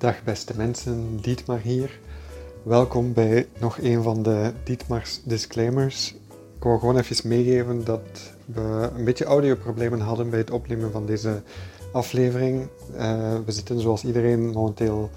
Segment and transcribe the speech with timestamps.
[0.00, 1.98] Dag beste mensen, Dietmar hier.
[2.62, 6.14] Welkom bij nog een van de Dietmars disclaimers.
[6.56, 8.00] Ik wil gewoon even meegeven dat
[8.44, 11.42] we een beetje audioproblemen hadden bij het opnemen van deze
[11.92, 12.66] aflevering.
[12.96, 15.10] Uh, we zitten zoals iedereen momenteel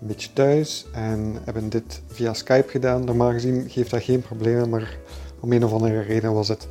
[0.00, 3.04] een beetje thuis en hebben dit via Skype gedaan.
[3.04, 4.96] Normaal gezien geeft dat geen problemen, maar
[5.40, 6.68] om een of andere reden was het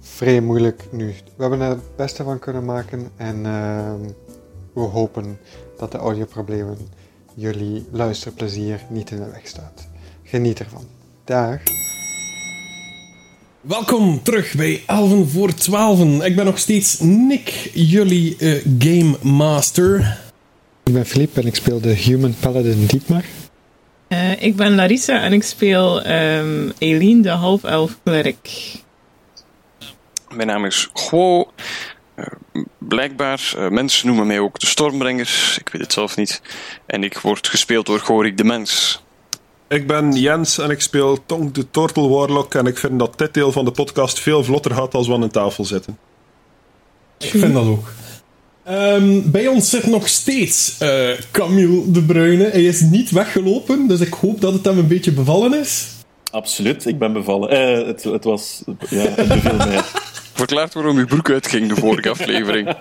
[0.00, 1.06] vrij moeilijk nu.
[1.06, 3.92] We hebben er het beste van kunnen maken en uh,
[4.72, 5.38] we hopen
[5.78, 6.78] dat de audioproblemen
[7.34, 9.88] jullie luisterplezier niet in de weg staat.
[10.22, 10.84] Geniet ervan.
[11.24, 11.60] Dag.
[13.60, 16.22] Welkom terug bij Elven voor 12.
[16.22, 20.18] Ik ben nog steeds Nick, jullie uh, Game Master.
[20.84, 23.24] Ik ben Philippe en ik speel de Human Paladin Dietmar.
[24.08, 28.50] Uh, ik ben Larissa en ik speel um, Eline, de half-elf klerk.
[30.28, 31.50] Mijn naam is Guo.
[32.18, 35.58] Uh, blijkbaar, uh, mensen noemen mij ook de Stormbrengers.
[35.58, 36.42] Ik weet het zelf niet.
[36.86, 39.02] En ik word gespeeld door Gorik de Mens.
[39.68, 42.54] Ik ben Jens en ik speel Tonk de Turtle Warlock.
[42.54, 45.22] En ik vind dat dit deel van de podcast veel vlotter gaat als we aan
[45.22, 45.98] een tafel zitten.
[47.18, 47.88] Ik vind dat ook.
[48.70, 52.44] Um, bij ons zit nog steeds uh, Camille de Bruyne.
[52.44, 55.86] Hij is niet weggelopen, dus ik hoop dat het hem een beetje bevallen is.
[56.30, 57.48] Absoluut, ik ben bevallen.
[57.48, 58.62] Eh, het, het was.
[58.88, 59.82] Ja, het beviel mij.
[60.38, 62.66] Verklaart waarom uw broek uitging de vorige aflevering.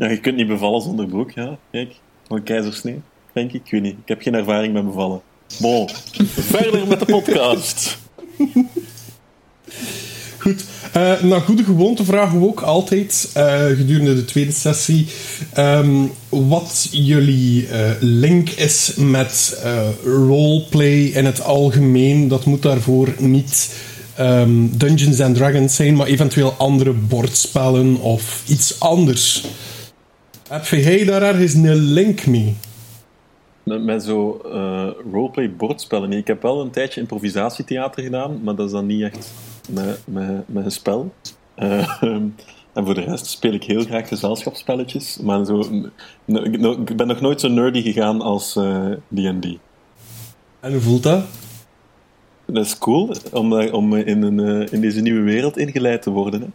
[0.00, 1.58] ja, je kunt niet bevallen zonder broek, ja.
[1.70, 1.94] Kijk,
[2.28, 3.00] een keizersnee,
[3.32, 3.64] denk ik.
[3.64, 3.96] Ik weet niet.
[4.02, 5.20] Ik heb geen ervaring met bevallen.
[5.60, 5.88] Bon,
[6.28, 7.98] verder met de podcast.
[10.38, 10.64] Goed,
[10.96, 15.06] uh, naar goede gewoonte vragen we ook altijd uh, gedurende de tweede sessie
[15.58, 19.64] um, wat jullie uh, link is met
[20.04, 22.28] roleplay in het algemeen.
[22.28, 23.70] Dat moet daarvoor niet
[24.20, 29.44] um, Dungeons and Dragons zijn, maar eventueel andere bordspellen of iets anders.
[30.48, 32.56] Heb jij daar ergens een link mee?
[33.62, 34.40] Met, met zo
[35.12, 36.12] roleplay bordspellen.
[36.12, 39.32] Ik heb wel een tijdje improvisatietheater gedaan, maar dat is dan niet echt
[39.70, 41.12] met, met, met een spel.
[41.58, 42.02] Uh,
[42.72, 45.18] en voor de rest speel ik heel graag gezelschapsspelletjes.
[45.22, 45.60] Maar zo,
[46.86, 48.52] ik ben nog nooit zo nerdy gegaan als
[49.14, 49.44] D&D.
[49.44, 49.54] Uh,
[50.60, 51.24] en hoe voelt dat?
[52.52, 56.40] Dat is cool, om, om in, een, in deze nieuwe wereld ingeleid te worden.
[56.40, 56.46] Hè.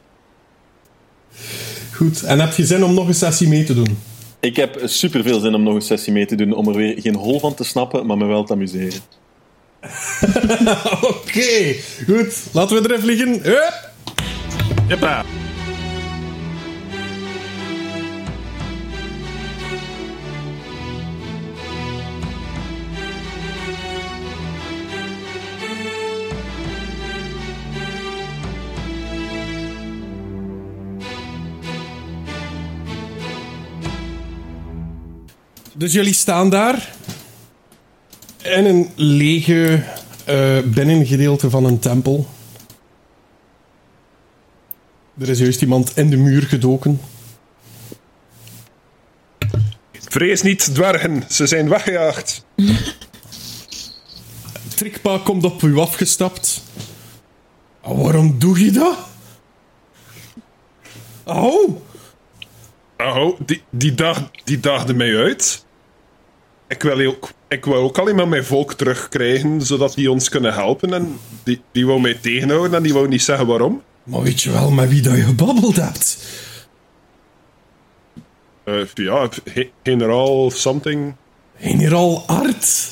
[1.96, 3.98] Goed, en heb je zin om nog een sessie mee te doen?
[4.40, 7.02] Ik heb super veel zin om nog een sessie mee te doen, om er weer
[7.02, 9.00] geen hol van te snappen, maar me wel te amuseren.
[11.02, 12.44] Oké, okay, goed.
[12.52, 13.42] Laten we erin vliegen.
[13.42, 13.90] Hup.
[14.88, 15.45] Jeppa.
[35.78, 36.96] Dus jullie staan daar
[38.44, 39.84] in een lege
[40.30, 42.28] uh, binnengedeelte van een tempel.
[45.20, 47.02] Er is juist iemand in de muur gedoken.
[49.92, 52.46] Vrees niet, dwergen, ze zijn weggejaagd.
[54.76, 56.64] Trikpa komt op u afgestapt.
[57.82, 58.98] Oh, waarom doe je dat?
[61.24, 61.82] Oh!
[62.98, 65.65] Oh, die, die, dag, die daagde mij uit.
[66.68, 70.54] Ik wil ook ik wil ook alleen maar mijn volk terugkrijgen, zodat die ons kunnen
[70.54, 70.94] helpen.
[70.94, 73.82] En die, die wou mij tegenhouden en die wou niet zeggen waarom.
[74.04, 76.18] Maar weet je wel met wie dat je gebabbeld hebt?
[78.66, 79.30] Uh, ja,
[79.84, 81.16] generaal something.
[81.60, 82.92] Generaal Art?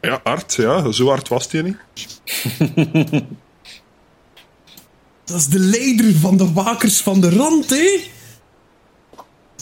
[0.00, 0.92] Ja, Art, ja.
[0.92, 1.76] Zo hard was hij niet.
[5.24, 8.00] dat is de leider van de wakers van de rand, hè?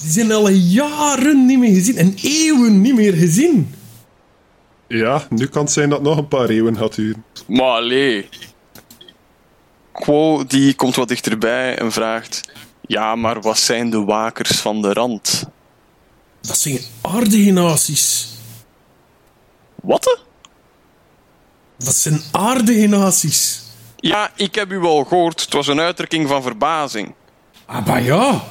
[0.03, 3.75] Die zijn al jaren niet meer gezien en eeuwen niet meer gezien.
[4.87, 7.25] Ja, nu kan het zijn dat nog een paar eeuwen gaat duren.
[7.47, 8.29] Maar allee.
[9.93, 12.41] Quo die komt wat dichterbij en vraagt...
[12.81, 15.45] Ja, maar wat zijn de wakers van de rand?
[16.41, 18.29] Dat zijn aardegenaties.
[19.75, 20.19] Wat?
[21.77, 23.63] Dat zijn aardegenaties.
[23.97, 25.41] Ja, ik heb u wel gehoord.
[25.41, 27.15] Het was een uitdrukking van verbazing.
[27.67, 28.45] Ah, maar ja.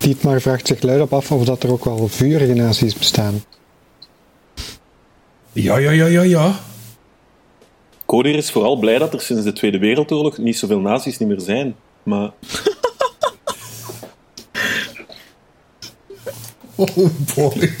[0.00, 3.44] Dietmar vraagt zich luid af of dat er ook wel vuurgenaties bestaan.
[5.52, 6.54] Ja, ja, ja, ja, ja.
[8.06, 11.40] Kodir is vooral blij dat er sinds de Tweede Wereldoorlog niet zoveel nazi's niet meer
[11.40, 11.74] zijn.
[12.02, 12.30] Maar...
[16.76, 16.96] oh
[17.34, 17.74] boy.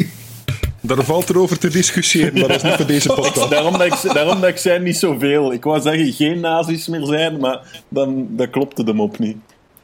[0.80, 3.50] Daar valt er over te discussiëren, maar dat is niet voor deze podcast.
[3.50, 5.52] daarom, dat ik, daarom dat ik zei niet zoveel.
[5.52, 9.36] Ik wou zeggen geen nazi's meer zijn, maar dan, dat klopte de mop niet.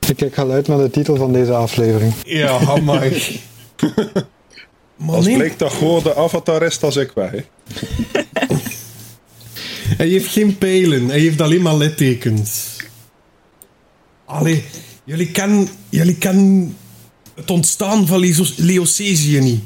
[0.08, 2.12] Ik kijk al uit naar de titel van deze aflevering.
[2.24, 2.76] Ja.
[2.80, 3.12] Maar
[5.06, 7.30] Als blijkt dat gewoon de avatar is, dan is ik weg.
[7.32, 7.40] hè.
[9.96, 11.08] hij heeft geen pijlen.
[11.08, 12.76] Hij heeft alleen maar littekens.
[14.24, 14.64] Allee,
[15.04, 16.76] jullie kennen, jullie kennen
[17.34, 19.62] het ontstaan van Leo- Leocesië niet.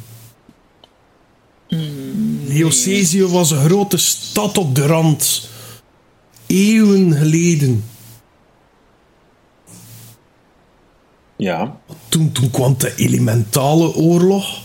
[2.46, 5.48] Leocesië was een grote stad op de rand.
[6.46, 7.84] Eeuwen geleden.
[11.40, 11.76] Ja.
[12.08, 14.60] Toen, toen kwam de elementale oorlog.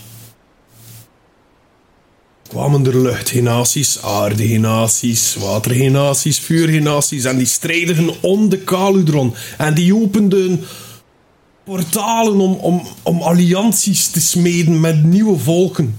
[2.48, 7.24] Kwamen er luchtgenaties, aardegenaties, watergenaties, vuurgenaties.
[7.24, 9.34] En die strijden om de Kaludron.
[9.58, 10.64] En die openden
[11.64, 15.98] portalen om, om, om allianties te smeden met nieuwe volken.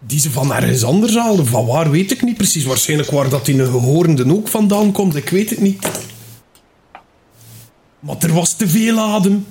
[0.00, 1.46] Die ze van ergens anders haalden.
[1.46, 2.64] Van waar weet ik niet precies.
[2.64, 5.16] Waarschijnlijk waar dat in een gehoorde ook vandaan komt.
[5.16, 6.07] Ik weet het niet.
[8.08, 9.46] Maar er was te veel adem.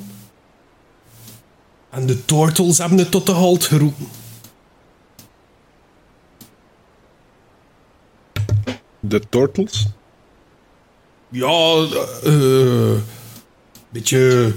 [1.90, 4.08] En de Turtles hebben het tot de halt geroepen.
[9.00, 9.86] De Turtles?
[11.30, 11.86] Ja,
[12.24, 12.98] eh...
[13.90, 14.54] beetje...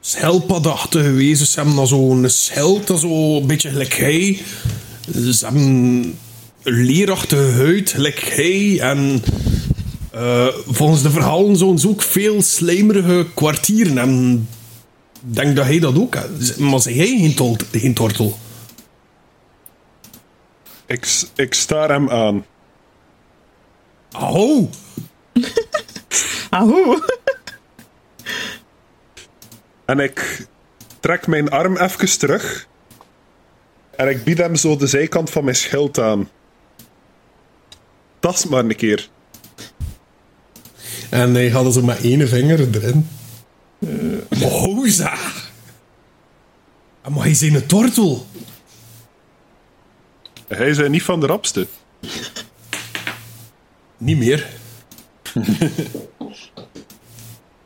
[0.00, 1.46] Schelpadachtig geweest.
[1.46, 4.42] Ze hebben dan zo'n scheld, dat zo een beetje gelijk hij.
[5.12, 6.16] Ze hebben een
[6.62, 8.80] leerachtige huid, gelijk hij.
[8.80, 9.22] En
[10.18, 13.98] eh, volgens de verhalen zouden ze ook veel slijmerige kwartieren.
[13.98, 14.48] En
[15.28, 16.56] ik denk dat hij dat ook had.
[16.58, 18.38] Maar zeg jij geen, tol- geen tortel?
[20.86, 22.44] Ik, ik staar hem aan.
[24.18, 24.70] Oh,
[26.50, 27.02] Ahoe.
[29.84, 30.46] En ik
[31.00, 32.66] trek mijn arm even terug.
[33.96, 36.28] En ik bied hem zo de zijkant van mijn schild aan.
[38.18, 39.08] Tast maar een keer.
[41.08, 43.08] En hij had zo met één vinger erin.
[44.38, 45.16] Moza!
[47.08, 48.26] Maar hij is een tortel.
[50.48, 51.66] Hij is niet van de rapste.
[53.98, 54.46] Niet meer.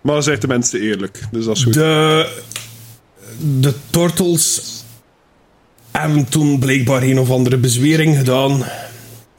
[0.03, 1.21] Maar hij zegt tenminste eerlijk.
[1.31, 1.75] Dus dat is goed.
[1.75, 2.43] De,
[3.61, 4.63] de tortels
[5.91, 8.65] hebben toen blijkbaar een of andere bezwering gedaan.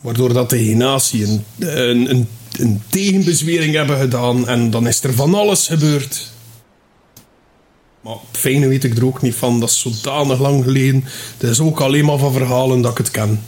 [0.01, 2.27] Waardoor dat de genatie een, een, een,
[2.59, 4.47] een tegenbezwering hebben gedaan.
[4.47, 6.31] En dan is er van alles gebeurd.
[8.01, 9.59] Maar het fijne weet ik er ook niet van.
[9.59, 11.03] Dat is zodanig lang geleden.
[11.38, 13.41] Dat is ook alleen maar van verhalen dat ik het ken.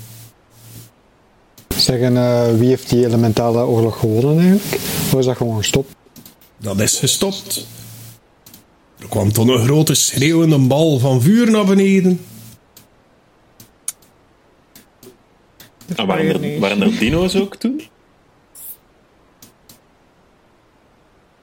[1.78, 4.82] Zeggen, eh, wie heeft die elementale oorlog gewonnen eigenlijk?
[5.12, 5.96] Of is dat gewoon gestopt?
[6.58, 7.68] Dat is gestopt.
[9.00, 12.20] Er kwam toen een grote schreeuwende bal van vuur naar beneden.
[15.96, 17.82] Ah, waren, er, waren er dino's ook toen?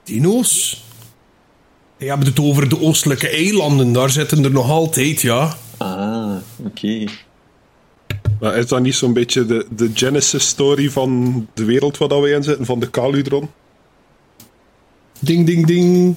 [0.03, 0.83] Dino's?
[1.97, 3.93] Je hebt het over de oostelijke eilanden.
[3.93, 5.55] Daar zitten er nog altijd, ja.
[5.77, 6.35] Ah,
[6.65, 7.05] oké.
[8.39, 12.29] Maar is dat niet zo'n beetje de, de Genesis-story van de wereld waar dat we
[12.29, 13.49] in zitten, van de Kaludron?
[15.19, 16.15] Ding, ding, ding.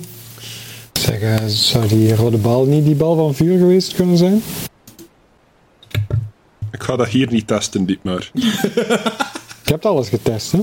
[0.93, 4.43] Zeggen, zou die rode bal niet die bal van vuur geweest kunnen zijn?
[6.73, 8.31] Ik ga dat hier niet testen, dit maar.
[9.62, 10.61] Ik heb alles getest, hè?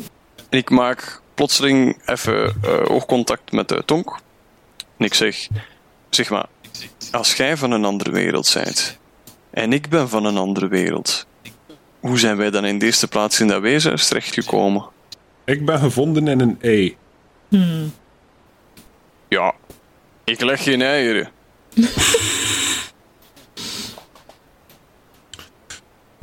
[0.50, 4.20] Ik maak plotseling even eh, oogcontact met de tonk.
[4.98, 5.48] En ik zeg,
[6.10, 6.46] zeg maar,
[7.12, 8.98] als jij van een andere wereld bent
[9.50, 11.26] en ik ben van een andere wereld,
[12.00, 14.86] hoe zijn wij dan in de eerste plaats in dat wezen terechtgekomen?
[15.46, 16.98] Ik ben gevonden in een ei.
[19.28, 19.54] Ja,
[20.24, 21.30] ik leg geen eieren.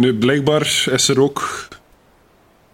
[0.01, 1.69] Nu, blijkbaar is er ook...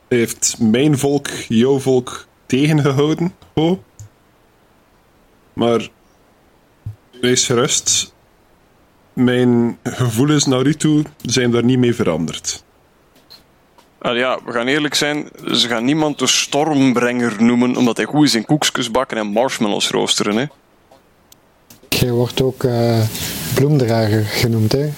[0.08, 3.82] Heeft mijn volk jouw volk tegengehouden, ho.
[5.52, 5.88] Maar...
[7.20, 8.14] Wees gerust.
[9.12, 12.64] Mijn gevoelens naar u toe zijn daar niet mee veranderd.
[13.98, 18.24] Ah, ja, we gaan eerlijk zijn, ze gaan niemand de stormbrenger noemen omdat hij goed
[18.24, 20.36] is in koekjes bakken en marshmallows roosteren.
[20.36, 20.44] Hè?
[21.88, 23.00] Jij wordt ook eh,
[23.54, 24.88] bloemdrager genoemd, hè?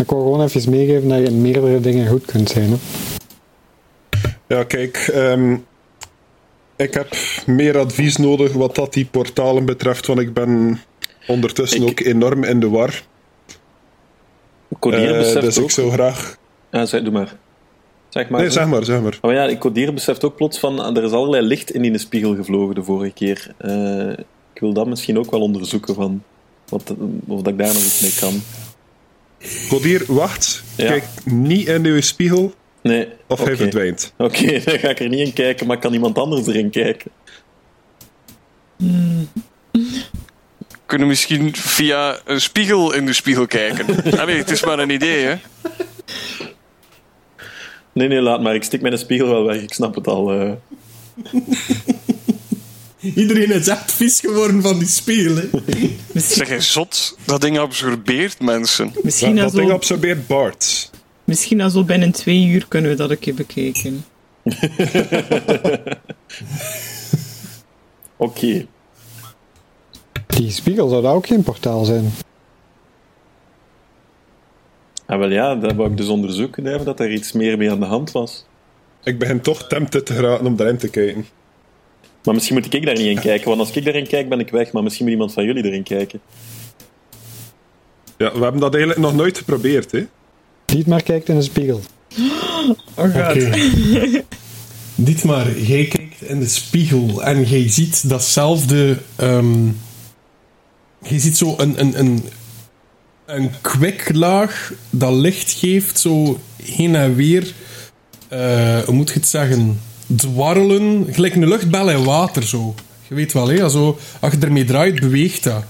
[0.00, 2.76] Ik wil gewoon even meegeven dat je in meerdere dingen goed kunt zijn, hè?
[4.46, 5.56] Ja, kijk, ehm,
[6.76, 10.80] ik heb meer advies nodig wat dat die portalen betreft, want ik ben
[11.26, 13.02] ondertussen Ik- ook enorm in de war.
[14.78, 15.64] Codier Eh, beseft dus ook...
[15.64, 16.36] ik zou graag...
[16.70, 17.36] Ja, zeg, doe maar.
[18.08, 18.40] Zeg maar.
[18.40, 19.18] Nee, zeg maar, zeg maar.
[19.20, 20.96] Oh ja, ik Codier beseft ook plots van...
[20.96, 23.54] Er is allerlei licht in die spiegel gevlogen de vorige keer.
[23.56, 24.10] Eh,
[24.52, 26.22] ik wil dat misschien ook wel onderzoeken van...
[26.68, 26.94] Wat,
[27.26, 28.40] of dat ik daar nog iets mee kan.
[29.68, 30.62] Codier, wacht.
[30.76, 30.86] Ja.
[30.86, 33.08] Kijk niet in uw spiegel Nee.
[33.26, 34.12] of hij verdwijnt.
[34.16, 37.10] Oké, dan ga ik er niet in kijken, maar kan iemand anders erin kijken?
[40.86, 43.86] kunnen misschien via een spiegel in de spiegel kijken.
[44.20, 45.34] Allee, het is maar een idee, hè.
[47.92, 48.54] Nee, nee, laat maar.
[48.54, 49.62] Ik stik mijn spiegel wel weg.
[49.62, 50.32] Ik snap het al.
[50.32, 50.52] eh.
[53.00, 55.34] Iedereen is echt vies geworden van die spiegel.
[55.36, 55.48] hè.
[56.12, 57.18] Misschien, Zeg, je zot?
[57.24, 58.92] Dat ding absorbeert mensen.
[59.02, 60.90] misschien, Dat, als dat ding absorbeert Bart.
[61.24, 64.04] misschien als zo binnen twee uur kunnen we dat een keer bekijken.
[68.16, 68.66] Oké.
[70.26, 72.10] Die spiegel zou dat ook geen portaal zijn.
[75.06, 77.80] Ah, wel ja, dat wou ik dus onderzoeken, Dave, dat er iets meer mee aan
[77.80, 78.44] de hand was.
[79.04, 81.26] Ik begin toch tempted te geraken om daarin te kijken.
[82.28, 84.50] Maar misschien moet ik daar niet in kijken, want als ik daarin kijk, ben ik
[84.50, 84.72] weg.
[84.72, 86.20] Maar misschien moet iemand van jullie erin kijken.
[88.18, 90.06] Ja, we hebben dat eigenlijk nog nooit geprobeerd, hè.
[90.64, 91.80] Dietmar kijkt in een spiegel.
[92.94, 93.16] Oh god.
[93.16, 93.50] Oké.
[94.94, 98.98] Dietmar, jij kijkt in de spiegel en jij ziet datzelfde.
[99.16, 99.66] ehm
[101.02, 102.22] jij ziet zo een, een, een,
[103.26, 107.52] een kwiklaag dat licht geeft, zo heen en weer.
[108.28, 109.80] eh, hoe moet je het zeggen?
[110.16, 112.74] Dwarrelen, gelijk een luchtbel in water zo.
[113.08, 113.68] Je weet wel, hè?
[113.68, 115.64] Zo, als je ermee draait, beweegt dat.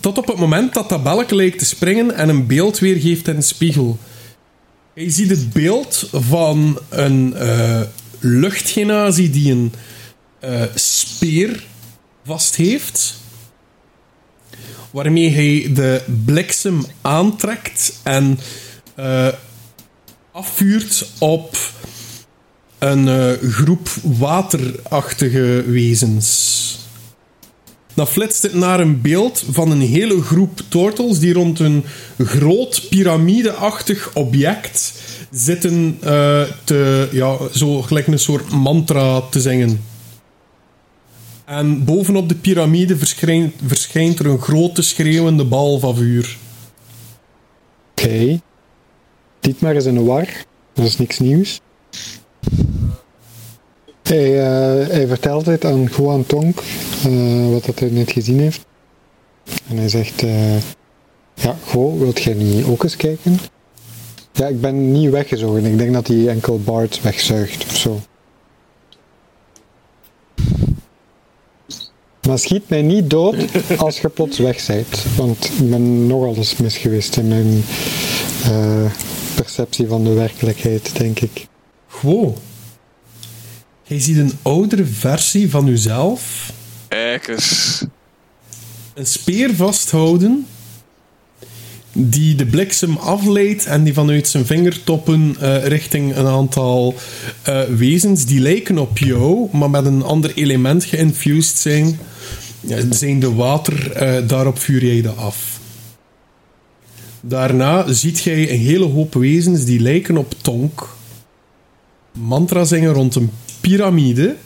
[0.00, 3.36] Tot op het moment dat dat belletje lijkt te springen en een beeld weergeeft in
[3.36, 3.98] de spiegel.
[4.94, 7.80] Je ziet het beeld van een eh
[8.20, 9.72] luchtgenazie die een
[10.38, 11.64] eh, speer
[12.24, 13.14] vast heeft.
[14.90, 18.38] Waarmee hij de bliksem aantrekt en
[18.94, 19.28] eh,
[20.32, 21.56] afvuurt op
[22.78, 26.64] een eh, groep waterachtige wezens.
[27.94, 31.84] Dan flitst het naar een beeld van een hele groep tortels die rond een
[32.18, 34.92] groot piramideachtig object
[35.30, 39.84] zitten eh, te, ja, zo gelijk een soort mantra te zingen.
[41.44, 46.36] En bovenop de piramide verschijnt, verschijnt er een grote schreeuwende bal van vuur.
[47.90, 48.40] Oké.
[49.40, 50.28] Dietmar is in de war.
[50.72, 51.60] Dat is niks nieuws.
[54.06, 56.62] Hij, eh, hij vertelt dit aan Juan Tonk,
[57.04, 58.66] eh, wat dat hij net gezien heeft.
[59.68, 60.56] En hij zegt, eh,
[61.34, 63.38] ja, Go, wilt jij niet ook eens kijken?
[64.32, 65.64] Ja, ik ben niet weggezogen.
[65.64, 68.00] Ik denk dat hij enkel Bart wegzuigt of zo.
[72.26, 73.36] Maar schiet mij niet dood
[73.78, 75.04] als je plots weg bent.
[75.16, 77.64] Want ik ben nogal eens mis geweest in mijn
[79.34, 81.46] perceptie van de werkelijkheid, denk ik.
[82.00, 82.36] Wow.
[83.82, 86.52] Jij ziet een oudere versie van uzelf
[86.88, 87.84] Kijk eens.
[88.94, 90.46] een speer vasthouden
[91.92, 96.94] die de bliksem afleidt en die vanuit zijn vingertoppen eh, richting een aantal
[97.42, 101.98] eh, wezens die lijken op jou, maar met een ander element geïnfused zijn.
[102.60, 105.60] Ja, zijn de water, eh, daarop vuur jij dat af.
[107.20, 110.95] Daarna ziet jij een hele hoop wezens die lijken op Tonk.
[112.16, 113.30] Mantra zingen rond een
[113.60, 114.36] piramide.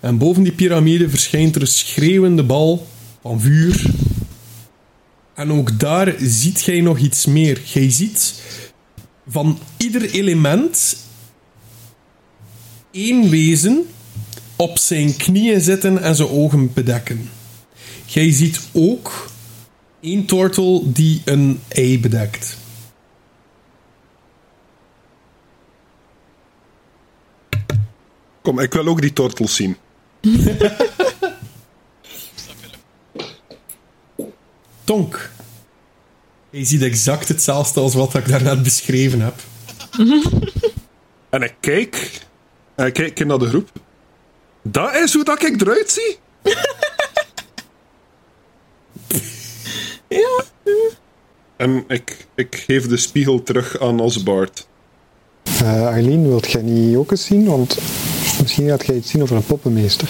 [0.00, 2.86] En boven die piramide verschijnt er een schreeuwende bal
[3.22, 3.90] van vuur.
[5.34, 7.60] En ook daar ziet jij nog iets meer.
[7.64, 8.42] Jij ziet
[9.28, 10.96] van ieder element
[12.90, 13.86] één wezen
[14.56, 17.30] op zijn knieën zitten en zijn ogen bedekken.
[18.06, 19.30] Jij ziet ook
[20.00, 22.56] één tortel die een ei bedekt.
[28.44, 29.76] Kom, ik wil ook die tortels zien.
[34.84, 35.30] Tonk.
[36.50, 39.34] Je ziet exact hetzelfde als wat ik daarnet beschreven heb.
[41.30, 42.20] En ik kijk.
[42.74, 43.70] En ik kijk naar de groep.
[44.62, 46.18] Dat is hoe dat ik eruit zie?
[50.08, 50.44] Ja.
[51.56, 54.66] En ik, ik geef de spiegel terug aan Osbart.
[55.42, 57.46] Eh Arlene, wilt jij niet ook eens zien?
[57.46, 57.78] Want
[58.42, 60.08] misschien gaat jij iets zien over een poppenmeester.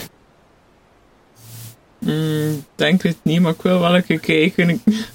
[1.98, 4.68] Mm, denk het niet, maar ik wil wel een keer kijken.
[4.70, 4.80] Ik-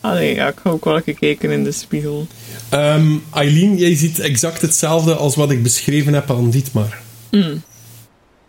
[0.00, 2.26] Allee, ja, ik ga ook wel een keer kijken in de spiegel.
[2.68, 6.98] Ehm, Eileen, jij ziet exact hetzelfde als wat ik beschreven heb aan Dietmar.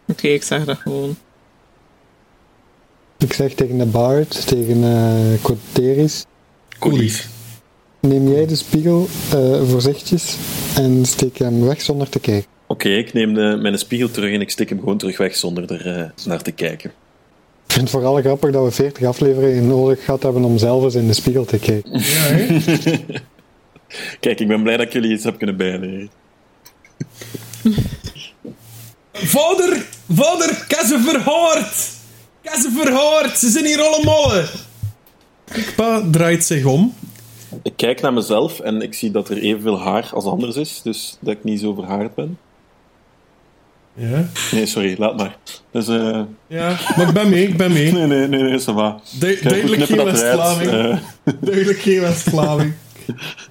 [0.08, 1.18] Oké, ik zeg dat gewoon.
[3.18, 6.26] Ik zeg tegen de Bard, tegen eh Corteris,
[6.82, 7.30] Lief.
[8.00, 10.36] Neem jij de spiegel eh, voorzichtig
[10.76, 12.50] en steek hem weg zonder te kijken.
[12.68, 16.00] Ik neem de, mijn spiegel terug en ik stik hem gewoon terug weg zonder er
[16.00, 16.90] eh, naar te kijken.
[17.66, 20.96] Ik vind het vooral grappig dat we 40 afleveringen nodig gehad hebben om zelf eens
[20.96, 21.92] in de spiegel te kijken.
[22.00, 22.60] Ja, hè?
[24.20, 26.10] Kijk, ik ben blij dat ik jullie iets heb kunnen bijleren.
[29.14, 31.96] Vader, vader, ik heb ze verhoord.
[32.42, 34.44] Ik Ik heb ze verhoord, ze zijn hier allemaal.
[35.52, 36.94] Kikpa draait zich om.
[37.64, 41.18] Ik kijk naar mezelf en ik zie dat er evenveel haar als anders is, dus
[41.20, 42.38] dat ik niet zo verhaard ben.
[44.00, 45.38] Ja, Nee, sorry, laat maar.
[45.72, 47.92] Dus, eh, ja, maar ik ben mee, ik ben mee.
[47.94, 48.60] nee, nee, nee, nee.
[49.20, 50.04] Du- Kijk, we duidelijk geen.
[50.04, 50.72] West-Vlaming.
[50.72, 50.98] Eh,
[51.42, 52.74] Duidelijk geen West-Vlaming.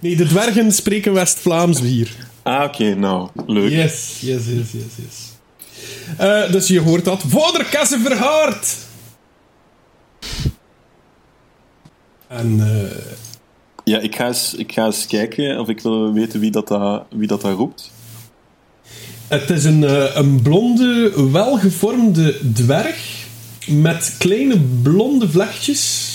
[0.00, 2.10] Nee, de dwergen spreken West-Vlaams hier.
[2.42, 3.70] ah, oké, nou, leuk.
[3.70, 5.34] Yes, yes, yes, yes, yes.
[6.18, 7.22] Eh, dus je hoort dat.
[7.26, 8.76] Vader Kasse verhaard!
[12.28, 12.60] En
[13.84, 17.04] Ja, ik ga, eens, ik ga eens kijken of ik wil weten wie dat, dat,
[17.10, 17.90] wie dat, dat roept.
[19.28, 23.26] Het is een, eh, een blonde, welgevormde dwerg
[23.66, 26.12] met kleine blonde vlechtjes.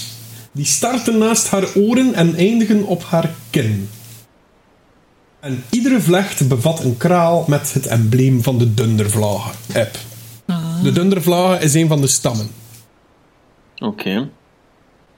[0.51, 3.89] Die starten naast haar oren en eindigen op haar kin.
[5.39, 9.51] En iedere vlecht bevat een kraal met het embleem van de Dundervlagen.
[9.73, 9.97] App.
[10.83, 12.49] De Dundervlagen is een van de stammen.
[13.77, 14.29] Oké.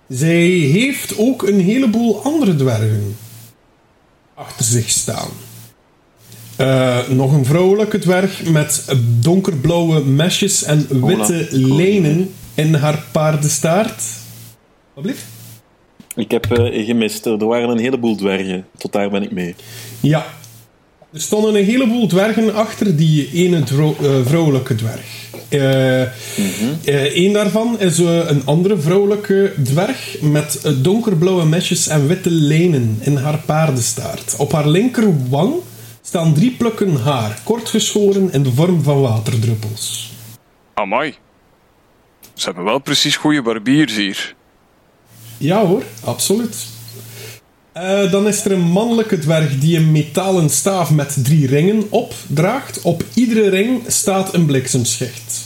[0.07, 3.15] Zij heeft ook een heleboel andere dwergen
[4.33, 5.29] achter zich staan.
[6.63, 14.03] Eh, nog een vrouwelijke dwerg met donkerblauwe mesjes en witte lijnen in haar paardenstaart.
[14.93, 15.23] Wat blieft?
[16.15, 17.25] Ik heb eh, gemist.
[17.25, 18.65] Er waren een heleboel dwergen.
[18.77, 19.55] Tot daar ben ik mee.
[19.99, 20.25] Ja.
[21.13, 25.31] Er stonden een heleboel dwergen achter die ene dro- eh, vrouwelijke dwerg.
[27.13, 33.37] Eén daarvan is een andere vrouwelijke dwerg met donkerblauwe mesjes en witte lijnen in haar
[33.45, 34.35] paardenstaart.
[34.37, 35.53] Op haar linkerwang
[36.05, 40.13] staan drie plukken haar, kort geschoren in de vorm van waterdruppels.
[40.73, 41.15] Amai.
[42.33, 44.35] Ze hebben wel precies goede barbiers hier.
[45.37, 46.55] Ja hoor, absoluut.
[47.71, 52.81] Eh, dan is er een mannelijke dwerg die een metalen staaf met drie ringen opdraagt.
[52.81, 55.41] Op iedere ring staat een bliksemschicht.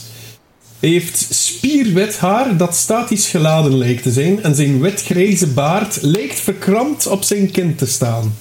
[0.80, 6.40] Hij heeft spierwit haar dat statisch geladen lijkt te zijn en zijn wit-grijze baard lijkt
[6.40, 8.34] verkrampt op zijn kin te staan.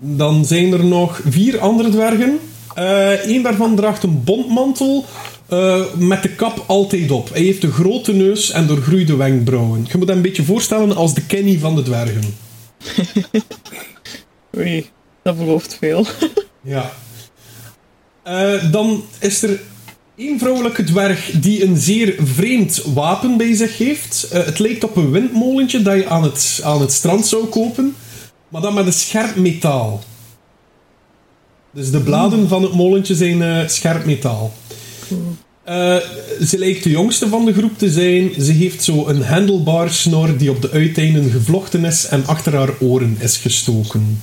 [0.00, 2.38] Dan zijn er nog vier andere dwergen.
[3.24, 5.04] Eén daarvan draagt een bontmantel
[5.50, 7.28] eh, met de kap altijd op.
[7.32, 9.86] Hij heeft een grote neus en doorgroeide wenkbrauwen.
[9.88, 12.22] Je moet hem een beetje voorstellen als de Kenny van de dwergen.
[14.58, 14.86] Oei,
[15.22, 16.06] dat belooft veel.
[16.62, 16.92] Ja.
[18.22, 19.60] Eh, dan is er
[20.16, 24.28] één vrouwelijke dwerg die een zeer vreemd wapen bij zich heeft.
[24.30, 27.96] Eh, het lijkt op een windmolentje dat je aan het, aan het strand zou kopen,
[28.50, 30.02] maar dan met een scherp metaal.
[31.72, 34.52] Dus de bladen van het molentje zijn eh, scherp metaal.
[35.64, 35.96] Eh,
[36.46, 38.30] ze lijkt de jongste van de groep te zijn.
[38.42, 42.70] Ze heeft zo een handlebar snor die op de uiteinden gevlochten is en achter haar
[42.80, 44.22] oren is gestoken.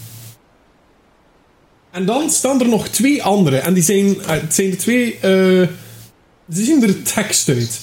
[1.91, 3.57] En dan staan er nog twee andere.
[3.57, 5.17] En die zijn, eh, het zijn de twee.
[5.19, 5.67] eh
[6.49, 7.79] die zien er tekst uit.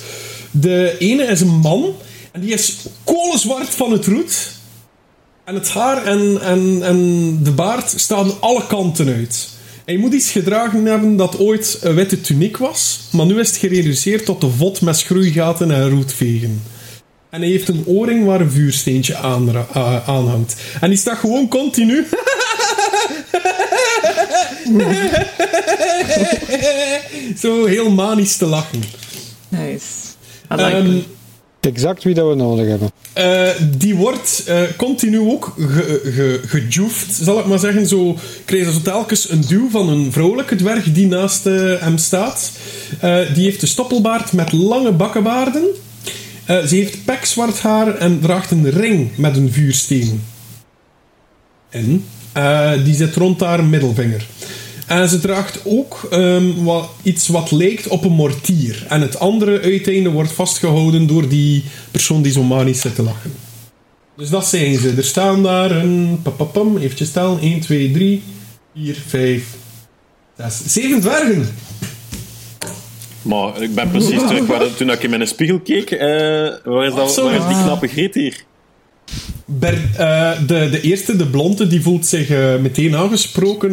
[0.51, 1.95] De ene is een man.
[2.33, 4.53] En die is kolenzwart van het roet.
[5.45, 9.49] En het haar en, en, en de baard staan alle kanten uit.
[9.85, 13.01] Hij moet iets gedragen hebben dat ooit een witte tuniek was.
[13.13, 16.63] Maar nu is het gereduceerd tot de vod met schroeigaten en roetvegen.
[17.31, 20.57] En hij heeft een oorring waar een vuursteentje aan, uh, hangt.
[20.81, 22.07] En die staat gewoon continu.
[27.43, 28.83] Zo heel manisch te lachen.
[29.49, 29.85] Nice.
[30.53, 30.99] I like Ehm.
[31.67, 32.91] Exact wie dat we nodig hebben.
[33.13, 33.49] eh,
[33.79, 37.87] die wordt eh, continu ook ge, ge, gejoefd, zal ik maar zeggen.
[37.87, 42.51] Zo krijgen ze telkens een duw van een vrouwelijke dwerg die naast eh, hem staat.
[43.35, 45.65] Die heeft een stoppelbaard met lange bakkenbaarden.
[46.47, 50.23] Ze heeft pekzwart haar en draagt een ring met een vuursteen.
[51.71, 52.05] En
[52.85, 54.27] die zit rond haar middelvinger.
[54.87, 58.87] En ze draagt ook ehm, wat, iets wat lijkt op een mortier.
[58.89, 63.33] En het andere uiteinde wordt vastgehouden door die persoon die zo manisch zit te lachen.
[64.17, 64.95] Dus dat zijn ze.
[64.97, 66.19] Er staan daar een...
[66.23, 67.41] Papapam, eventjes tellen.
[67.41, 68.23] 1, 2, 3,
[68.75, 69.45] 4, 5,
[70.39, 71.49] 6, 7 dwergen.
[73.23, 75.91] Maar ik ben precies terug waar, toen ik in mijn spiegel keek.
[75.91, 75.99] eh,
[76.65, 78.45] waar, is dat, waar is die knappe griet hier?
[79.47, 83.73] Ber- eh, de, de eerste, de blonde, die voelt zich eh, meteen aangesproken.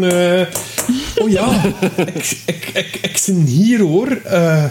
[1.22, 1.64] Oh ja,
[1.96, 4.08] ik, ik, ik, ik zit hier hoor.
[4.24, 4.66] Eh,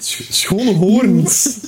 [0.00, 1.58] sch- schone hoorns.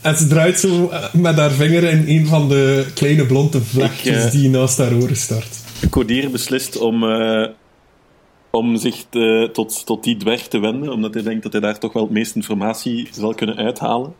[0.00, 4.16] en ze draait zo eh, met haar vinger in een van de kleine blonde vlechtjes
[4.16, 5.48] Ik, eh, die naast haar oren start.
[5.90, 7.04] Codier beslist om,
[8.50, 11.78] om zich te- tot, tot die dwerg te wenden, omdat hij denkt dat hij daar
[11.78, 14.12] toch wel het meeste informatie zal kunnen uithalen.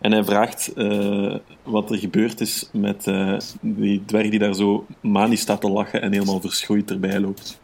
[0.00, 4.86] En hij vraagt eh, wat er gebeurd is met eh, die dwerg die daar zo
[5.00, 7.58] manisch staat te lachen en helemaal verschroeid erbij loopt.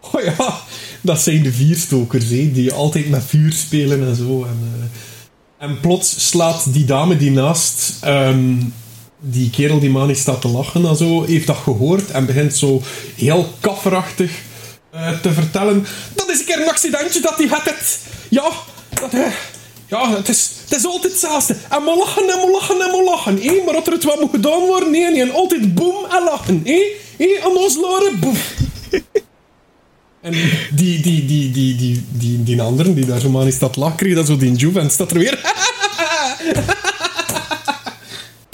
[0.00, 0.58] Oh ja,
[1.00, 4.44] dat zijn de vierstokers, hè, die altijd met vuur spelen en zo.
[4.44, 8.54] En, eh, en plots slaat die dame die naast ehm,
[9.20, 12.82] die kerel die Mani staat te lachen en zo, heeft dat gehoord en begint zo
[13.16, 14.42] heel kafferachtig
[15.22, 15.86] te vertellen.
[16.14, 18.00] Dat is een keer een accidentje dat hij had het.
[18.28, 18.50] Ja,
[19.00, 19.32] dat, eh,
[19.92, 21.56] ja het, is, het is altijd hetzelfde.
[21.68, 23.42] En moet lachen en moet lachen en moet lachen.
[23.42, 23.62] hé?
[23.64, 25.20] Maar dat er het wat moet gedaan worden, nee, nee.
[25.20, 26.60] En altijd boem en lachen.
[26.64, 26.82] hé?
[27.16, 28.36] Hé, aan ons loren, boem.
[30.20, 33.52] En die, die, die, die, die, die, die, die andere, die daar zo maar in
[33.52, 35.38] staat lachen, kreeg dat zo die Juve en staat er weer...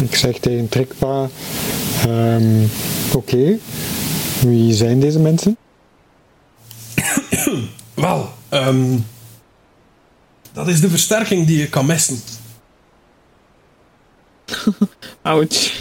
[0.05, 1.29] Ik zeg tegen Trikpa,
[2.07, 2.65] ehm,
[3.13, 3.59] oké,
[4.41, 5.57] wie zijn deze mensen?
[7.95, 8.97] Wel, ehm,
[10.59, 12.21] dat is de versterking die je kan missen.
[15.23, 15.81] Ouch.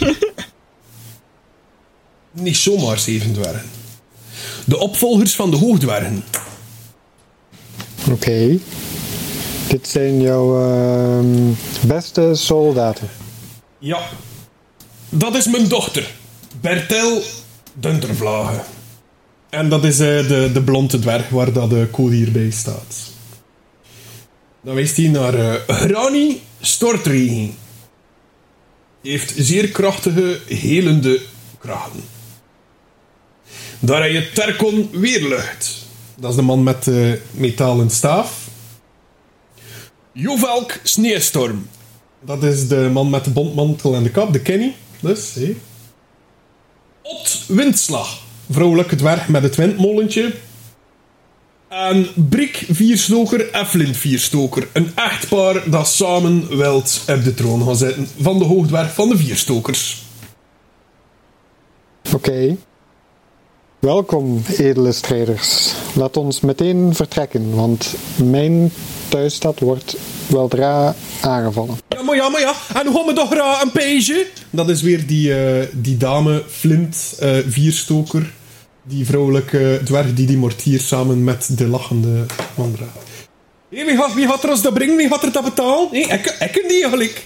[2.32, 3.70] Niet zomaar zeven dwergen.
[4.64, 6.24] De opvolgers van de hoogdwergen.
[8.10, 8.58] Oké.
[9.68, 11.52] Dit zijn jouw ehm,
[11.86, 13.08] beste soldaten.
[13.78, 14.00] Ja.
[15.08, 16.14] Dat is mijn dochter.
[16.60, 17.22] Bertel
[17.74, 18.62] Duntervlagen.
[19.48, 23.16] En dat is eh, de, de blonde dwerg waar dat de code hierbij staat.
[24.68, 26.40] Dan wijst hij naar eh Grani
[29.02, 31.20] heeft zeer krachtige, helende
[31.58, 32.02] krachten.
[33.78, 35.86] Daar heb je Terkon Weerlucht.
[36.16, 38.48] Dat is de man met de metalen staaf.
[40.12, 41.68] Jovelk Sneeuwstorm.
[42.20, 44.74] Dat is de man met de bontmantel en de kap, de Kenny.
[45.00, 45.56] Dus, hé.
[47.02, 48.22] Ot Windslag.
[48.50, 50.34] Vrouwelijke dwerg met het windmolentje.
[51.68, 54.68] En Brik Vierstoker en Flint Vierstoker.
[54.72, 58.08] Een echtpaar dat samen wilt op de troon gaan zitten.
[58.20, 60.02] Van de hoogdwerg van de Vierstokers.
[62.14, 62.56] Oké.
[63.78, 65.74] Welkom, edele strijders.
[65.94, 68.72] Laat ons meteen vertrekken, want mijn
[69.08, 71.78] thuisstad wordt weldra aangevallen.
[71.88, 72.54] Ja, maar ja, maar ja.
[72.74, 74.26] En hoe toch een page?
[74.50, 78.32] Dat is weer die, eh, die dame Flint eh, Vierstoker.
[78.88, 83.08] Die vrouwelijke dwerg die die mortier samen met de lachende man draagt.
[83.68, 84.96] Hé, wie, gaat, wie gaat er ons dat brengen?
[84.96, 85.88] Wie gaat er dat betalen?
[85.90, 87.24] Hé, ik, ik ken die eigenlijk.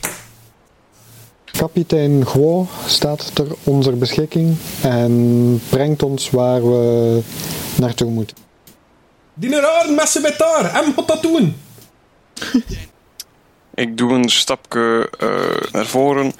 [1.44, 7.20] Kapitein Guo staat ter onze beschikking en brengt ons waar we
[7.76, 8.36] naartoe moeten.
[9.34, 10.74] Die rare messen met daar.
[10.74, 11.54] Hem gaat dat doen.
[13.74, 16.32] Ik doe een stapje eh, naar voren,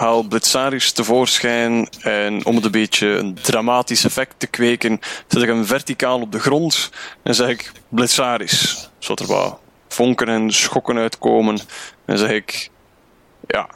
[0.00, 5.48] haal Blitzaris tevoorschijn en om het een beetje een dramatisch effect te kweken, zet ik
[5.48, 6.90] hem verticaal op de grond
[7.22, 9.58] en zeg ik Blitzaris, zodat er wat
[9.88, 11.58] vonken en schokken uitkomen.
[12.04, 12.70] En zeg ik,
[13.46, 13.68] ja,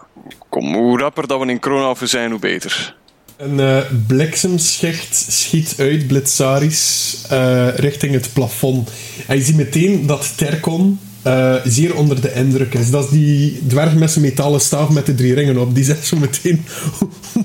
[0.48, 2.96] kom, hoe rapper dat we in Kronhoven zijn, hoe beter.
[3.36, 8.90] Een eh, bliksemschicht schiet uit Blitzaris eh, richting het plafond.
[9.26, 12.90] En je ziet meteen dat Terkon eh, zeer onder de indruk is.
[12.90, 15.74] Dat is die dwerg met zijn metalen staaf met de drie ringen op.
[15.74, 16.64] Die zegt zo meteen...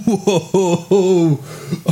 [0.06, 1.40] Wow.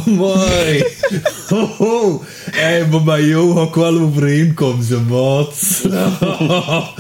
[1.50, 2.24] Ho, ho.
[2.52, 5.82] Hey, maar bij jou ga ik wel overheen komen, ze maat.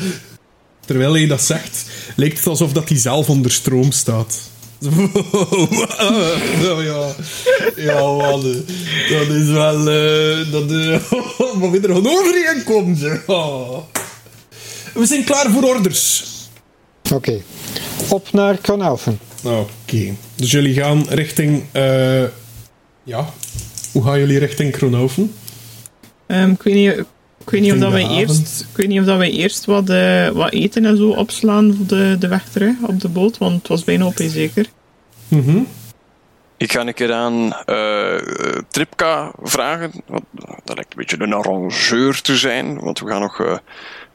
[0.87, 4.39] Terwijl hij dat zegt, lijkt het alsof dat hij zelf onder stroom staat.
[6.61, 7.15] Zo, ja,
[7.75, 8.41] ja man,
[9.09, 9.89] dat is wel...
[9.89, 10.99] eh, dat, eh,
[11.59, 13.19] maar weer er gaan overheen komen, ze.
[13.25, 13.77] Oh.
[14.97, 16.25] We zijn klaar voor orders.
[17.13, 17.41] Oké,
[18.09, 19.19] op naar Kronhoven.
[19.43, 21.63] Oké, dus jullie gaan richting...
[21.71, 22.23] eh,
[23.03, 23.29] ja,
[23.91, 25.33] hoe gaan jullie richting Kronhoven?
[26.27, 27.05] Ehm, ik weet niet,
[27.43, 29.89] ik weet niet of dat wij eerst, ik weet niet of dat wij eerst wat,
[29.89, 33.57] eh, wat eten en zo opslaan voor de, de weg terug op de boot, want
[33.57, 34.65] het was bijna op, hè, zeker.
[35.27, 35.59] Mhm.
[36.57, 38.17] Ik ga een keer aan eh,
[38.69, 39.91] Tripka vragen.
[40.07, 40.23] Want
[40.63, 42.79] dat lijkt een beetje een arrangeur te zijn.
[42.79, 43.57] Want we gaan nog eh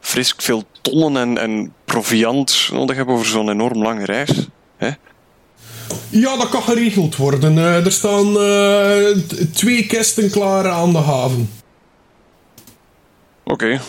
[0.03, 4.31] fris veel tonnen en, en proviant nodig hebben voor zo'n enorm lange reis.
[4.77, 4.91] Hè?
[6.09, 7.59] Ja, dat kan geregeld worden.
[7.59, 9.17] Eh, er staan eh,
[9.55, 11.51] twee kisten klaar aan de haven.
[13.45, 13.81] Oké.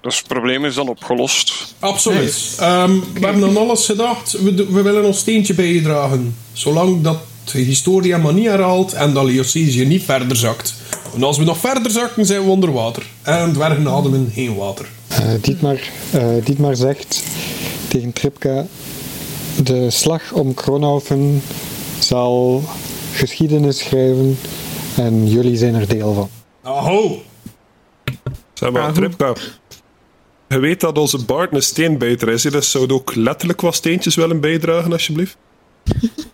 [0.00, 1.74] Dus het probleem is dan opgelost.
[1.78, 2.56] Absoluut.
[2.58, 4.32] Ehm, we hebben aan alles gedacht.
[4.32, 6.36] We, we willen ons steentje bijdragen.
[6.52, 7.18] Zolang dat
[7.52, 10.74] Historia maar niet herhaalt en dat Leocesië niet verder zakt.
[11.14, 13.02] En als we nog verder zakken, zijn we onder water.
[13.22, 14.86] En dwergen ademen geen water.
[15.18, 15.80] Eh, Dietmar,
[16.12, 17.22] eh, Dietmar zegt
[17.88, 18.66] tegen Tripka:
[19.62, 21.42] De slag om Kronhoven
[21.98, 22.62] zal
[23.12, 24.38] geschiedenis schrijven
[24.96, 26.30] en jullie zijn er deel van.
[26.62, 27.22] Aho!
[28.54, 28.92] Zeg maar.
[28.92, 29.32] Tripka.
[30.48, 33.74] Je weet dat onze Bart een steenbijter is, hè, dus zou je ook letterlijk wat
[33.74, 35.36] steentjes willen bijdragen, alsjeblieft?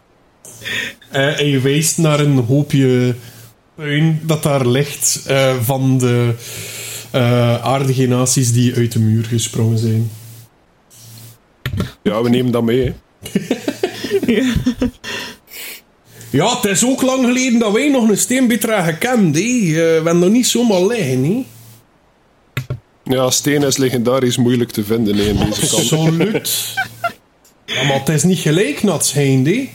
[1.10, 3.14] Eh, en je wijst naar een hoopje
[3.74, 6.34] puin dat daar ligt eh, van de
[7.10, 10.10] eh aardige naties die uit de muur gesprongen zijn.
[12.02, 12.82] Ja, we nemen dat mee.
[12.82, 14.42] hè.
[16.30, 19.42] Ja, het is ook lang geleden dat wij nog een steenbetra gekend, hè.
[19.42, 21.44] Eh, we hebben nog niet zomaar liggen, hè.
[23.04, 25.72] Ja, steen is legendarisch moeilijk te vinden hè, in deze kant.
[25.72, 26.74] Absoluut.
[27.66, 29.70] Ja, maar het is niet gelijk nat zijn, hè.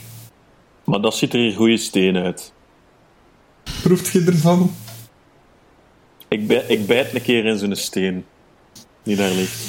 [0.84, 2.52] Maar dat ziet er hier goede steen uit.
[3.82, 4.74] Proeft je ervan?
[6.28, 8.24] Ik, bij, ik bijt een keer in zo'n steen.
[9.02, 9.60] Die daar ligt.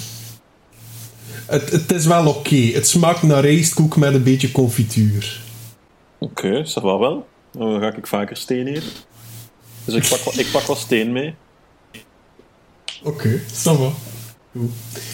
[1.46, 2.56] Het, het is wel oké.
[2.56, 5.42] Het smaakt naar rijstkoek met een beetje confituur.
[6.18, 7.28] Oké, is dat wel wel?
[7.52, 8.90] Dan ga ik vaker steen eten.
[9.86, 11.36] Dus ik pak, wel- ik pak wel steen mee.
[13.04, 13.42] Oké.
[13.54, 13.92] Goed.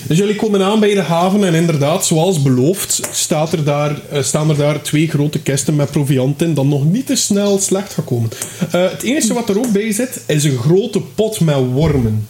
[0.08, 4.22] Dus jullie komen aan bij de haven en inderdaad, zoals beloofd, staat er daar, eh,
[4.22, 7.94] staan er daar twee grote kisten met proviant in dat nog niet te snel slecht
[7.94, 8.30] gaat komen.
[8.72, 12.28] Eh, het enige wat er ook bij zit, is een grote pot met wormen.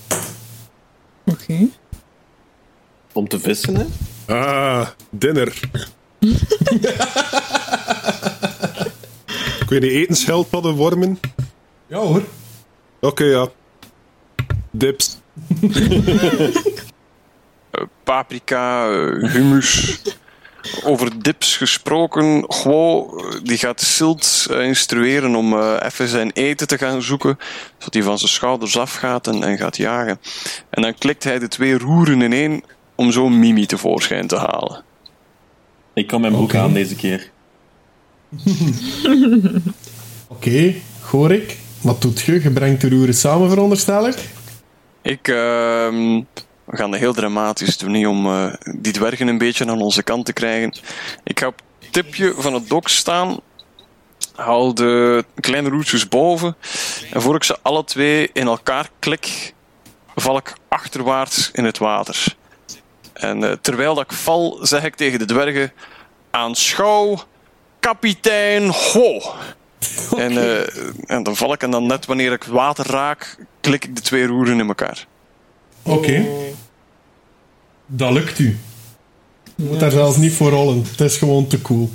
[1.25, 1.67] Oké.
[3.13, 3.85] Om te vissen, hè?
[4.35, 5.59] Ah, dinner.
[9.65, 11.19] Kun je die eten schildpadden wormen?
[11.87, 12.23] Ja hoor.
[12.99, 13.49] Oké, ja.
[14.71, 15.17] Dips.
[18.03, 20.01] paprika, eh, hummus.
[20.83, 26.67] Over dips gesproken, Gwo, eh, die gaat Silt eh, instrueren om eh, even zijn eten
[26.67, 27.37] te gaan zoeken,
[27.77, 30.19] zodat hij van zijn schouders afgaat en, en gaat jagen.
[30.69, 32.63] En dan klikt hij de twee roeren in één
[32.95, 34.83] om zo'n Mimi tevoorschijn te halen.
[35.93, 36.59] Ik kan mijn broek Oké.
[36.59, 37.31] aan deze keer.
[40.27, 42.41] Oké, Gorik, wat doet je?
[42.41, 44.29] Je brengt de roeren samen, veronderstel ik?
[45.01, 46.21] Ik, ehm,
[46.65, 50.03] we gaan het heel dramatisch doen niet om eh, die dwergen een beetje aan onze
[50.03, 50.77] kant te krijgen.
[51.23, 53.39] Ik ga op het tipje van het dok staan,
[54.35, 56.55] haal de kleine roetjes boven
[57.11, 59.53] en voor ik ze alle twee in elkaar klik,
[60.15, 62.35] val ik achterwaarts in het water.
[63.13, 65.71] En eh, terwijl dat ik val, zeg ik tegen de dwergen:
[66.31, 67.17] Aanschouw,
[67.79, 69.21] kapitein Ho!
[70.17, 73.95] En, eh, en dan val ik en dan net wanneer ik water raak, klik ik
[73.95, 75.07] de twee roeren in elkaar.
[75.83, 76.25] Oké.
[77.85, 78.57] Dat lukt u.
[79.55, 80.83] Je moet daar zelfs niet voor rollen.
[80.91, 81.89] Het is gewoon te cool.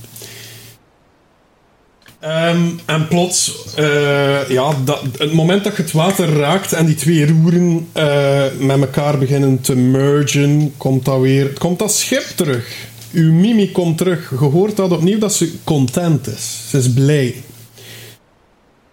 [2.21, 6.95] Ehm, en plots, eh, ja, dat, het moment dat je het water raakt en die
[6.95, 12.87] twee roeren eh, met elkaar beginnen te mergen, komt dat weer, komt dat schip terug.
[13.13, 14.31] Uw Mimi komt terug.
[14.31, 16.65] Je hoort dat opnieuw dat ze content is.
[16.71, 17.43] Ze is blij.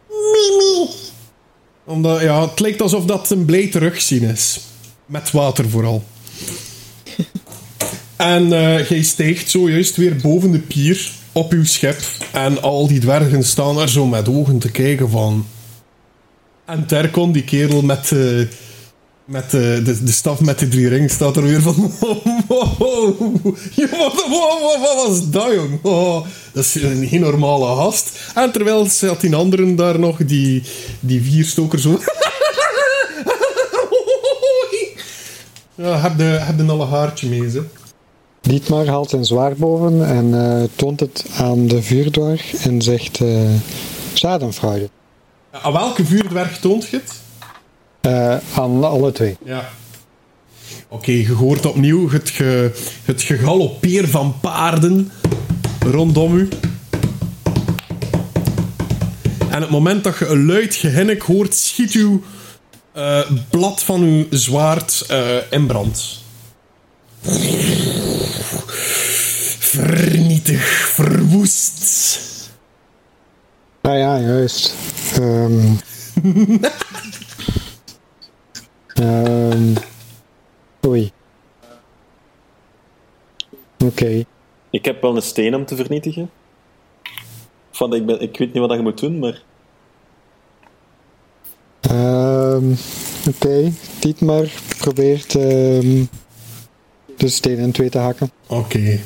[0.10, 0.90] Mimi!
[1.84, 4.60] Omdat, ja, het lijkt alsof dat een blij terugzien is.
[5.06, 6.04] Met water vooral.
[8.16, 11.98] en eh jij stijgt zojuist weer boven de pier op uw schip.
[12.32, 15.46] En al die dwergen staan er zo met ogen te kijken van...
[16.66, 18.48] En Terkon, die kerel met, de
[19.26, 21.76] met de, de, de staf met de drie ringen, staat er weer van...
[22.48, 23.44] Wow,
[24.82, 25.80] wat was dat, jong?
[25.82, 28.20] Oh, dat is een geen normale gast.
[28.36, 30.64] En terwijl zat die anderen daar nog, die,
[31.00, 32.00] die vier stokers zo...
[35.76, 37.64] Ja, heb je, heb al een haartje mee, ze?
[38.42, 43.50] Dietmar haalt zijn zwaard boven en eh, toont het aan de vuurdwarg en zegt uh,
[44.14, 44.90] Schadenfreude.
[45.52, 47.22] Aan welke vuurdwerg toont je het?
[48.02, 49.38] Eh, aan alle twee.
[49.46, 49.70] Ja.
[50.88, 52.72] Oké, je hoort opnieuw het, ge,
[53.04, 55.12] het gegaloppeer van paarden
[55.80, 56.50] rondom u.
[59.50, 62.22] En het moment dat je een luid gehinnik hoort, schiet uw
[62.96, 66.24] eh, blad van uw zwaard eh, in brand.
[69.60, 71.88] Vernietig, verwoest.
[73.82, 74.74] Ah ja, juist.
[75.14, 75.74] Ehm
[78.96, 79.76] Ehm
[80.88, 81.12] oei.
[83.86, 84.26] Oké.
[84.70, 86.30] Ik heb wel een steen om te vernietigen.
[87.72, 89.42] Van, ik, ben, ik weet niet wat je moet doen, maar...
[91.90, 92.74] Ehm
[93.28, 93.72] Oké.
[94.00, 96.04] Dietmar probeert ehm,
[97.18, 98.32] de steen in twee te hakken.
[98.48, 99.00] Oké.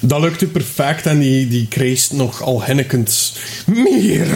[0.00, 3.32] Dat lukt u perfect en die, die krijst nog al hinnekend.
[3.66, 4.26] Meer!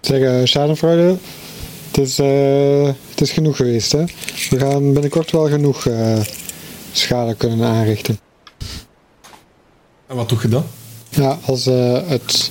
[0.00, 1.16] Zeg, uh, Schadenfreude,
[1.86, 4.04] het is, eh, het is genoeg geweest, hè?
[4.50, 6.20] We gaan binnenkort wel genoeg eh,
[6.92, 8.18] schade kunnen aanrichten.
[10.06, 10.64] En wat doe je dan?
[11.08, 12.50] Ja, als het,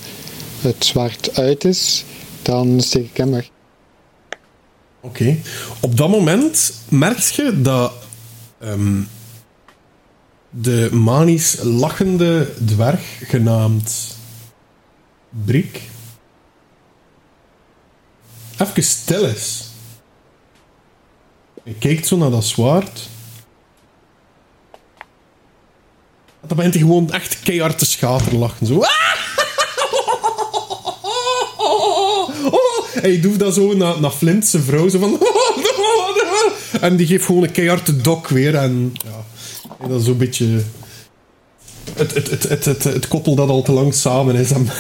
[0.62, 2.06] het zwaard uit is,
[2.48, 3.50] dan steek ik hem weg.
[5.00, 5.38] Oké.
[5.82, 7.94] Op dat moment merk je dat
[8.60, 9.02] ehm,
[10.50, 14.16] de manisch lachende dwerg, genaamd
[15.30, 15.82] Brik,
[18.58, 19.66] even stil is.
[21.64, 23.10] Hij kijkt zo naar dat zwaard.
[26.48, 28.68] Dan begint hij gewoon echt keihard te schaterlachen.
[28.68, 28.82] Zo.
[33.02, 34.88] Hij doet dat zo naar, naar Flint, zijn vrouw.
[34.90, 35.20] Zo van...
[36.82, 38.56] En die geeft gewoon een keiharde dok weer.
[38.56, 39.26] En ja,
[39.80, 40.62] en dat is zo'n beetje...
[41.94, 44.52] Het, het, het, het, het, het koppel dat al te lang samen is.
[44.52, 44.68] En-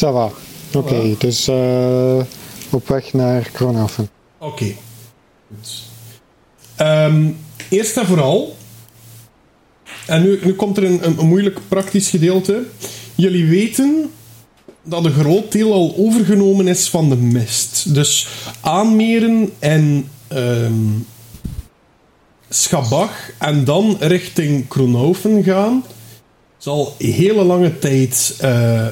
[0.00, 0.30] Ça va.
[0.74, 2.20] Oké, dus eh,
[2.70, 4.10] op weg naar Kronhofen.
[4.38, 4.74] Oké.
[5.48, 5.82] Goed.
[6.76, 7.30] Ehm,
[7.68, 8.56] eerst en vooral.
[10.06, 12.62] En nu, nu komt er een, een, een moeilijk praktisch gedeelte.
[13.14, 14.10] Jullie weten
[14.88, 17.94] dat een groot deel al overgenomen is van de mist.
[17.94, 18.28] Dus
[18.60, 20.74] aanmeren en ehm
[22.50, 25.84] Schabach en dan richting Kronhofen gaan
[26.58, 28.86] zal hele lange tijd eh,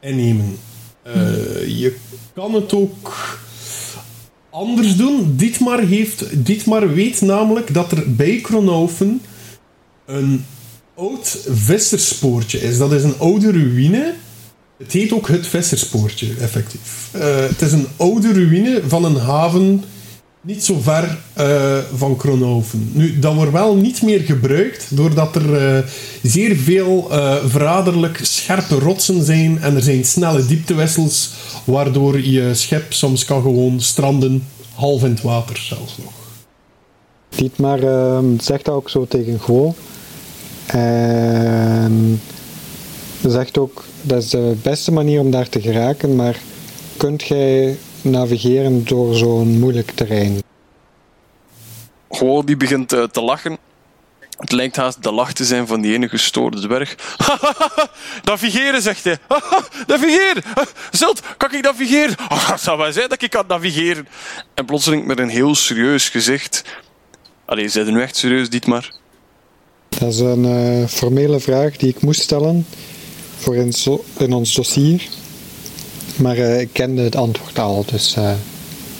[0.00, 0.58] innemen.
[1.02, 1.96] Eh, je
[2.34, 3.38] kan het ook
[4.50, 5.36] anders doen.
[5.36, 9.22] Dietmar, heeft, Dietmar weet namelijk dat er bij Kronhofen
[10.06, 10.44] een
[10.94, 12.78] oud visserspoortje is.
[12.78, 14.14] Dat is een oude ruïne.
[14.82, 17.08] Het heet ook het visserspoortje, effectief.
[17.12, 19.84] Eh, het is een oude ruïne van een haven
[20.40, 22.90] niet zo ver eh, van Kronhoven.
[22.92, 25.84] Nu, dat wordt wel niet meer gebruikt, doordat er eh,
[26.22, 27.06] zeer veel
[27.46, 31.30] verraderlijk scherpe rotsen zijn en er zijn snelle dieptewissels,
[31.64, 36.12] waardoor je schip soms kan gewoon stranden, half in het water zelfs nog.
[37.28, 39.74] Dietmar ehm, zegt dat ook zo tegen Gwo.
[40.66, 42.20] En
[43.30, 46.40] zegt ook, dat is de beste manier om daar te geraken, maar
[46.96, 50.42] kunt jij navigeren door zo'n moeilijk terrein?
[52.10, 53.58] Gewoon die begint eh, te lachen.
[54.38, 56.96] Het lijkt haast de lach te zijn van die ene gestoorde dwerg.
[58.24, 59.18] navigeren, zegt hij.
[59.86, 60.42] navigeren!
[60.90, 62.16] Zult, kan ik navigeren?
[62.28, 64.08] Oh, het zou wel zijn dat ik kan navigeren.
[64.54, 66.64] En plotseling met een heel serieus gezicht.
[67.44, 68.92] Allee, zijn er nu echt serieus, Dietmar?
[69.88, 72.66] Dat is een eh, formele vraag die ik moest stellen
[73.42, 75.02] voor in, zo- in ons dossier.
[76.16, 78.32] Maar eh, ik kende het antwoord al, dus eh,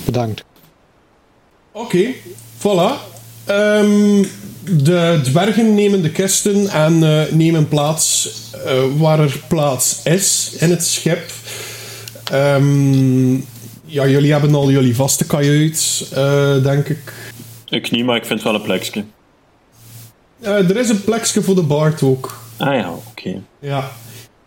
[0.05, 0.45] bedankt.
[1.73, 2.07] Oké,
[2.59, 3.11] voilà.
[3.45, 4.25] Ehm,
[4.65, 8.29] de dwergen nemen de kisten en eh, nemen plaats
[8.67, 11.31] eh, waar er plaats is in het schip.
[12.31, 13.35] Ehm,
[13.85, 17.13] ja, jullie hebben al jullie vaste kajuit, eh, denk ik.
[17.69, 19.05] Ik niet, maar ik vind wel een plekje.
[20.41, 22.41] Eh, er is een plekje voor de Bart ook.
[22.57, 23.41] Ah ja, oké.
[23.61, 23.93] Ja.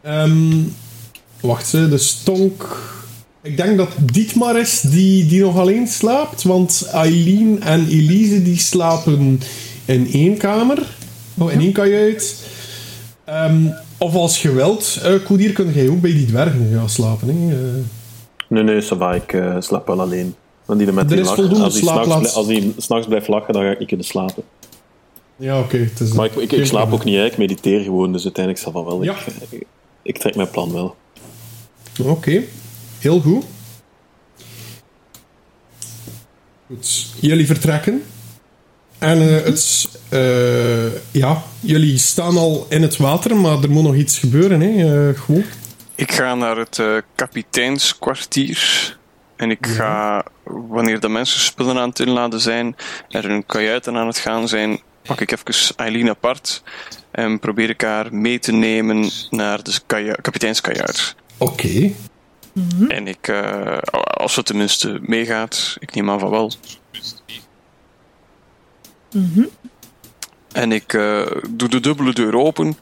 [0.06, 0.62] Ehm,
[1.42, 2.84] wacht, ze, de stonk.
[3.42, 6.44] Ik denk dat Dietmar is die, die nog alleen slaapt.
[6.44, 9.40] Want Eileen en Elise die slapen
[9.86, 10.78] in één kamer.
[11.38, 12.44] Oh, in één kajuit.
[13.24, 17.28] Ehm, of als je wilt, eh Koedier, kun jij ook bij die dwergen gaan slapen.
[17.28, 17.56] Hè?
[17.56, 17.60] Eh,
[18.48, 20.36] Nee, nee, ça va, ik eh, slaap wel alleen.
[20.66, 22.34] Want die met Er is voldoende als slaapplaats.
[22.34, 24.44] Als die s'nachts blijft lachen, dan ga ik niet kunnen slapen.
[25.36, 25.90] ja, oké.
[26.00, 27.26] is- Maar ik, ik, ik slaap ook niet, hè.
[27.26, 29.04] ik mediteer gewoon, dus uiteindelijk zal dat wel.
[29.04, 29.16] Ja.
[29.50, 29.66] Ik,
[30.06, 30.96] ik, trek mijn plan wel.
[32.04, 32.44] Oké,
[33.00, 33.46] heel goed.
[36.68, 38.04] Goed, jullie vertrekken.
[38.98, 43.96] En eh, het, eh, ja, jullie staan al in het water, maar er moet nog
[43.96, 45.10] iets gebeuren, hè?
[45.10, 45.44] eh, gewoon.
[45.96, 48.98] Ik ga naar het eh, kapiteinskwartier.
[49.36, 52.76] En ik ga, wanneer de mensen spullen aan het inladen zijn,
[53.10, 56.64] er hun kajuiten aan het gaan zijn, pak ik even Eileen apart
[57.16, 61.16] en probeer ik haar mee te nemen naar de kaju- kapiteinskajuit.
[61.38, 61.92] Oké,
[62.88, 66.52] En ik, eh, als ze tenminste meegaat, ik neem aan van wel.
[70.52, 72.78] En ik eh, doe de dubbele deur open.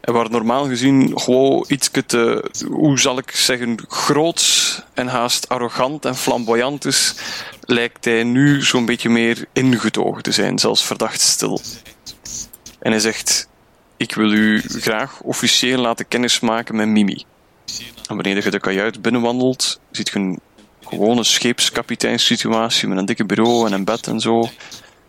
[0.00, 6.04] En waar normaal gezien gewoon iets te, hoe zal ik zeggen, groot en haast arrogant
[6.04, 7.14] en flamboyant is,
[7.60, 11.60] lijkt hij nu zo'n beetje meer ingetogen te zijn, zelfs verdacht stil.
[12.78, 13.48] En hij zegt:
[13.98, 17.24] Ik wil u graag officieel laten kennismaken met Mimi.
[18.08, 20.40] En wanneer je de kajuit binnenwandelt, ziet je een
[20.84, 24.40] gewone scheepskapiteinssituatie met een dikke bureau en een bed en zo.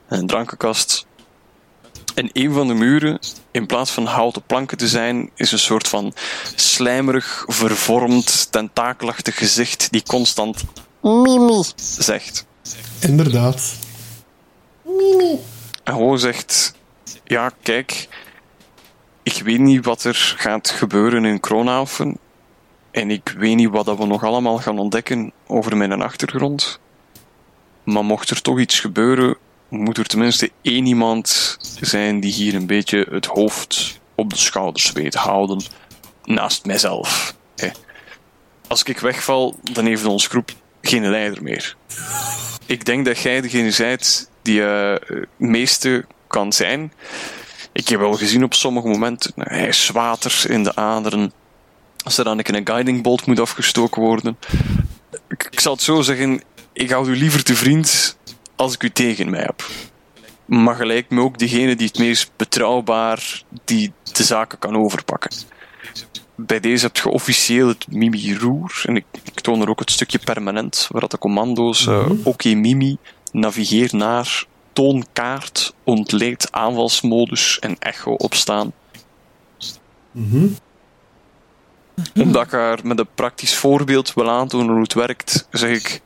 [0.08, 1.06] En een drankenkast.
[2.16, 3.20] En een van de muren,
[3.52, 6.14] in plaats van houten planken te zijn, is een soort van
[6.56, 10.64] slijmerig, vervormd, tentakelachtig gezicht die constant
[11.02, 12.46] Mimi zegt.
[13.00, 13.78] inderdaad.
[15.84, 16.74] En gewoon zegt:
[17.24, 18.08] Ja, kijk,
[19.24, 22.18] ik weet niet wat er gaat gebeuren in Kroonhaven.
[22.92, 26.80] En ik weet niet wat dat we nog allemaal gaan ontdekken over mijn achtergrond.
[27.84, 29.38] Maar mocht er toch iets gebeuren,
[29.70, 34.92] moet er tenminste één iemand zijn die hier een beetje het hoofd op de schouders
[34.92, 35.62] weet houden.
[36.24, 37.36] Naast mijzelf.
[38.68, 40.52] als ik wegval, dan heeft onze groep
[40.82, 41.76] geen leider meer.
[42.66, 46.94] Ik denk dat jij degene bent die eh, het meeste kan zijn.
[47.80, 51.32] Ik heb wel gezien op sommige momenten, nou, hij is water in de aderen.
[52.04, 54.38] Als er dan een guiding bolt moet afgestoken worden.
[55.28, 56.42] Ik, ik zal het zo zeggen,
[56.74, 58.18] ik hou u liever te vriend
[58.56, 59.66] als ik u tegen mij heb.
[60.46, 65.32] Maar gelijk me ook degene die het meest betrouwbaar die de zaken kan overpakken.
[66.36, 68.82] Bij deze heb je officieel het Mimi Roer.
[68.86, 72.54] En ik, ik toon er ook het stukje permanent, waar dat de commando's eh, Oké
[72.54, 72.98] Mimi,
[73.32, 74.46] navigeer naar,
[74.84, 78.72] toonkaart, ontleed aanvalsmodus en echo opstaan.
[82.16, 86.02] Omdat ik haar met een praktisch voorbeeld wil aantonen hoe het werkt, zeg ik: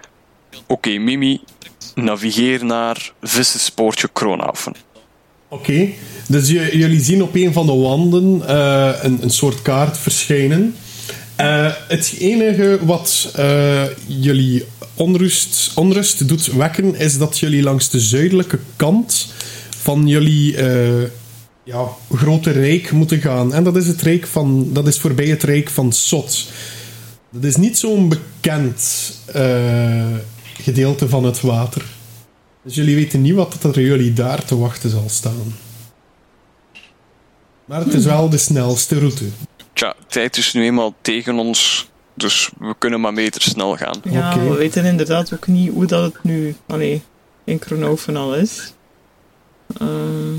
[0.68, 1.42] Oké, Mimi,
[1.96, 4.76] navigeer naar Vissenspoortje Kroonhaven.
[5.48, 5.90] Oké,
[6.28, 10.76] dus je- jullie zien op een van de wanden eh, een, een soort kaart verschijnen.
[11.36, 14.66] Eh, het enige wat eh, jullie
[14.96, 19.34] onrust, onrust doet wekken, is dat jullie langs de zuidelijke kant
[19.78, 21.10] van jullie eh,
[21.64, 23.54] ja, grote rijk moeten gaan.
[23.54, 26.48] En dat is, het rijk van, dat is voorbij het rijk van Sot.
[27.30, 30.16] Dat is niet zo'n bekend eh,
[30.62, 31.84] gedeelte van het water.
[32.64, 35.56] Dus jullie weten niet wat er jullie daar te wachten zal staan.
[37.66, 39.26] Maar het is wel de snelste route.
[39.74, 44.02] Tja, tijd is nu eenmaal tegen ons, dus we kunnen maar meter snel gaan.
[44.04, 47.02] Ja, we weten inderdaad ook niet hoe dat het nu allee,
[47.44, 48.74] in Kronoven al is.
[49.78, 50.34] Ehm,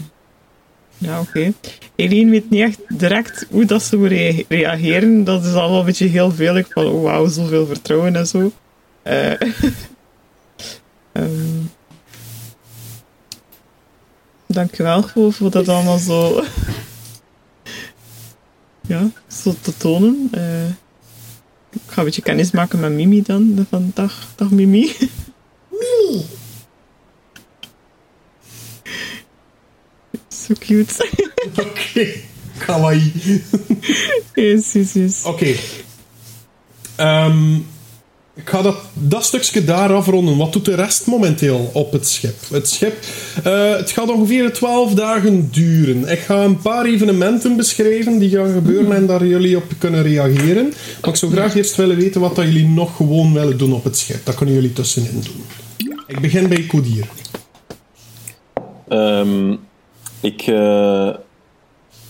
[0.98, 1.52] ja, oké.
[1.96, 5.24] Eline weet niet echt direct hoe dat ze moet rea- reageren.
[5.24, 6.56] Dat is al wel een beetje heel veel.
[6.56, 8.52] Ik van, oh wauw, zoveel vertrouwen en zo.
[9.02, 9.32] Eh
[11.12, 11.60] ehm,
[14.46, 16.44] dankjewel voor, voor dat allemaal zo...
[18.86, 20.28] ja, zo te tonen.
[20.32, 20.42] Eh,
[21.94, 23.66] ga een beetje kennis maken met Mimi dan.
[23.70, 24.92] Van dag, dag Mimi.
[25.68, 26.24] Mimi!
[30.46, 31.08] Zo cute.
[31.56, 32.14] Oké,
[32.58, 33.12] kawaii.
[34.34, 35.22] yes, yes, yes.
[35.24, 35.54] Oké.
[36.96, 37.58] Ehm,
[38.36, 40.36] ik ga dat, dat stukje daar afronden.
[40.36, 42.34] Wat doet de rest momenteel op het schip?
[42.50, 42.94] Het schip
[43.44, 46.08] eh, het gaat ongeveer 12 dagen duren.
[46.08, 50.72] Ik ga een paar evenementen beschrijven die gaan gebeuren en daar jullie op kunnen reageren.
[51.00, 53.84] Maar ik zou graag eerst willen weten wat dat jullie nog gewoon willen doen op
[53.84, 54.24] het schip.
[54.24, 55.44] Dat kunnen jullie tussenin doen.
[56.06, 57.08] Ik begin bij Kodier.
[58.88, 59.52] Ehm,
[60.20, 61.10] ik, eh,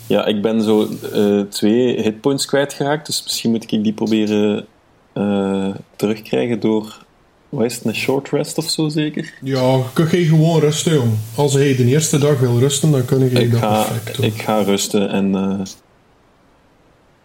[0.07, 4.66] ja, ik ben zo eh, twee hitpoints kwijtgeraakt, dus misschien moet ik die proberen
[5.15, 7.05] eh, terugkrijgen door,
[7.49, 9.33] wat is het, een short rest of zo zeker?
[9.43, 11.12] Ja, kun je gewoon rusten, jong.
[11.35, 14.25] Als hij de eerste dag wil rusten, dan kun je Ik dat ga, perfect doen.
[14.27, 15.61] ik ga rusten en eh,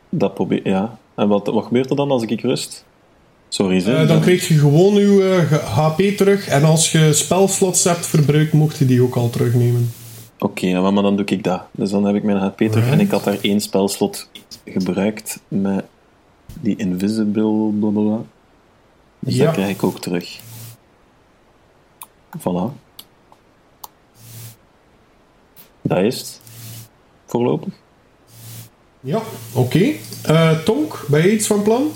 [0.10, 0.98] dat probeer, ja.
[1.16, 2.86] En wat, wat gebeurt er dan als ik rust?
[3.50, 3.96] Sorry, zeg.
[4.02, 6.48] Eh, dan krijg je gewoon je ge- HP terug.
[6.48, 9.92] En als je spelslots hebt verbruikt, mocht je die ook al terugnemen.
[10.40, 11.62] Oké, ja, maar dan doe ik dat.
[11.72, 12.90] Dus dan heb ik mijn HP terug.
[12.92, 14.30] En ik had daar één spelslot
[14.66, 15.84] gebruikt met
[16.62, 18.24] die invisible blablabla.
[19.20, 19.45] Dus Ja.
[19.45, 20.39] dat krijg ik ook terug.
[22.38, 22.74] Voilà.
[25.82, 26.41] Dat is het.
[27.26, 27.74] Voorlopig.
[29.00, 29.22] Ja,
[29.54, 29.91] oké.
[30.24, 31.91] Eh, Tonk, ben je iets van plan?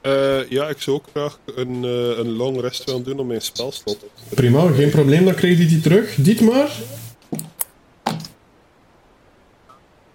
[0.00, 3.40] Eh, ja, ik zou ook graag een, eh, een long rest willen doen om mijn
[3.42, 6.14] spelslot Prima, geen probleem, dan krijg je die terug.
[6.14, 6.70] Dietmar?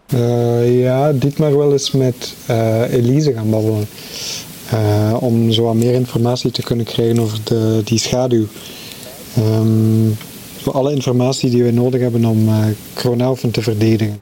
[0.08, 3.88] Eh, ja, dit maar wel eens met eh, Elise gaan babbelen.
[4.70, 8.46] Eh, om zo wat meer informatie te kunnen krijgen over de, die schaduw.
[10.62, 12.50] Zo alle informatie die we nodig hebben om
[12.94, 14.22] Kronelfen te verdedigen.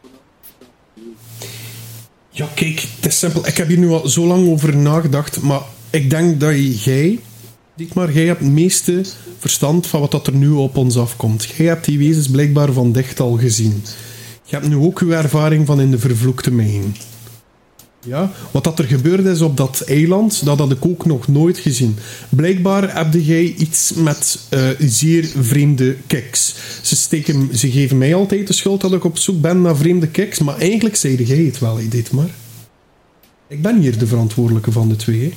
[2.30, 3.48] Ja, kijk, het is simpel.
[3.48, 7.20] Ik heb hier nu al zo lang over nagedacht, maar ik denk dat jij,
[7.76, 9.02] Dietmar, jij hebt het meeste
[9.40, 11.44] verstand van wat dat er nu op ons afkomt.
[11.58, 13.84] Jij hebt die wezens blijkbaar van dicht al gezien.
[14.48, 16.96] Je hebt nu ook uw ervaring van in de vervloekte mijn.
[18.06, 21.58] Ja, wat dat er gebeurd is op dat eiland, dat had ik ook nog nooit
[21.58, 21.98] gezien.
[22.30, 26.56] Blijkbaar heb jij iets met eh, zeer vreemde kiks.
[26.82, 30.08] Ze, steken, ze geven mij altijd de schuld dat ik op zoek ben naar vreemde
[30.08, 32.30] kiks, maar eigenlijk zeide jij het wel, dit maar.
[33.48, 35.34] Ik ben hier de verantwoordelijke van de twee.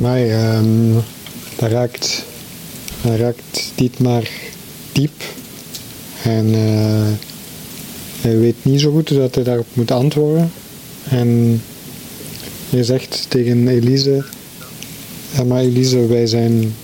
[0.00, 0.92] Maar ehm
[1.60, 2.24] dat raakt,
[3.02, 4.28] dat raakt Dietmar
[4.92, 5.22] diep.
[6.22, 7.29] En eh,
[8.20, 10.50] hij weet niet zo goed dat hij daarop moet antwoorden.
[11.08, 11.62] En
[12.68, 14.24] je zegt tegen Elise,
[15.34, 16.74] ja, maar Elise, wij zijn,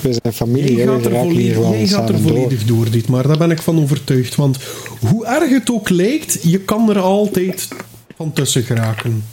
[0.00, 2.32] wij zijn familie, Jij gaat er volledig, jij gaat er door.
[2.32, 3.26] volledig door, dit maar.
[3.26, 4.34] Daar ben ik van overtuigd.
[4.34, 4.56] Want
[5.00, 7.68] hoe erg het ook lijkt, je kan er altijd
[8.16, 9.24] van tussen geraken.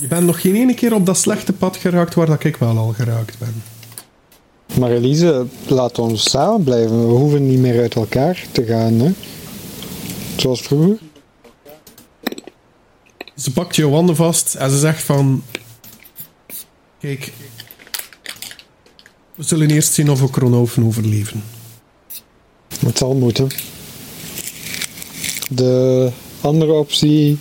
[0.00, 2.76] Je bent nog geen ene keer op dat slechte pad geraakt waar dat ik wel
[2.78, 3.62] al geraakt ben.
[4.78, 7.06] Maar Elise, laat ons samen blijven.
[7.06, 9.10] We hoeven niet meer uit elkaar te gaan, hè?
[10.42, 10.98] Zoals vroeger.
[13.36, 15.42] Ze pakt je handen vast en ze zegt van...
[17.00, 17.32] Kijk,
[19.34, 21.44] we zullen eerst zien of we Kronoven overleven.
[22.86, 23.48] Het zal moeten.
[25.48, 27.38] De andere optie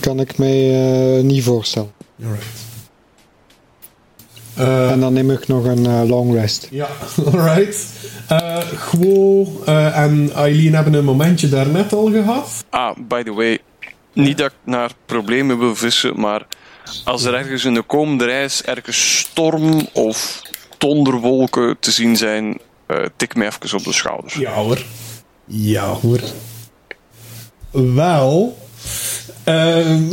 [0.00, 0.58] kan ik mij
[1.18, 1.92] eh, niet voorstellen.
[2.22, 2.46] Alright.
[4.54, 6.68] Eh, En dan neem ik nog een eh, long rest.
[6.70, 6.88] Ja,
[7.24, 7.86] alright.
[8.30, 12.64] Eh Gwo eh, en Eileen hebben een momentje daarnet al gehad.
[12.70, 13.58] Ah, by the way,
[14.12, 16.46] niet dat ik naar problemen wil vissen, maar
[17.04, 20.40] als er ergens in de komende reis ergens storm of
[20.78, 24.32] donderwolken te zien zijn, eh, tik me even op de schouder.
[24.40, 24.82] Ja hoor.
[25.44, 26.20] Ja hoor.
[27.70, 28.58] Wel.
[29.44, 30.02] ehm,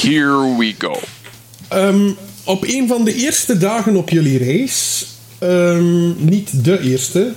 [0.00, 1.00] Here we go.
[1.68, 2.10] ehm,
[2.44, 5.06] op een van de eerste dagen op jullie reis,
[5.38, 7.32] ehm, niet de eerste,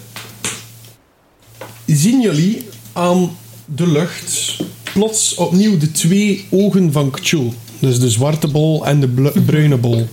[1.85, 4.57] zien jullie aan de lucht
[4.93, 7.53] plots opnieuw de twee ogen van Kchul.
[7.79, 10.07] Dus de zwarte bol en de bruine bol.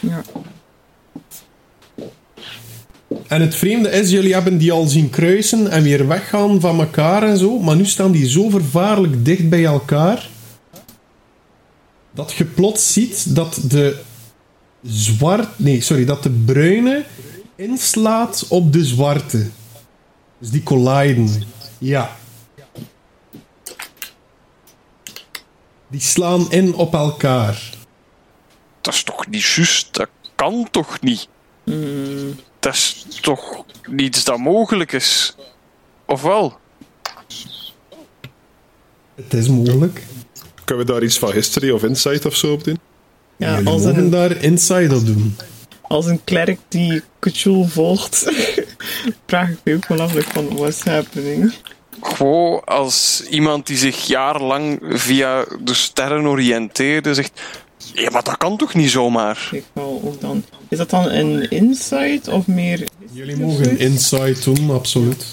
[0.00, 0.22] Ja.
[3.26, 7.22] En het vreemde is, jullie hebben die al zien kruisen en weer weggaan van elkaar
[7.22, 7.58] en zo.
[7.58, 10.28] Maar nu staan die zo vervaarlijk dicht bij elkaar.
[12.14, 13.96] Dat je plots ziet dat de
[14.82, 15.58] zwart...
[15.58, 17.04] Nee, sorry, dat de bruine
[17.56, 19.50] inslaat op de zwarte.
[20.38, 21.42] Dus die colliden.
[21.78, 22.16] Ja.
[25.88, 27.70] Die slaan in op elkaar.
[28.80, 29.94] Dat is toch niet juist?
[29.94, 31.28] Dat kan toch niet?
[32.58, 35.36] Dat is toch niets dat mogelijk is?
[36.06, 36.58] Of wel?
[39.14, 40.06] Het is mogelijk.
[40.64, 42.78] Kunnen we daar iets van history of insight of zo op doen?
[43.42, 45.36] Ja, jullie als mogen een, daar inside op doen.
[45.82, 48.32] als een klerk die Cthulhu volgt,
[49.26, 51.54] vraag ik me ook wel af van what's happening.
[52.02, 57.40] Gewoon als iemand die zich jarenlang via de sterren oriënteerde, zegt:
[57.94, 59.48] Ja, maar dat kan toch niet zomaar?
[59.52, 60.44] Ik wel ook dan.
[60.68, 62.88] Is dat dan een insight of meer...
[63.12, 65.26] Jullie mogen inside doen, absoluut.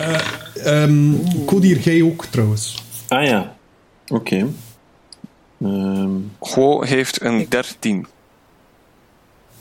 [0.00, 0.20] Eh
[0.64, 1.14] ehm
[1.44, 2.74] Kodir, jij ook trouwens.
[3.08, 3.56] Ah ja,
[4.08, 4.46] oké.
[5.62, 6.10] Ehm,
[6.40, 8.06] Gewoon heeft een 13.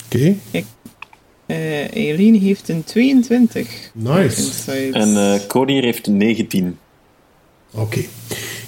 [0.05, 0.35] Oké,
[1.45, 3.91] Eh Eileen heeft een 22.
[3.93, 4.89] nice.
[4.91, 6.77] En eh Cody hier heeft 19.
[7.71, 7.99] Oké.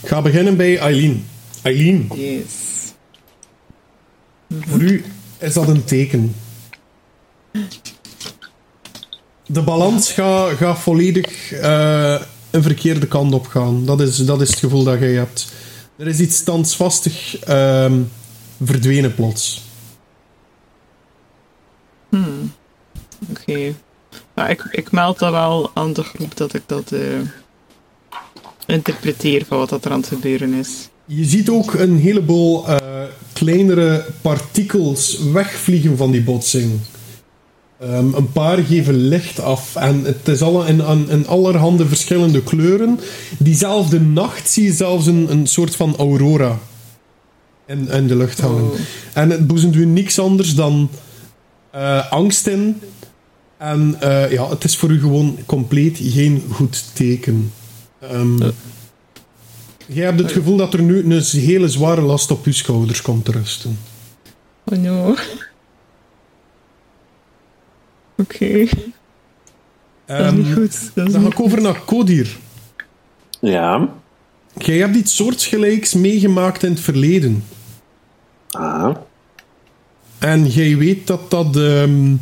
[0.01, 1.25] Ik ga beginnen bij Eileen.
[1.61, 2.93] Eileen, Yes.
[4.59, 5.03] voor u
[5.37, 6.35] is dat een teken.
[9.45, 12.21] De balans gaat gaat volledig eh,
[12.51, 13.85] een verkeerde kant op gaan.
[13.85, 15.53] Dat is, dat is het gevoel dat jij hebt.
[15.95, 18.01] Er is iets standvastig ehm,
[18.63, 19.61] verdwenen plots.
[23.29, 23.73] Oké.
[24.33, 27.19] Maar ik, ik meld dat wel aan de groep dat ik dat eh,
[28.65, 30.89] interpreteer van wat dat er aan het gebeuren is.
[31.05, 36.79] Je ziet ook een heleboel eh, kleinere partikels wegvliegen van die botsing.
[37.83, 42.43] Ehm, een paar geven licht af en het is al in, in, in allerhande verschillende
[42.43, 42.99] kleuren.
[43.37, 46.59] Diezelfde nacht zie je zelfs een, een soort van aurora
[47.65, 48.63] in, in de lucht hangen.
[48.63, 48.79] Oh.
[49.13, 50.89] En het boezemt u niks anders dan
[51.71, 52.81] eh, angst in.
[53.57, 57.51] En eh, ja, het is voor u gewoon compleet geen goed teken.
[57.99, 58.37] Ehm.
[59.85, 63.25] Jij hebt het gevoel dat er nu een hele zware last op uw schouders komt
[63.25, 63.79] te rusten.
[64.65, 65.15] Oh no.
[68.17, 70.91] Oké, dat is Ehm, niet goed.
[70.93, 72.37] Dat is dan ga ik over naar Kodir.
[73.41, 73.89] Ja.
[74.57, 77.43] Jij hebt iets soortgelijks meegemaakt in het verleden.
[78.51, 78.95] Ah.
[80.19, 81.55] En jij weet dat dat...
[81.57, 82.15] ehm,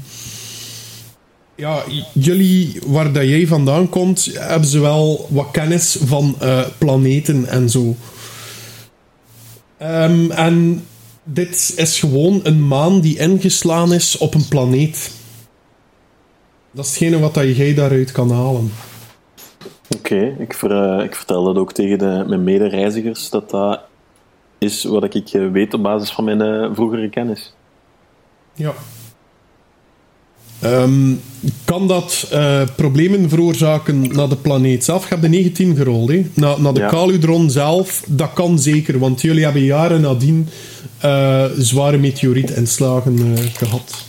[1.55, 1.83] ja,
[2.13, 7.69] jullie, waar dat jij vandaan komt, hebben ze wel wat kennis van eh, planeten en
[7.69, 7.95] zo.
[9.77, 10.85] Ehm, en
[11.23, 15.11] dit is gewoon een maan die ingeslaan is op een planeet.
[16.71, 18.71] Dat is hetgene wat dat jij daaruit kan halen.
[19.97, 23.79] Oké, ik, ver, eh, ik vertel dat ook tegen de, mijn medereizigers, dat dat
[24.57, 27.53] is wat ik eh, weet op basis van mijn eh, vroegere kennis.
[28.53, 28.73] Ja.
[30.59, 31.13] Ehm,
[31.65, 32.31] kan dat
[32.75, 35.03] problemen veroorzaken naar de planeet zelf?
[35.03, 36.25] Je hebt de 19 gerold, hè?
[36.33, 36.89] Na, naar de Ja.
[36.89, 40.47] Caludron zelf, dat kan zeker, want jullie hebben jaren nadien
[41.01, 44.05] eh, zware meteorietinslagen eh, gehad.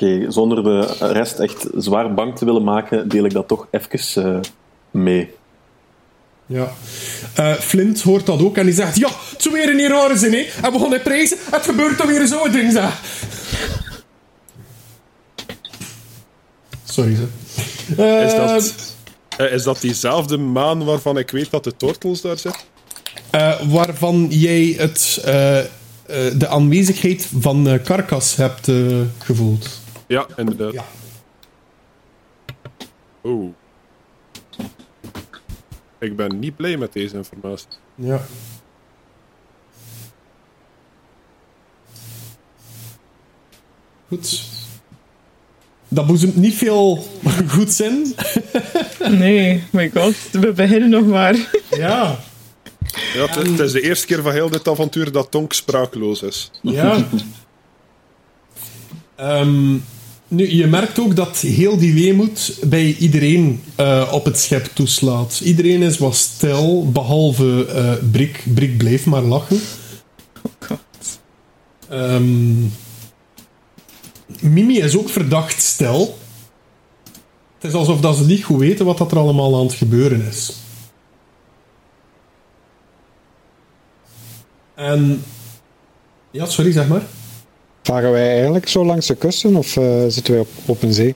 [0.00, 4.24] Oké, zonder de rest echt zwaar bang te willen maken, deel ik dat toch even
[4.24, 4.40] eh,
[4.90, 5.30] mee.
[6.46, 6.72] Ja.
[7.34, 10.32] Eh, Flint hoort dat ook en die zegt: Ja, het zou weer een rare zijn,
[10.32, 10.38] hè?
[10.38, 13.00] En we begonnen prijzen, het gebeurt dan weer zo'n ding, zeg.
[16.84, 17.26] Sorry, ze.
[17.96, 18.74] Eh, Is dat,
[19.36, 22.62] eh, is dat diezelfde maan waarvan ik weet dat de tortels daar zitten?
[23.30, 25.66] eh, waarvan jij het, eh, eh,
[26.36, 28.70] de aanwezigheid van eh Karkas hebt
[29.18, 29.80] gevoeld.
[30.08, 30.72] Ja, inderdaad.
[30.72, 30.84] Ja.
[33.24, 33.52] Oeh.
[35.98, 37.68] Ik ben niet blij met deze informatie.
[37.94, 38.20] Ja.
[44.08, 44.42] Goed.
[45.88, 47.06] Dat boezemt niet veel
[47.54, 48.14] goeds in.
[49.08, 51.34] Nee, my god, we beginnen nog maar.
[51.70, 52.18] Ja.
[53.14, 56.50] Ja, het, het is de eerste keer van heel dit avontuur dat Tonk sprakeloos is.
[56.62, 57.06] Ja.
[59.14, 59.76] Ehm,
[60.28, 65.40] nu, je merkt ook dat heel die weemoed bij iedereen eh, op het schep toeslaat.
[65.44, 68.44] Iedereen is wat stil, behalve eh Brik.
[68.54, 69.60] Brik bleef maar lachen.
[70.58, 70.78] God.
[71.88, 72.60] Ehm,
[74.40, 76.18] Mimi is ook verdacht stil.
[77.58, 80.26] Het is alsof dat ze niet goed weten wat dat er allemaal aan het gebeuren
[80.26, 80.52] is.
[84.74, 85.22] En...
[86.30, 87.02] Ja, sorry, zeg maar.
[87.88, 91.14] Varen wij eigenlijk zo langs de kusten of eh, zitten wij op open zee?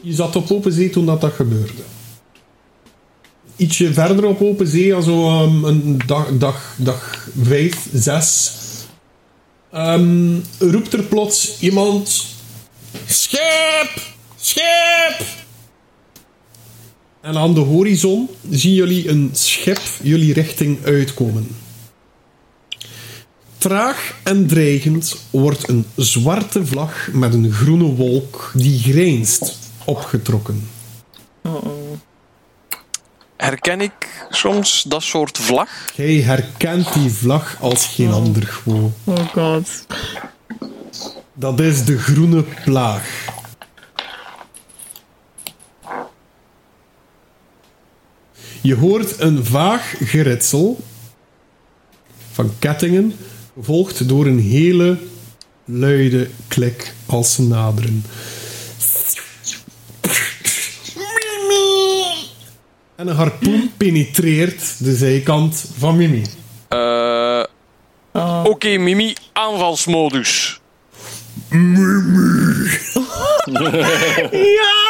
[0.00, 1.82] Je zat op open zee toen dat, dat gebeurde.
[3.56, 8.52] Ietsje verder op open zee, also um, een dag, dag, dag vijf, zes,
[9.70, 12.26] ehm, roept er plots iemand:
[13.06, 13.90] Schip!
[14.36, 15.26] Schip!
[17.20, 21.65] En aan de horizon zien jullie een schip jullie richting uitkomen.
[23.58, 30.68] Traag en dreigend wordt een zwarte vlag met een groene wolk die grijnst opgetrokken.
[31.42, 31.98] Oh oh.
[33.36, 35.68] Herken ik soms dat soort vlag?
[35.94, 38.94] Jij herkent die vlag als geen ander gewoon.
[39.04, 39.86] Oh god.
[41.34, 43.24] Dat is de groene plaag.
[48.60, 50.80] Je hoort een vaag geritsel
[52.32, 53.14] van kettingen,
[53.56, 54.98] gevolgd door een hele
[55.64, 58.04] luide klik als ze naderen.
[62.96, 66.22] En een harpoen penetreert de zijkant van Mimi.
[66.68, 67.42] Eh,
[68.12, 68.44] Oh.
[68.44, 70.60] Oké, Mimi, aanvalsmodus.
[74.32, 74.85] Ja!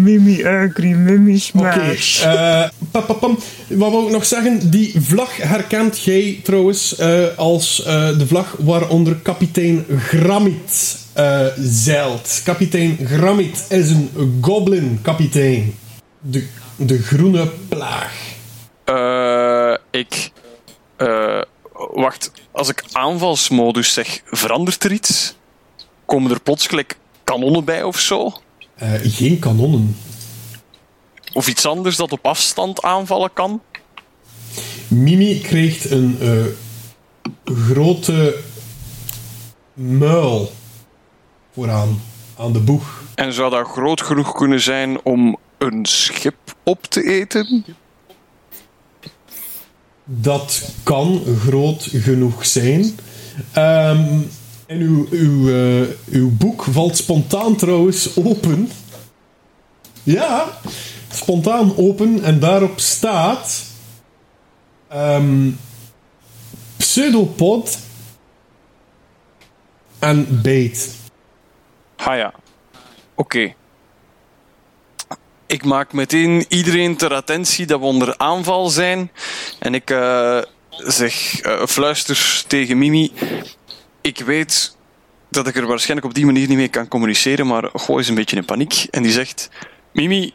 [0.00, 2.22] Mimi Ugly, Mimi Oké, Smash.
[2.24, 3.38] eh, pam, pam, pam.
[3.68, 4.70] wat wil ik nog zeggen?
[4.70, 12.40] Die vlag herkent jij trouwens eh, als eh, de vlag waaronder kapitein Gramit eh, zeilt.
[12.44, 15.74] Kapitein Gramit is een goblin-kapitein.
[16.20, 18.12] De, de groene plaag.
[18.84, 20.30] Eh, ik.
[20.96, 21.40] eh,
[21.94, 25.36] wacht, als ik aanvalsmodus zeg, verandert er iets?
[26.06, 28.32] Komen er plots gelijk kanonnen bij of zo?
[28.76, 29.96] Eh, geen kanonnen.
[31.32, 33.60] Of iets anders dat op afstand aanvallen kan?
[34.88, 36.44] Mimi krijgt een eh,
[37.44, 38.38] grote
[39.74, 40.52] muil
[41.52, 42.00] vooraan,
[42.38, 43.02] aan de boeg.
[43.14, 47.64] En zou dat groot genoeg kunnen zijn om een schip op te eten?
[50.04, 52.98] Dat kan groot genoeg zijn.
[53.52, 54.20] Ehm,
[54.66, 58.70] en uw, uw, eh, uw boek valt spontaan trouwens open.
[60.02, 60.58] Ja,
[61.12, 63.64] spontaan open en daarop staat.
[64.88, 65.50] ehm,
[66.76, 67.78] pseudopod
[69.98, 70.94] en bait.
[71.96, 72.32] Ha ja.
[73.14, 73.54] Oké.
[75.46, 79.10] Ik maak meteen iedereen ter attentie dat we onder aanval zijn.
[79.58, 80.38] En ik eh,
[80.70, 83.12] zeg, eh, fluister tegen Mimi.
[84.06, 84.76] Ik weet
[85.30, 88.14] dat ik er waarschijnlijk op die manier niet mee kan communiceren, maar gooi is een
[88.14, 88.86] beetje in paniek.
[88.90, 89.48] En die zegt:
[89.92, 90.34] Mimi,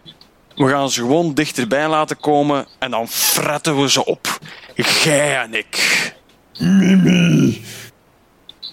[0.56, 4.40] we gaan ze gewoon dichterbij laten komen en dan fretten we ze op.
[4.76, 6.14] Gij en ik.
[6.60, 7.62] Mimi!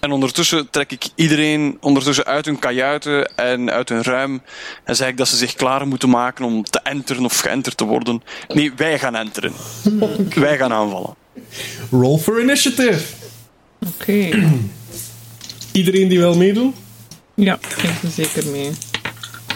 [0.01, 4.43] En ondertussen trek ik iedereen ondertussen uit hun kajuiten en uit hun ruim.
[4.85, 7.85] En zeg ik dat ze zich klaar moeten maken om te enteren of geënterd te
[7.85, 8.23] worden.
[8.49, 9.53] Nee, wij gaan enteren.
[10.35, 11.15] Wij gaan aanvallen.
[11.91, 13.05] Roll for initiative.
[13.87, 14.29] Oké.
[15.79, 16.75] Iedereen die wil meedoen?
[17.35, 18.71] Ja, ik doe zeker mee.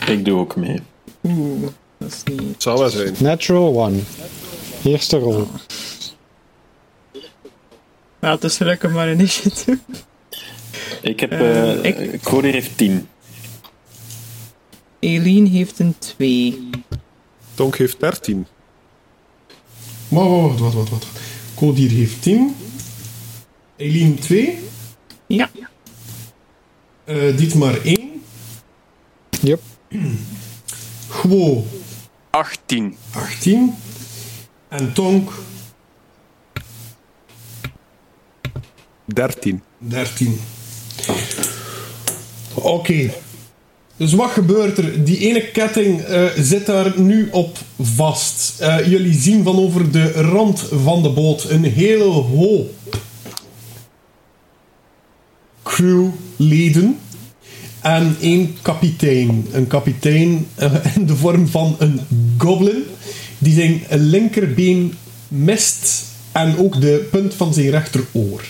[0.07, 0.81] Ik doe ook mee.
[1.23, 1.69] Oeh,
[1.99, 2.41] dat is niet...
[2.41, 3.15] Het zal wel zijn.
[3.19, 3.99] Natural one.
[4.85, 5.47] Eerste rol.
[8.21, 9.79] Ja, het is gelukkig maar een initiative.
[11.03, 11.31] Ik heb...
[11.31, 13.09] Eh, eh ik- Cody heeft 10.
[15.01, 16.71] Eileen heeft een 2.
[17.55, 18.47] Tonk heeft 13.
[20.09, 21.07] Wacht, wacht, wacht, wacht, wacht.
[21.55, 22.57] Codier heeft 10.
[23.77, 24.59] Eileen 2.
[25.27, 25.51] Ja.
[27.05, 28.23] Uh, Dietmar 1.
[29.41, 29.61] Yep.
[31.09, 31.67] Gwo
[32.31, 32.97] 18.
[33.11, 33.75] 18.
[34.69, 35.33] En Tonk
[39.05, 39.63] 13.
[39.79, 40.41] 13.
[42.55, 43.11] Oké.
[43.97, 45.05] Dus wat gebeurt er?
[45.05, 48.61] Die ene ketting eh, zit daar nu op vast.
[48.61, 52.71] Eh, jullie zien van over de rand van de boot een hele hoop
[55.73, 56.99] crewleden
[57.81, 59.47] en één kapitein.
[59.53, 62.01] Een kapitein eh, in de vorm van een
[62.39, 62.85] goblin
[63.39, 64.95] die zijn linkerbeen
[65.29, 68.45] mist en ook de punt van zijn rechteroor.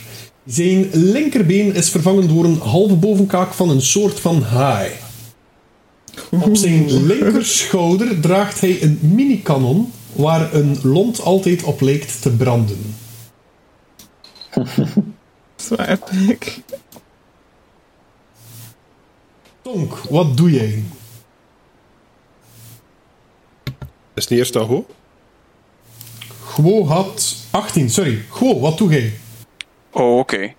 [0.46, 4.90] Zijn linkerbeen is vervangen door een halve bovenkaak van een soort van haai.
[6.30, 12.94] Op zijn linkerschouder draagt hij een mini-kanon waar een lont altijd op lijkt te branden.
[15.56, 16.62] Zo epic.
[19.62, 20.82] Tonk, wat doe jij?
[24.14, 24.84] Is het eerst al goed?
[26.44, 28.24] Gwo had 18, sorry.
[28.28, 29.12] Gwo, wat doe jij?
[29.90, 30.54] Oh, oké.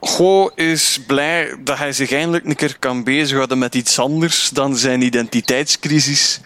[0.00, 4.76] Go is blij dat hij zich eindelijk een keer kan bezighouden met iets anders dan
[4.76, 6.40] zijn identiteitscrisis.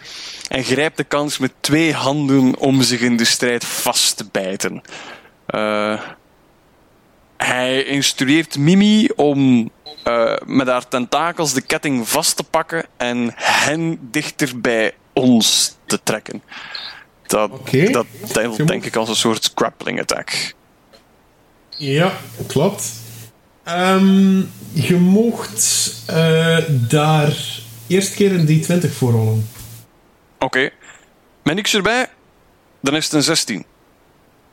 [0.47, 4.81] En grijpt de kans met twee handen om zich in de strijd vast te bijten.
[5.55, 6.01] Uh,
[7.37, 9.69] hij instrueert Mimi om
[10.07, 15.99] uh, met haar tentakels de ketting vast te pakken en hen dichter bij ons te
[16.03, 16.43] trekken.
[17.25, 17.89] Dat, Oké.
[17.89, 20.53] dat telt denk ik als een soort grappling attack.
[21.69, 22.11] Ja,
[22.47, 22.91] klopt.
[23.63, 24.37] Ehm,
[24.73, 27.37] je mocht eh, daar
[27.87, 29.49] eerst keer een D20 voor rollen.
[30.39, 30.69] Oké.
[31.43, 32.09] Ben niks erbij?
[32.81, 33.65] Dan is het een 16.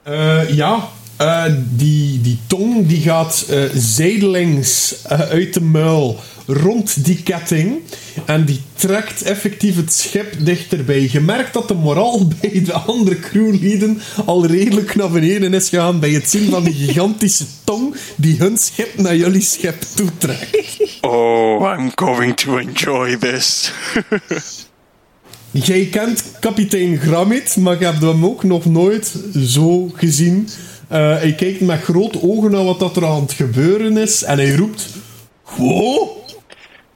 [0.03, 7.05] Eh, ja, eh, die, die tong die gaat eh, zijdelings eh, uit de muil rond
[7.05, 7.81] die ketting.
[8.25, 11.09] En die trekt effectief het schip dichterbij.
[11.13, 16.01] Je merkt dat de moraal bij de andere crewleden al redelijk naar beneden is gegaan
[16.01, 20.99] bij het zien van die gigantische tong die hun schip naar jullie schip toetrekt.
[21.01, 23.73] Oh, I'm going to enjoy this.
[25.51, 29.15] Jij kent kapitein Gramit, maar je hebt hem ook nog nooit
[29.47, 30.49] zo gezien.
[30.93, 34.39] Uh, hij kijkt met grote ogen naar wat dat er aan het gebeuren is en
[34.39, 34.89] hij roept:
[35.57, 36.09] Wow!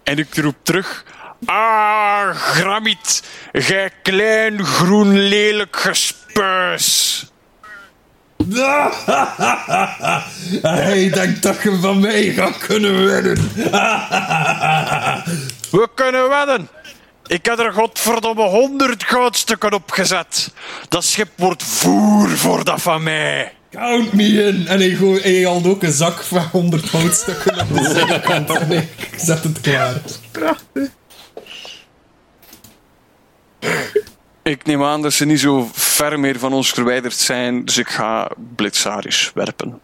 [0.02, 1.04] En ik roep terug:
[1.44, 3.22] Ah, Gramit,
[3.52, 7.26] gij klein groen lelijk gespuis.
[10.62, 13.36] hij denkt dat je van mij gaat kunnen winnen.
[15.70, 16.68] We kunnen wedden.
[17.26, 20.52] Ik heb er godverdomme honderd goudstukken op gezet.
[20.88, 23.52] Dat schip wordt voer voor dat van mij.
[23.70, 24.66] Count me in.
[24.66, 28.50] En hij, gooi, hij haalt ook een zak van 100 houtstukken op de zijkant.
[28.50, 30.00] En ik zet het klaar.
[30.30, 30.88] Prachtig.
[34.42, 37.88] Ik neem aan dat ze niet zo ver meer van ons verwijderd zijn, dus ik
[37.88, 39.80] ga blitzaris werpen.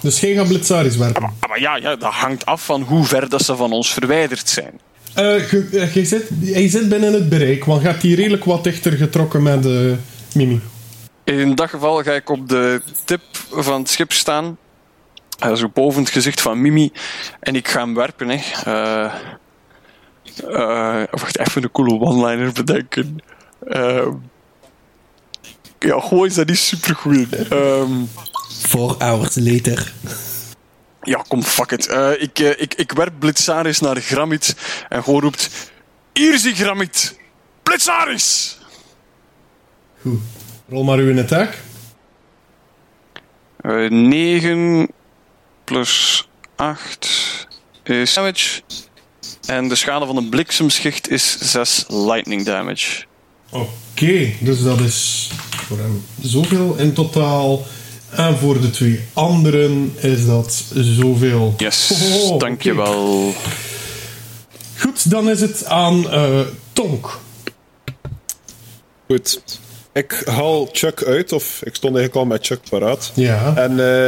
[0.00, 1.22] Dus jij gaat blitzaris werpen?
[1.22, 4.48] Maar, maar ja, ja, dat hangt af van hoe ver dat ze van ons verwijderd
[4.48, 4.80] zijn.
[5.18, 8.44] Uh, je, uh, je zit, hij zit binnen het bereik, want je hebt hier redelijk
[8.44, 9.92] wat dichter getrokken met uh,
[10.34, 10.60] Mimi.
[11.26, 14.58] In dat geval ga ik op de tip van het schip staan.
[15.44, 16.92] Uh, zo boven het gezicht van Mimi.
[17.40, 18.28] En ik ga hem werpen.
[18.28, 18.40] Hè.
[18.66, 19.14] Uh,
[20.44, 23.18] uh, wacht, even een coole one-liner bedenken.
[25.78, 27.52] ja, gewoon is dat niet supergoed.
[27.52, 28.08] Um,
[28.62, 29.92] Four hours later.
[31.02, 31.86] Ja, kom, fuck it.
[32.18, 34.56] ik, ik, ik werp Blitzaris naar Gramit.
[34.88, 35.72] En gewoon roept...
[36.12, 37.18] Hier zie Gramit!
[37.62, 38.58] Blitzaris!
[40.02, 40.20] Goed.
[40.68, 41.58] Rol maar uw attack.
[43.60, 44.88] Uh, 9
[45.64, 47.46] plus 8
[47.82, 48.62] is damage.
[49.46, 53.04] En de schade van een bliksemschicht is 6 lightning damage.
[53.50, 57.66] Oké, okay, dus dat is voor hem zoveel in totaal.
[58.10, 61.54] En voor de twee anderen is dat zoveel.
[61.56, 63.34] Yes, oh, dankjewel.
[64.78, 66.40] Goed, dan is het aan uh,
[66.72, 67.18] Tonk.
[69.06, 69.40] Goed.
[69.96, 73.12] Ik haal Chuck uit, of ik stond eigenlijk al met Chuck paraat.
[73.14, 73.56] Ja.
[73.56, 74.06] En uh,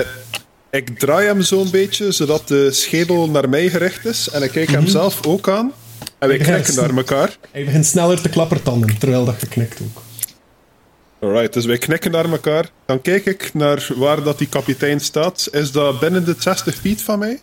[0.70, 4.28] ik draai hem zo'n beetje, zodat de schedel naar mij gericht is.
[4.30, 4.92] En ik kijk hem mm -hmm.
[4.92, 5.72] zelf ook aan.
[6.18, 7.36] En wij knikken naar elkaar.
[7.50, 10.02] Hij begint sneller te klappertanden, terwijl dat je knikt ook.
[11.20, 12.70] Alright, dus wij knikken naar elkaar.
[12.86, 15.48] Dan kijk ik naar waar dat die kapitein staat.
[15.50, 17.40] Is dat binnen de 60 feet van mij?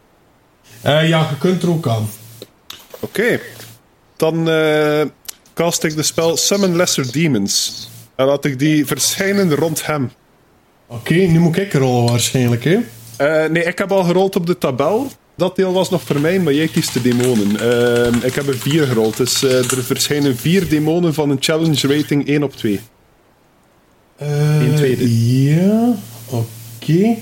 [0.86, 2.10] Uh, ja, je kunt er ook aan.
[3.00, 3.22] Oké.
[3.22, 3.42] Okay.
[4.16, 5.02] Dan uh,
[5.54, 7.90] cast ik de spel Summon Lesser Demons.
[8.16, 10.12] En laat ik die verschijnen rond hem.
[10.88, 12.78] Oké, nu moet ik rollen waarschijnlijk, hè?
[13.18, 15.08] Eh, nee, ik heb al gerold op de tabel.
[15.38, 17.60] Dat deel was nog voor mij, maar jij kiest de demonen.
[17.60, 21.88] Eh, ik heb er vier gerold, dus eh, er verschijnen vier demonen van een challenge
[21.88, 22.80] rating 1 op 2.
[24.16, 25.34] Eh, Eén tweede.
[25.44, 25.96] Ja,
[26.30, 27.16] oké.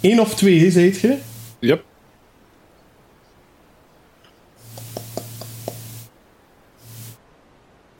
[0.00, 1.16] Eén of twee, hè, zei je?
[1.58, 1.84] Yep.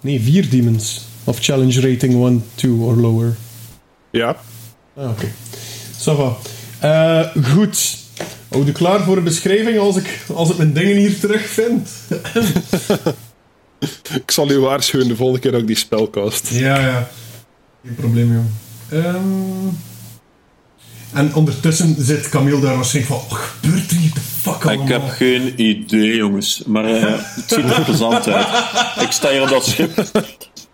[0.05, 1.07] Nee, vier demons.
[1.25, 3.37] Of challenge rating 1, 2 or lower.
[4.11, 4.37] Ja.
[4.97, 5.33] Ah, oké.
[5.99, 6.37] Ça va.
[6.81, 7.97] Eh, goed.
[8.49, 11.89] Houd je klaar voor een beschrijving als ik, als ik mijn dingen hier terugvind?
[14.15, 16.49] Ik zal u waarschuwen de volgende keer dat ik die spel cast.
[16.49, 17.09] Ja, ja.
[17.85, 19.05] Geen probleem, joh.
[19.05, 19.69] Ehm,
[21.15, 23.29] en ondertussen zit Camille daar waarschijnlijk van...
[23.29, 24.85] Wat gebeurt er hier de fuck allemaal?
[24.85, 26.63] Ik heb geen idee, jongens.
[26.67, 28.47] Maar eh, het ziet er plezant uit.
[29.01, 30.05] Ik sta hier op dat schip.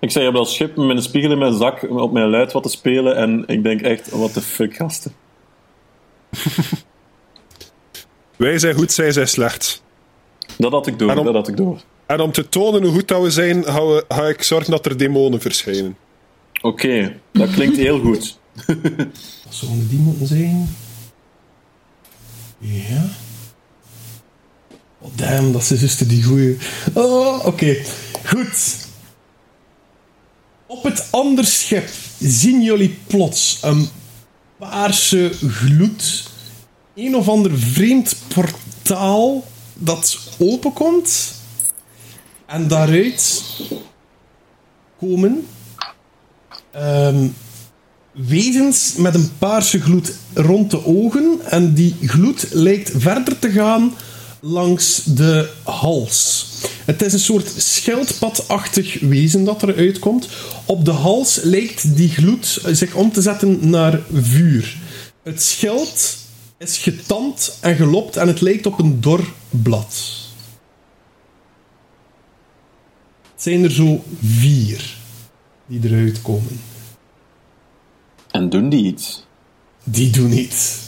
[0.00, 2.52] Ik sta hier op dat schip met een spiegel in mijn zak op mijn luid
[2.52, 3.16] wat te spelen.
[3.16, 5.12] En ik denk echt, what the fuck, gasten.
[8.36, 9.82] Wij zijn goed, zij zijn slecht.
[10.58, 11.80] Dat had ik door, dat had ik door.
[12.06, 14.86] En om te tonen hoe goed dat we zijn, ga, we- ga ik zorgen dat
[14.86, 15.96] er demonen verschijnen.
[16.62, 18.38] Oké, dat klinkt heel goed.
[19.48, 20.76] Zouden die moeten zijn?
[22.58, 23.08] Ja.
[24.98, 26.58] Oh, damn, dat is juist die goeie.
[26.92, 27.76] Oh, oké.
[28.26, 28.88] Goed.
[30.66, 31.88] Op het andere schip
[32.18, 33.88] zien jullie plots een
[34.58, 36.30] paarse gloed.
[36.94, 39.44] Een of ander vreemd portaal
[39.74, 41.34] dat openkomt.
[42.46, 43.42] En daaruit
[44.98, 45.46] komen
[46.70, 47.28] ehm,
[48.12, 51.38] wezens met een paarse gloed rond de ogen.
[51.44, 53.94] En die gloed lijkt verder te gaan
[54.40, 56.46] langs de hals.
[56.84, 60.28] Het is een soort schildpadachtig wezen dat eruit komt.
[60.64, 64.78] Op de hals lijkt die gloed zich om te zetten naar vuur.
[65.22, 66.16] Het schild
[66.58, 70.18] is getand en gelopt en het lijkt op een dor blad.
[73.32, 74.96] Het zijn er zo vier
[75.66, 76.69] die eruit komen.
[78.30, 79.24] En doen die iets?
[79.84, 80.78] Die doen iets.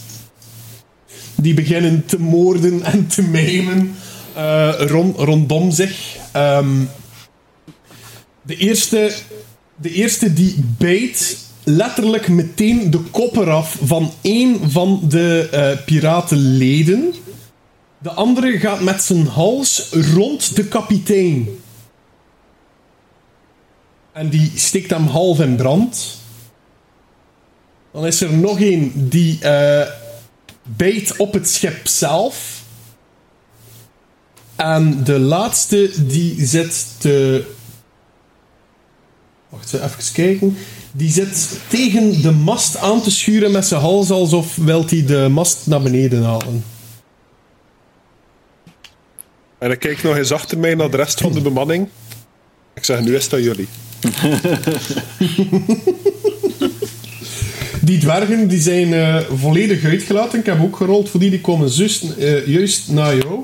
[1.35, 3.95] Die beginnen te moorden en te mijmen
[4.33, 6.17] eh, rond, rondom zich.
[6.31, 6.83] Ehm,
[8.41, 9.13] de, eerste,
[9.75, 17.13] de eerste die bijt letterlijk meteen de kop eraf van één van de eh, piratenleden.
[17.97, 21.47] De andere gaat met zijn hals rond de kapitein.
[24.11, 26.21] En die steekt hem half in brand.
[27.93, 29.87] Dan is er nog één die eh
[30.63, 32.61] bijt op het schip zelf.
[34.55, 37.45] En de laatste die zit te.
[39.49, 40.57] Wacht even kijken.
[40.91, 45.27] Die zit tegen de mast aan te schuren met zijn hals alsof wil hij de
[45.31, 46.63] mast naar beneden halen.
[49.57, 51.87] En ik kijk nog eens achter mij naar de rest van de bemanning.
[52.73, 53.67] Ik zeg, nu is dat jullie.
[57.83, 60.39] Die dwergen die zijn eh, volledig uitgelaten.
[60.39, 61.71] Ik heb ook gerold voor die, die komen
[62.17, 63.39] eh, juist naar jou.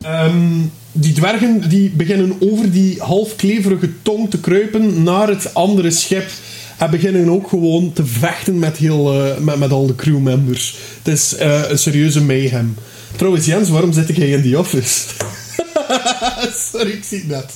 [0.00, 0.60] Ehm,
[0.92, 6.30] die dwergen die beginnen over die half kleverige tong te kruipen naar het andere schip.
[6.78, 10.76] En beginnen ook gewoon te vechten met, heel, eh, met, met al de crewmembers.
[11.02, 12.74] Het is een serieuze mayhem.
[13.16, 15.00] Trouwens, Jens, waarom zit jij in die office?
[16.72, 17.52] Sorry, ik zie net.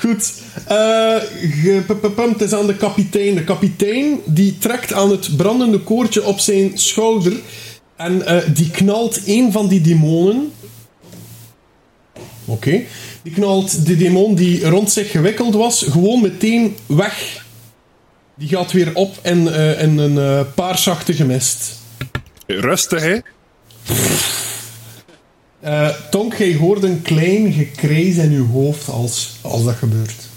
[0.00, 0.32] Goed.
[0.66, 1.16] eh,
[2.14, 3.34] het is aan de kapitein.
[3.34, 7.32] De kapitein die trekt aan het brandende koordje op zijn schouder.
[7.96, 10.52] En eh, die knalt een van die demonen.
[12.44, 12.82] Oké.
[13.22, 17.44] Die knalt de demon die rond zich gewikkeld was gewoon meteen weg.
[18.34, 21.78] Die gaat weer op in, eh, in een eh, paarsachtige mist.
[22.46, 23.18] Rustig, hè?
[25.60, 30.28] Eh Tonk, jij hoort een klein gekrijs in je hoofd als, als dat gebeurt.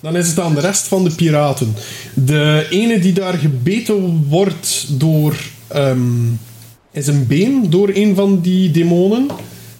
[0.00, 1.74] Dan is het aan de rest van de piraten.
[2.14, 5.36] De ene die daar gebeten wordt door...
[5.66, 6.32] ehm,
[6.90, 9.26] is een been door een van die demonen.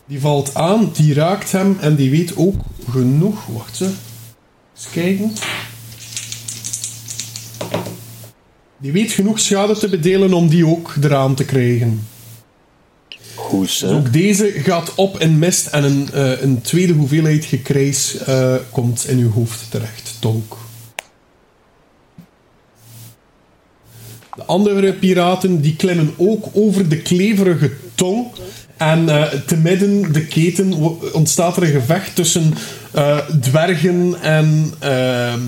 [0.06, 2.60] Die valt aan, die raakt hem en die weet ook
[2.90, 3.46] genoeg...
[3.46, 3.84] Wacht ze.
[3.84, 5.32] Eens kijken.
[8.78, 12.06] Die weet genoeg schade te bedelen om die ook eraan te krijgen.
[13.48, 18.16] Goed, Dus ook deze gaat op in mist en een, eh, een tweede hoeveelheid gekrijs
[18.16, 20.56] eh, komt in uw hoofd terecht, Tonk.
[24.34, 28.26] De andere piraten die klimmen ook over de kleverige tong
[28.76, 30.74] En eh, te midden de keten
[31.12, 32.54] ontstaat er een gevecht tussen
[33.40, 35.40] dwergen en ehm,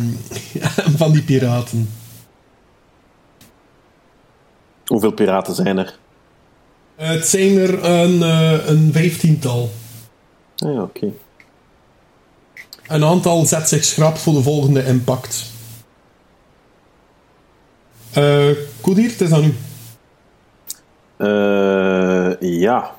[1.00, 1.88] van die piraten.
[4.86, 5.98] Hoeveel piraten zijn er?
[7.00, 9.70] Eh, het zijn er een, eh, een vijftiental.
[10.56, 11.12] Ah, ja, oké.
[12.88, 15.44] Een aantal zet zich schrap voor de volgende impact.
[18.80, 19.54] Koedier, het is aan u.
[22.40, 22.94] Ja.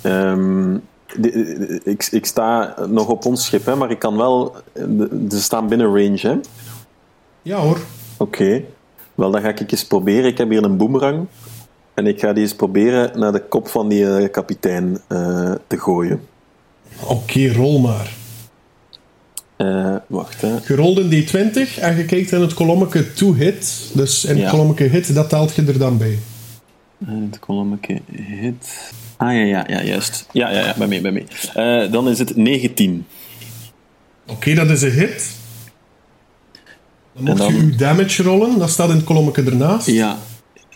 [0.00, 0.72] Ehm,
[1.16, 4.56] de- de- ik, ik sta nog op ons schip, hè, maar ik kan wel...
[5.30, 6.36] Ze staan binnen range, hè?
[7.42, 7.78] Ja hoor.
[8.16, 8.62] Oké.
[9.14, 10.24] Wel, dan ga ik eens proberen.
[10.24, 11.26] Ik heb hier een boemerang.
[11.94, 15.78] En ik ga die eens proberen naar de kop van die eh, kapitein eh, te
[15.78, 16.20] gooien.
[17.06, 18.12] Oké, rol maar.
[19.56, 20.48] Eh, wacht, hè.
[20.66, 23.90] Je rolt een D20 en je kijkt in het kolommetje to hit.
[23.94, 26.18] Dus in het kolommetje hit, dat telt je er dan bij.
[27.06, 28.92] Eh, Het kolommetje hit.
[29.16, 30.26] Ah, ja, ja, ja, juist.
[30.32, 31.88] Ja, ja, ja, bij mij, bij mij.
[31.90, 33.06] Dan is het 19.
[34.26, 35.30] Oké, dat is een hit.
[37.14, 39.86] Dan mocht dan- je uw damage rollen, dat staat in het kolommetje ernaast.
[39.86, 40.16] Ja,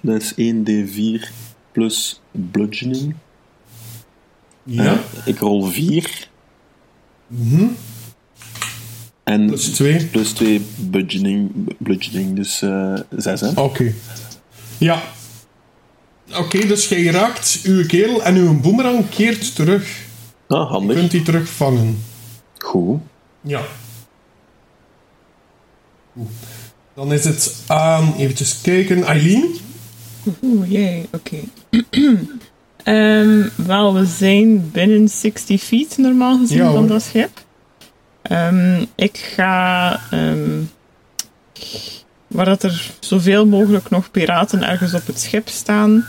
[0.06, 1.28] dat is 1d4
[1.72, 3.14] plus bludgeoning.
[4.62, 4.84] Ja.
[4.92, 6.28] Eh, ik rol 4.
[9.24, 10.06] En Plus 2.
[10.06, 13.40] plus 2 bludgeoning, bludgeoning dus eh 6.
[13.40, 13.50] Hè?
[13.60, 13.92] Oké.
[14.78, 15.02] Ja.
[16.36, 20.04] Oké, dus jij raakt uw kerel en uw boemerang keert terug.
[20.48, 20.96] Ah, Je handig.
[20.96, 21.98] kunt die terugvangen.
[22.58, 23.00] Goed.
[23.40, 23.62] Ja.
[26.12, 26.26] Goed.
[26.94, 29.54] Dan is het aan, eventjes kijken, Eileen.
[30.42, 31.36] Oeh, jee, oké.
[32.82, 37.44] Ehm, wel, we zijn binnen 60 feet normaal gezien Ja, van dat schip.
[38.22, 40.60] Ehm, ik ga, ehm,
[42.26, 46.06] waar dat er zoveel mogelijk nog piraten ergens op het schip staan,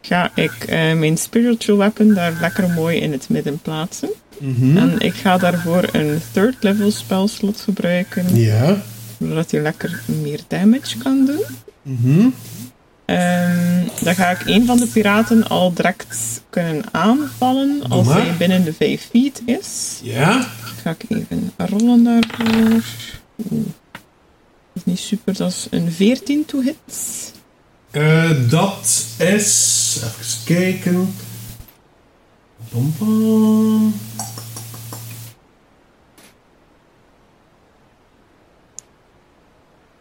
[0.00, 4.10] ga ik eh, mijn spiritual weapon daar lekker mooi in het midden plaatsen.
[4.76, 8.76] En ik ga daarvoor een third level spellslot gebruiken, Ja.
[9.18, 11.42] zodat hij lekker meer damage kan doen.
[11.82, 12.28] Mhm.
[13.12, 18.64] Ehm, dan ga ik een van de piraten al direct kunnen aanvallen als hij binnen
[18.64, 20.00] de 5 feet is.
[20.02, 20.46] Ja.
[20.82, 22.82] Ga ik even rollen daarvoor.
[23.50, 23.64] Oeh.
[24.72, 27.32] Dat is niet super, dat is een 14 to hit.
[27.90, 30.00] Eh, dat is...
[30.02, 31.14] Even kijken.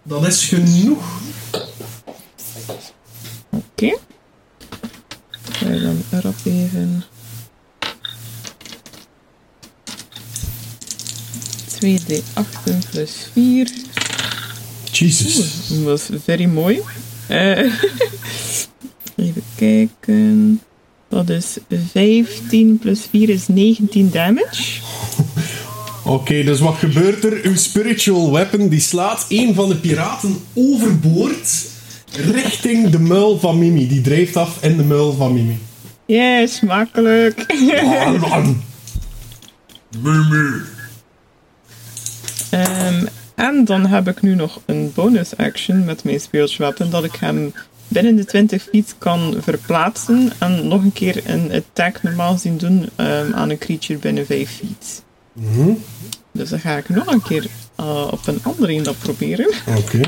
[0.03, 1.19] Dat is genoeg.
[3.81, 3.97] Oké.
[5.51, 7.03] Ga je dan erop even.
[11.67, 13.71] 2d8 plus 4.
[14.91, 15.67] Jesus.
[15.67, 16.81] Dat was very mooi.
[17.27, 17.57] Eh,
[19.15, 20.61] even kijken.
[21.09, 21.57] Dat is
[21.91, 24.81] 15 plus 4 is 19 damage.
[26.05, 27.39] Oké, dus wat gebeurt er?
[27.43, 31.69] Uw spiritual weapon die slaat een van de piraten overboord
[32.15, 33.87] richting de muil van Mimi.
[33.87, 35.57] Die drijft af in de muil van Mimi.
[36.05, 37.45] Yes, makkelijk.
[40.03, 40.61] Mimi.
[42.49, 43.05] Ehm,
[43.35, 46.89] en dan heb ik nu nog een bonus action met mijn spiritual weapon.
[46.89, 47.53] Dat ik hem
[47.87, 50.31] binnen de 20 feet kan verplaatsen.
[50.39, 54.49] En nog een keer een attack normaal gezien doen ehm, aan een creature binnen 5
[54.49, 55.03] feet.
[56.31, 57.45] Dus dan ga ik nog een keer
[57.75, 59.53] eh, op een andere een dat proberen.
[59.77, 60.01] Oké.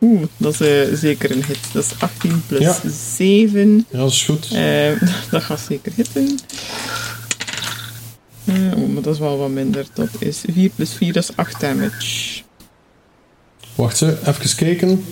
[0.00, 1.58] Oeh, dat is eh, zeker een hit.
[1.72, 2.76] Dat is 18 plus Ja.
[3.16, 3.86] 7.
[3.90, 4.48] Ja, dat is goed.
[4.52, 6.38] Eh, dat gaat zeker hitten.
[8.44, 9.86] Eh, oh, maar dat is wel wat minder.
[9.94, 12.42] Dat is 4 plus 4, dat is 8 damage.
[13.74, 15.04] Wacht ze, even kijken.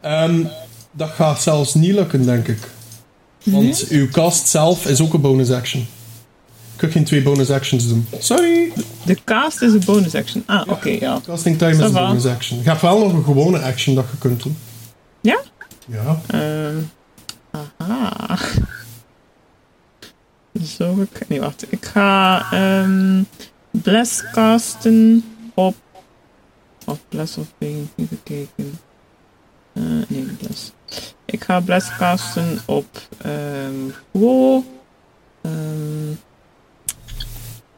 [0.00, 0.44] Ehm,
[0.92, 2.58] dat gaat zelfs niet lukken, denk ik.
[3.44, 5.86] Want uw cast zelf is ook een bonus action.
[6.76, 8.06] Ik kan geen twee bonus actions doen.
[8.18, 8.72] Sorry.
[9.04, 10.42] De cast is een bonus action.
[10.46, 11.20] Ah, oké, ja.
[11.24, 12.58] Casting time is een bonus action.
[12.62, 14.56] Je hebt wel nog een gewone action dat je kunt doen.
[15.20, 15.40] Ja?
[15.86, 16.20] Ja.
[16.26, 16.76] Ehm,
[17.78, 18.38] aha.
[20.76, 21.28] Zo ik...
[21.28, 21.72] Nee, wacht.
[21.72, 23.22] Ik ga ehm
[23.70, 25.24] Bless casten
[25.54, 25.74] op...
[26.84, 27.84] Of Bless of Bane.
[27.96, 28.78] Even kijken.
[29.72, 30.72] Eh, nee, Bless.
[31.24, 33.00] Ik ga Bless casten op...
[33.18, 34.64] ehm Quo.
[35.42, 36.24] ehm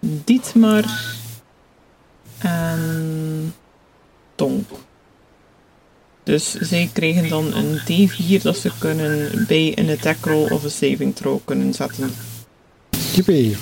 [0.01, 0.85] Dietmar.
[2.39, 3.55] En...
[4.35, 4.71] Tonk.
[6.23, 10.71] Dus zij krijgen dan een D4 dat ze kunnen bij een attack roll of een
[10.71, 12.11] saving throw kunnen zetten.
[13.15, 13.57] Jippie.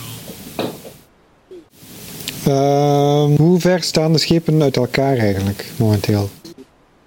[2.44, 6.30] Ehm, hoe ver staan de schepen uit elkaar eigenlijk, momenteel?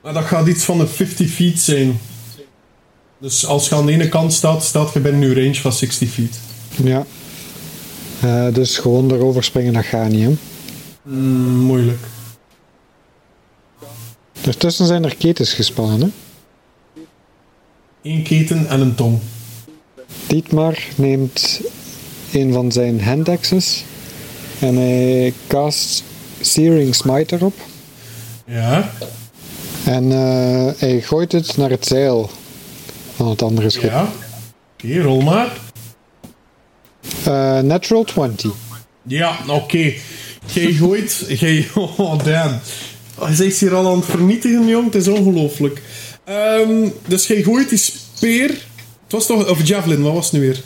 [0.01, 1.99] Maar dat gaat iets van de 50 feet zijn.
[3.17, 6.09] Dus als je aan de ene kant staat, staat je binnen je range van 60
[6.09, 6.39] feet.
[6.83, 7.05] Ja.
[8.21, 10.35] Eh, dus gewoon erover springen, dat gaat niet, hè.
[11.01, 11.99] Mm, moeilijk.
[14.41, 16.07] Daartussen zijn er ketens gespannen, hè.
[18.01, 19.19] Eén keten en een tong.
[20.27, 21.61] Dietmar neemt
[22.31, 23.83] een van zijn handaxes
[24.59, 26.03] en hij cast
[26.41, 27.53] Searing Smite erop.
[28.45, 28.91] Ja,
[29.85, 32.29] En eh, hij gooit het naar het zeil
[33.15, 33.89] van het andere schip.
[33.91, 34.07] ja.
[34.73, 35.57] Oké, rol maar.
[37.29, 38.51] Eh, natural 20.
[39.03, 39.93] Ja, oké.
[40.53, 41.25] Jij gooit...
[41.27, 41.67] Jij...
[41.97, 42.59] Oh, damn.
[43.19, 44.85] Hij is hier al aan het vernietigen, jong.
[44.85, 45.81] Het is ongelooflijk.
[46.23, 48.47] Ehm, dus jij gooit die speer...
[49.03, 49.49] Het was toch...
[49.49, 50.61] Of javelin, wat was het nu weer?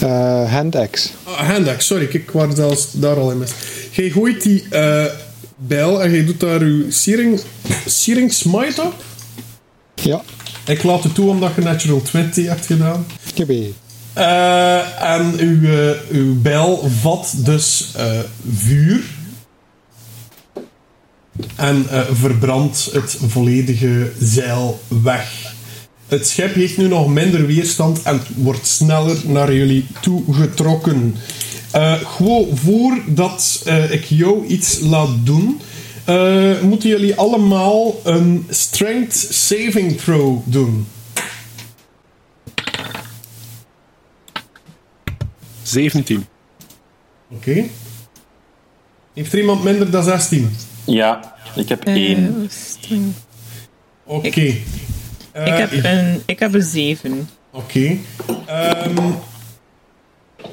[0.00, 1.08] Eh handaxe.
[1.24, 2.06] Ah, handaxe, sorry.
[2.06, 3.50] Kijk, ik was zelfs daar al in mis.
[3.90, 5.04] Jij gooit die eh,
[5.56, 7.40] bijl en jij doet daar uw searing,
[7.86, 8.94] searing smite op.
[9.94, 10.22] Ja,
[10.66, 13.06] Ik laat het toe omdat je natural 20 hebt gedaan.
[13.34, 13.74] jippie.
[14.20, 18.18] Eh, en uw, eh, uw bijl vat dus eh,
[18.54, 19.00] vuur.
[21.56, 25.54] En verbrandt het volledige zeil weg.
[26.08, 31.16] Het schip heeft nu nog minder weerstand en wordt sneller naar jullie toe getrokken.
[31.70, 35.60] Eh, gewoon voordat ik jou iets laat doen,
[36.62, 40.86] moeten jullie allemaal een strength saving throw doen.
[45.70, 46.26] 17.
[47.30, 47.64] Oké.
[49.14, 50.56] Heeft er iemand minder dan 16?
[50.84, 52.48] Ja, ik heb Eh, één.
[52.50, 53.12] streng.
[54.04, 54.26] Oké.
[54.26, 54.62] ik,
[55.32, 57.28] Eh, heb een, ik heb een 7.
[57.50, 57.96] Oké.
[58.46, 59.10] Ehm,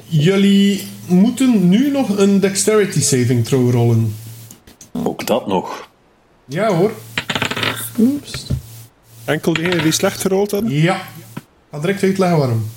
[0.06, 4.14] jullie moeten nu nog een dexterity saving throw rollen.
[4.92, 5.88] Ook dat nog.
[6.44, 6.92] Ja hoor.
[7.98, 8.46] Oeps.
[9.24, 10.70] Enkel degene die slecht gerold hadden?
[10.70, 10.94] Ja.
[10.96, 12.68] Ik ga direct uitleggen waarom.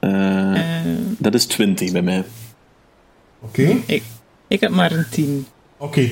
[0.00, 0.86] Eh, Eh,
[1.18, 2.24] dat is 20 bij mij.
[3.42, 3.76] Oké.
[3.86, 4.02] ik,
[4.48, 5.46] ik heb maar een 10.
[5.78, 6.08] Oké.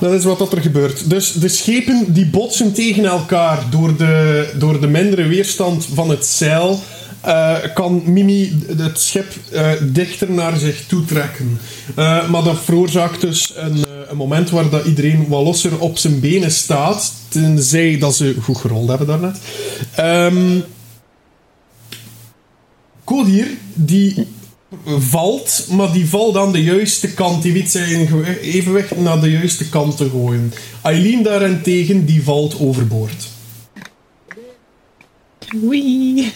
[0.00, 1.10] Dat is wat dat er gebeurt.
[1.10, 6.24] Dus de schepen die botsen tegen elkaar door de, door de mindere weerstand van het
[6.26, 6.80] zeil.
[7.20, 11.58] eh, kan Mimi het schip eh, dichter naar zich toe trekken.
[11.94, 15.98] Eh, maar dat veroorzaakt dus een, eh, een moment waar dat iedereen wat losser op
[15.98, 17.12] zijn benen staat.
[17.28, 19.38] Tenzij dat ze goed gerold hebben daarnet.
[19.94, 20.60] Ehm
[23.04, 24.26] Kodir, die
[24.84, 27.42] valt, maar die valt aan de juiste kant.
[27.42, 30.52] Die weet zijn evenwicht naar de juiste kant te gooien.
[30.82, 33.28] Eileen daarentegen, die valt overboord.
[35.60, 36.32] Wee.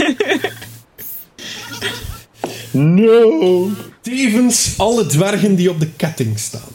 [2.71, 3.71] No!
[4.01, 6.75] Tevens alle dwergen die op de ketting staan.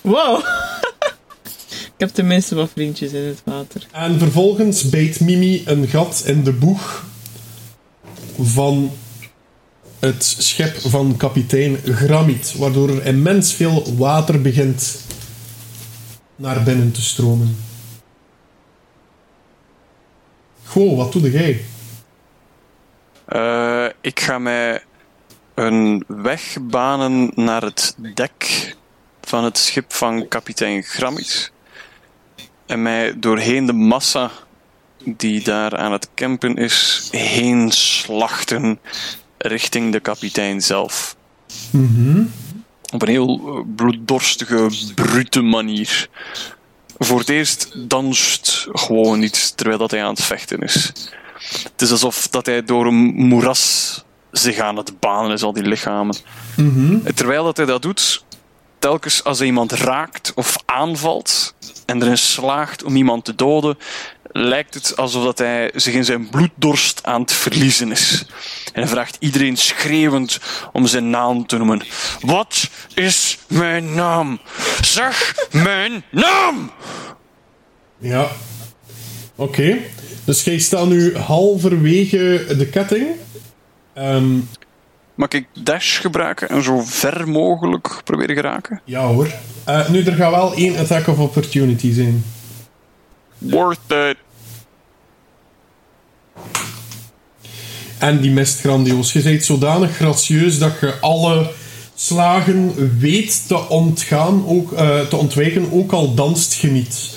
[0.00, 0.38] Wow.
[1.94, 3.86] ik heb tenminste wat vriendjes in het water.
[3.90, 7.04] En vervolgens bijt Mimi een gat in de boeg
[8.42, 8.90] van
[10.04, 15.00] het schip van kapitein Gramit, waardoor er immens veel water begint
[16.36, 17.56] naar binnen te stromen.
[20.64, 21.64] Goh, wat doe jij?
[23.24, 24.82] Eh, ik ga mij
[25.54, 28.74] een weg banen naar het dek
[29.20, 31.52] van het schip van kapitein Grammit.
[32.66, 34.30] En mij doorheen de massa
[35.04, 38.78] die daar aan het campen is, heen slachten
[39.46, 41.16] richting de kapitein zelf.
[42.92, 46.08] Op een heel eh, bloeddorstige, brute manier.
[46.98, 50.92] Voor het eerst danst gewoon niet terwijl dat hij aan het vechten is.
[51.62, 55.62] Het is alsof dat hij door een moeras zich aan het banen is, al die
[55.62, 56.16] lichamen.
[57.04, 58.24] En Terwijl dat hij dat doet,
[58.78, 61.54] telkens als hij iemand raakt of aanvalt
[61.86, 63.78] en erin slaagt om iemand te doden,
[64.36, 68.26] lijkt het alsof dat hij zich in zijn bloeddorst aan het verliezen is.
[68.72, 70.38] En hij vraagt iedereen schreeuwend
[70.72, 71.82] om zijn naam te noemen.
[72.20, 74.40] Wat is mijn naam?
[74.80, 76.70] Zeg mijn naam!
[77.98, 78.28] Ja.
[79.34, 79.78] Oké.
[80.24, 83.06] Dus jij staat nu halverwege de ketting.
[83.94, 84.38] Ehm,
[85.14, 88.80] Mag ik dash gebruiken en zo ver mogelijk proberen geraken?
[88.84, 89.28] ja hoor.
[89.64, 92.24] Eh, nu, er gaat wel één attack of opportunity zijn.
[93.38, 94.16] Worth it.
[98.04, 99.12] En die mist grandioos.
[99.12, 101.50] Je bent zodanig gracieus dat je alle
[101.94, 107.10] slagen weet te ontgaan, ook, eh, te ontwijken, ook al danst je niet.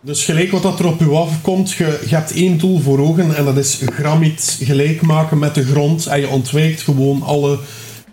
[0.00, 3.44] Dus gelijk wat dat er op je afkomt, je, hebt één doel voor ogen en
[3.44, 6.06] dat is gramiet gelijk maken met de grond.
[6.06, 7.58] En je ontwijkt gewoon alle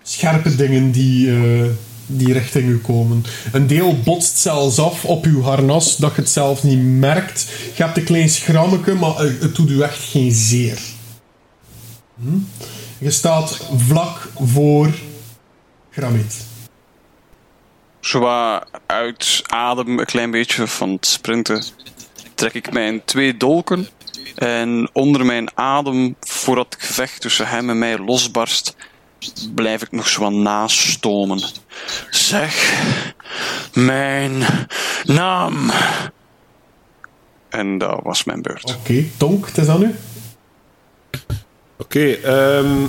[0.04, 1.66] scherpe dingen die, eh,
[2.06, 3.26] die richting u komen.
[3.52, 7.46] Een deel botst zelfs af op uw harnas, dat je het zelf niet merkt.
[7.76, 10.89] Je hebt een klein schrammetje, maar eh, het doet u echt geen zeer.
[12.22, 12.38] Hm?
[12.98, 14.90] Je staat vlak voor
[15.92, 16.46] Gramit.
[18.00, 21.64] Zowat uit adem, een klein beetje van het sprinten,
[22.36, 23.88] trek ik mijn twee dolken.
[24.36, 28.76] En onder mijn adem, voordat het gevecht tussen hem en mij losbarst,
[29.56, 31.44] blijf ik nog zo wat nastomen.
[32.10, 32.84] Zeg
[33.74, 34.44] mijn
[35.04, 35.72] naam.
[37.50, 38.76] En dat was mijn beurt.
[38.76, 39.96] Oké, Tonk, het is aan u.
[41.82, 42.88] Oké, ehm,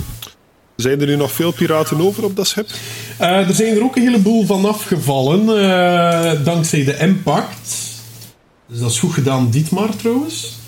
[0.75, 2.69] zijn er nu nog veel piraten over op dat schip?
[3.17, 7.69] Eh, er zijn er ook een heleboel van afgevallen, eh, dankzij de impact.
[8.67, 10.59] Dus dat is goed gedaan, Dietmar trouwens.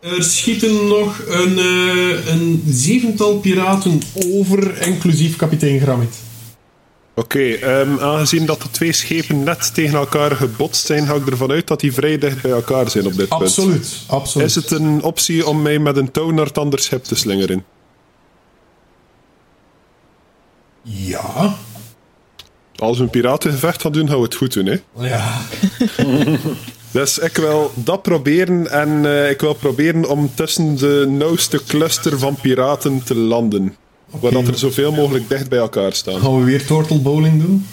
[0.00, 6.14] Er schieten nog een, eh, een zevental piraten over, inclusief kapitein Gramit.
[7.18, 11.50] Oké, ehm, aangezien dat de twee schepen net tegen elkaar gebotst zijn, ga ik ervan
[11.50, 13.42] uit dat die vrij dicht bij elkaar zijn op dit punt.
[13.42, 14.46] Absoluut, absoluut.
[14.46, 17.64] Is het een optie om mij met een touw naar het andere schip te slingeren?
[20.82, 21.54] Ja.
[22.74, 24.80] Als we een piratengevecht gaan doen, gaan we het goed doen, hè?
[24.94, 25.40] Ja.
[26.90, 32.18] Dus ik wil dat proberen en eh, ik wil proberen om tussen de nauwste cluster
[32.18, 33.76] van piraten te landen.
[34.10, 36.20] Waar dat er zoveel mogelijk dicht bij elkaar staan.
[36.20, 37.66] Gaan we weer turtle bowling doen?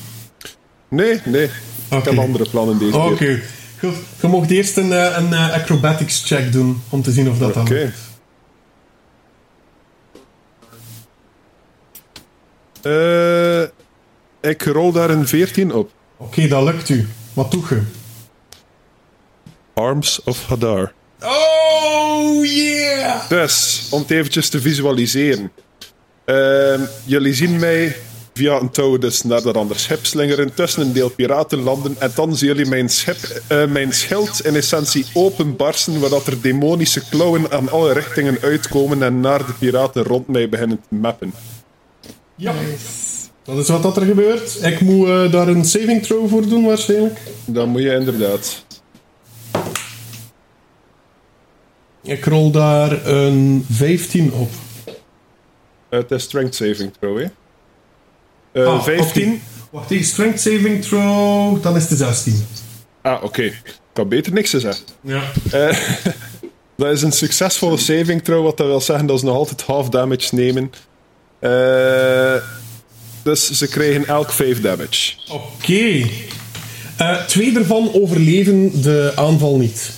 [0.88, 1.44] Nee, nee.
[1.44, 1.52] Ik
[1.90, 2.10] Oké.
[2.10, 3.16] heb andere plannen deze Oké.
[3.16, 3.44] keer.
[3.80, 3.96] Goed.
[4.22, 7.54] Je mocht eerst een, eh, een eh, acrobatics check doen om te zien of dat
[7.54, 7.94] dan Oké.
[12.82, 13.62] Eh,
[14.52, 15.92] ik rol daar een 14 op.
[16.18, 17.08] Oké, dat lukt u.
[17.34, 17.82] Wat doe je?
[19.74, 20.94] Arms of Hadar.
[21.22, 23.30] Oh yeah!
[23.30, 25.52] Dus, om het eventjes te visualiseren.
[26.26, 27.96] Ehm, jullie zien mij
[28.34, 32.12] via een touw dus naar dat andere schip slingeren, tussen een deel piraten landen, en
[32.16, 37.02] dan zien jullie mijn, schip, eh, mijn schild in essentie openbarsten, waar dat er demonische
[37.10, 41.34] klauwen aan alle richtingen uitkomen en naar de piraten rond mij beginnen te mappen.
[42.36, 42.54] Ja.
[43.44, 44.64] Dat is wat dat er gebeurt.
[44.64, 47.20] Ik moet eh, daar een saving throw voor doen waarschijnlijk.
[47.46, 48.66] Dan moet je inderdaad.
[52.04, 54.50] Ik rol daar een 15 op.
[55.90, 57.26] Het is strength saving throw, hè?
[58.62, 59.28] Eh, Ah, 15.
[59.30, 59.40] oké.
[59.72, 62.46] Wacht even, strength saving throw, dan is het 16.
[63.02, 63.42] Ah, oké.
[63.44, 64.76] Ik kan beter niks zeggen.
[65.02, 65.22] Ja.
[65.52, 65.78] Eh,
[66.78, 69.90] dat is een succesvolle saving throw, wat dat wil zeggen dat ze nog altijd half
[69.90, 70.72] damage nemen.
[71.40, 72.34] Eh,
[73.24, 75.14] dus ze krijgen elk 5 damage.
[75.32, 76.08] Oké.
[76.98, 79.92] Eh, twee ervan overleven de aanval niet.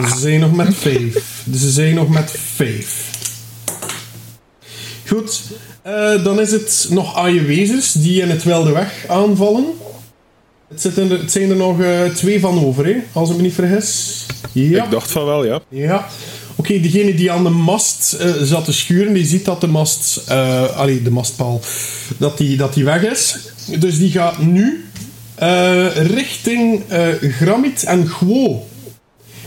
[0.00, 1.42] Dus ze zijn nog met 5.
[1.44, 3.06] Dus ze zijn nog met 5.
[5.08, 5.42] Goed.
[5.82, 9.64] eh, dan is het nog Aaiewezers die in het Wilde Weg aanvallen.
[10.68, 13.42] Het, zitten er, het zijn er nog eh, twee van over, hè, als ik me
[13.42, 14.26] niet vergis.
[14.52, 14.84] Ja.
[14.84, 15.60] Ik dacht van wel, ja.
[15.68, 16.06] Ja.
[16.56, 20.30] Oké, degene die aan de mast eh, zat te schuren, die ziet dat de mast,
[20.76, 21.60] allee, de mastpaal,
[22.16, 23.36] dat die, dat die weg is.
[23.78, 24.84] Dus die gaat nu
[25.94, 26.82] richting
[27.20, 28.66] Gramit en Gwo.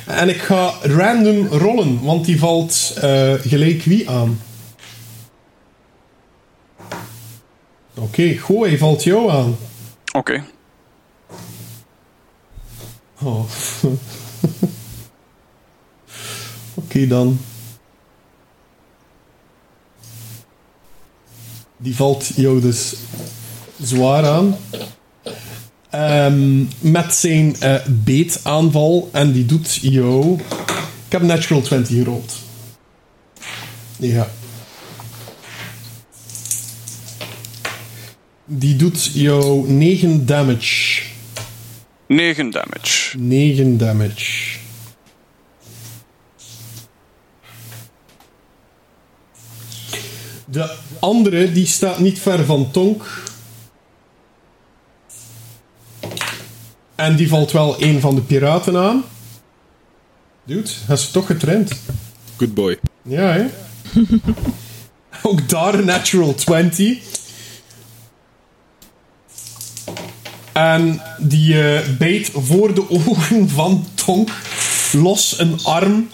[0.05, 2.93] En ik ga random rollen, want die valt
[3.43, 4.39] gelijk wie aan.
[7.93, 9.55] Oké, Gwo, hij valt jou aan.
[10.13, 10.43] Oké.
[13.21, 13.43] Oh.
[16.73, 17.39] Oké dan.
[21.77, 22.95] Die valt jou dus
[23.81, 24.55] zwaar aan.
[25.89, 29.09] Ehm, met zijn eh, beetaanval.
[29.11, 30.39] En die doet jou...
[31.05, 32.33] Ik heb natural 20 gerold.
[33.97, 34.27] Ja.
[38.53, 41.03] Die doet jou 9 damage.
[42.07, 43.17] 9 damage.
[43.17, 44.57] 9 damage.
[50.45, 53.23] De andere die staat niet ver van Tonk.
[56.95, 59.03] En die valt wel een van de piraten aan.
[60.43, 61.71] Dude, hij is toch getraind.
[62.37, 62.79] Good boy.
[63.01, 63.45] Ja, hè?
[65.29, 67.20] Ook daar een natural 20.
[70.61, 74.29] En die eh beet voor de ogen van Tonk
[74.91, 76.09] los een arm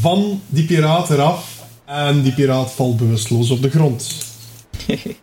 [0.00, 1.44] van die piraat eraf.
[1.84, 4.14] En die piraat valt bewusteloos op de grond.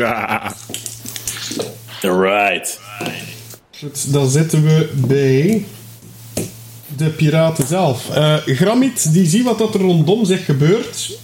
[0.00, 0.50] Ah,
[2.00, 2.80] Right.
[3.78, 5.64] Goed, dan zitten we bij
[6.96, 8.08] de piraten zelf.
[8.46, 11.18] Gramit, die ziet wat dat er rondom zich gebeurt.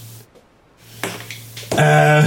[1.69, 2.25] Eh,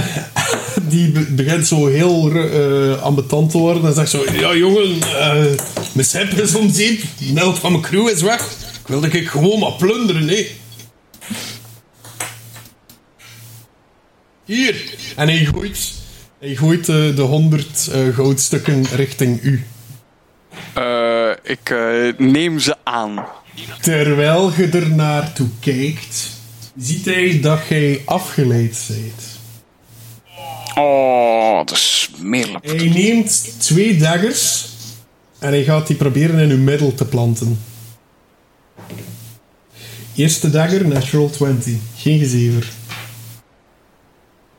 [0.92, 5.44] die be- begint zo heel uh, ambetant te worden en zegt zo: Ja, jongen, eh
[5.92, 8.40] mijn schip is om zeep, de helft van mijn crew is weg.
[8.80, 10.46] Ik wilde ik gewoon maar plunderen, hè.
[14.44, 14.84] Hier!
[15.16, 15.92] En hij gooit,
[16.38, 19.64] hij gooit eh, de honderd eh, goudstukken richting u.
[21.42, 21.74] Ik
[22.18, 23.24] neem ze aan.
[23.80, 26.28] Terwijl je er naartoe kijkt,
[26.78, 29.31] ziet hij dat jij afgeleid bent.
[30.74, 32.66] Oh, dat is smeerlijk.
[32.66, 34.68] Hij neemt twee daggers
[35.38, 37.60] en hij gaat die proberen in uw middel te planten.
[40.16, 41.74] Eerste dagger, natural 20.
[41.96, 42.68] Geen gezever.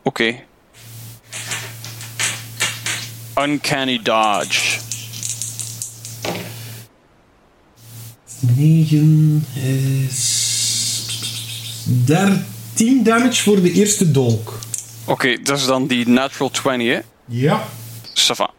[0.02, 0.35] Oké.
[3.40, 4.80] Uncanny dodge.
[8.40, 9.45] 9
[10.10, 10.52] is...
[12.06, 14.60] 13 damage voor de eerste dolk.
[15.06, 17.00] Oké, dat is dan die natural 20, hè?
[17.26, 17.68] Ja.
[18.14, 18.50] Sava.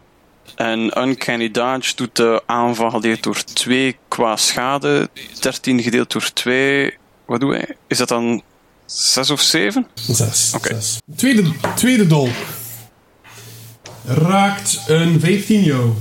[0.54, 5.08] En Uncanny Dodge doet de aanval gedeeld door 2 qua schade.
[5.40, 6.94] 13 gedeeld door 2.
[7.26, 7.76] Wat doe hij?
[7.86, 8.42] Is dat dan
[8.86, 9.86] 6 of 7?
[9.94, 10.52] 6.
[10.54, 10.78] Oké.
[11.16, 12.30] Tweede, tweede dolk.
[14.04, 15.92] Raakt een 15 jou.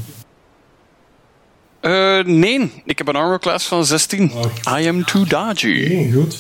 [1.80, 4.32] Eh, nee, ik heb een armor class van 16.
[4.80, 5.84] I am too dodgy.
[5.86, 6.38] Oké, goed.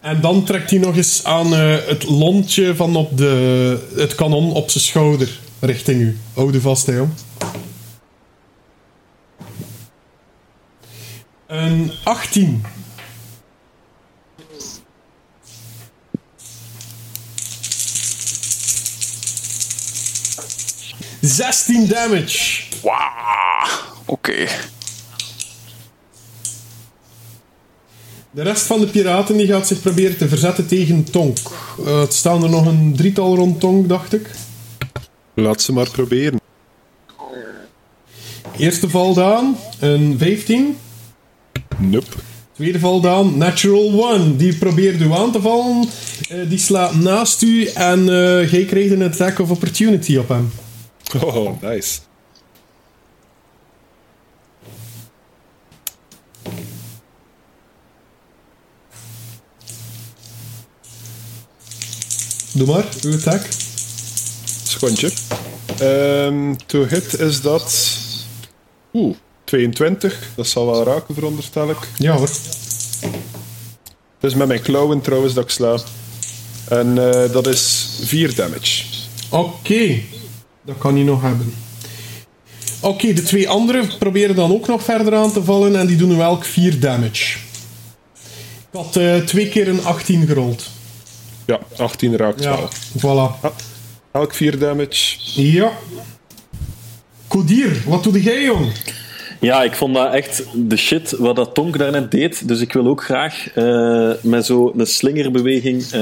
[0.00, 4.52] En dan trekt hij nog eens aan eh, het lontje van op de, het kanon
[4.52, 6.18] op zijn schouder richting u.
[6.34, 7.10] Hou er vast, jong.
[11.46, 12.64] Een 18.
[21.20, 22.62] Zestien damage.
[22.82, 23.68] Wauw.
[24.04, 24.46] Oké.
[28.32, 31.38] De rest van de piraten die gaat zich proberen te verzetten tegen Tonk.
[31.86, 34.30] Eh, het staan er nog een drietal rond Tonk, dacht ik.
[35.34, 36.40] Laat ze maar proberen.
[38.56, 40.76] Eerste valdaan, een 15.
[41.78, 42.06] Nope.
[42.52, 44.36] Tweede valdaan, natural 1.
[44.36, 45.88] Die probeert u aan te vallen.
[46.28, 50.50] Eh, die slaat naast u en eh jij krijgt een attack of opportunity op hem.
[51.22, 51.98] Oh, nice.
[62.52, 63.46] Doe maar, uw attack.
[64.62, 65.10] Secondje.
[65.78, 67.98] Ehm to hit is dat...
[68.92, 70.30] Oeh, 22.
[70.34, 71.78] Dat zal wel raken, veronderstel ik.
[71.96, 72.28] Ja hoor.
[74.20, 75.78] Het is met mijn klauwen trouwens dat ik sla.
[76.68, 78.84] En eh, dat is 4 damage.
[79.28, 80.00] Oké,
[80.64, 81.54] dat kan hij nog hebben.
[82.80, 86.08] Oké, de twee anderen proberen dan ook nog verder aan te vallen en die doen
[86.08, 87.38] nu elk 4 damage.
[88.70, 90.70] Ik had eh, twee keer een 18 gerold.
[91.50, 92.68] Ja, 18 raakt Ja, wel.
[92.98, 93.54] voilà.
[94.12, 95.16] Elk 4 damage.
[95.42, 95.70] Ja.
[97.28, 98.72] Kodir, wat doe jij, jong?
[99.40, 102.48] Ja, ik vond dat echt de shit wat dat Tonk daarnet deed.
[102.48, 106.00] Dus ik wil ook graag eh, met zo'n slingerbeweging eh,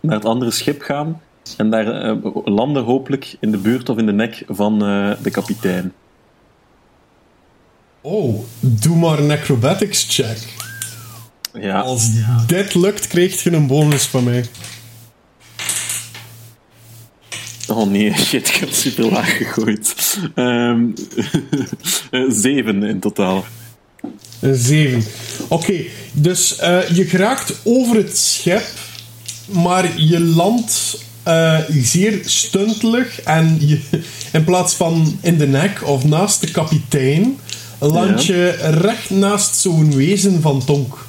[0.00, 1.20] naar het andere schip gaan.
[1.56, 5.30] En daar eh, landen hopelijk in de buurt of in de nek van eh, de
[5.30, 5.92] kapitein.
[8.00, 10.38] Oh, doe maar een acrobatics check.
[11.60, 12.08] Ja, Als
[12.46, 14.44] dit lukt, krijg je een bonus van mij.
[17.68, 19.94] oh nee, shit, ik heb super laag gegooid.
[20.34, 20.74] Eh,
[22.42, 23.44] zeven in totaal.
[24.40, 25.04] Een 7.
[25.48, 25.74] Oké,
[26.12, 28.64] dus eh, je geraakt over het schip,
[29.50, 33.80] maar je landt eh, zeer stuntelig en je,
[34.32, 37.38] in plaats van in de nek of naast de kapitein,
[37.78, 38.34] land Ja.
[38.34, 38.50] je
[38.80, 41.05] recht naast zo'n wezen van Tonk.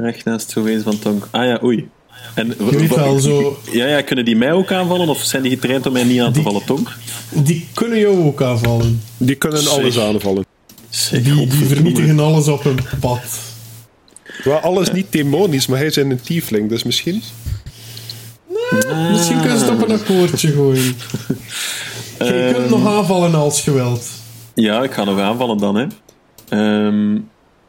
[0.00, 1.28] Recht naast wezen van Tonk.
[1.30, 1.88] Ah ja, oei.
[2.34, 5.50] En, Je weet wel, zo, Ja, ja, kunnen die mij ook aanvallen of zijn die
[5.52, 6.96] getraind om mij niet aan te vallen, Tonk?
[7.30, 9.02] die kunnen jou ook aanvallen.
[9.16, 9.72] Die kunnen Zeg.
[9.72, 10.44] alles aanvallen.
[10.88, 13.20] Zeg, Die, die vernietigen alles op hun pad.
[14.44, 17.22] Wel, alles niet demonisch, maar hij is een tiefling, dus misschien...
[19.10, 20.96] Misschien kunnen ze het op een akkoordje gooien.
[22.18, 24.08] Je kunt nog aanvallen als je wilt.
[24.54, 25.86] Ja, ik ga nog aanvallen dan, hè.
[26.48, 27.14] Ehm,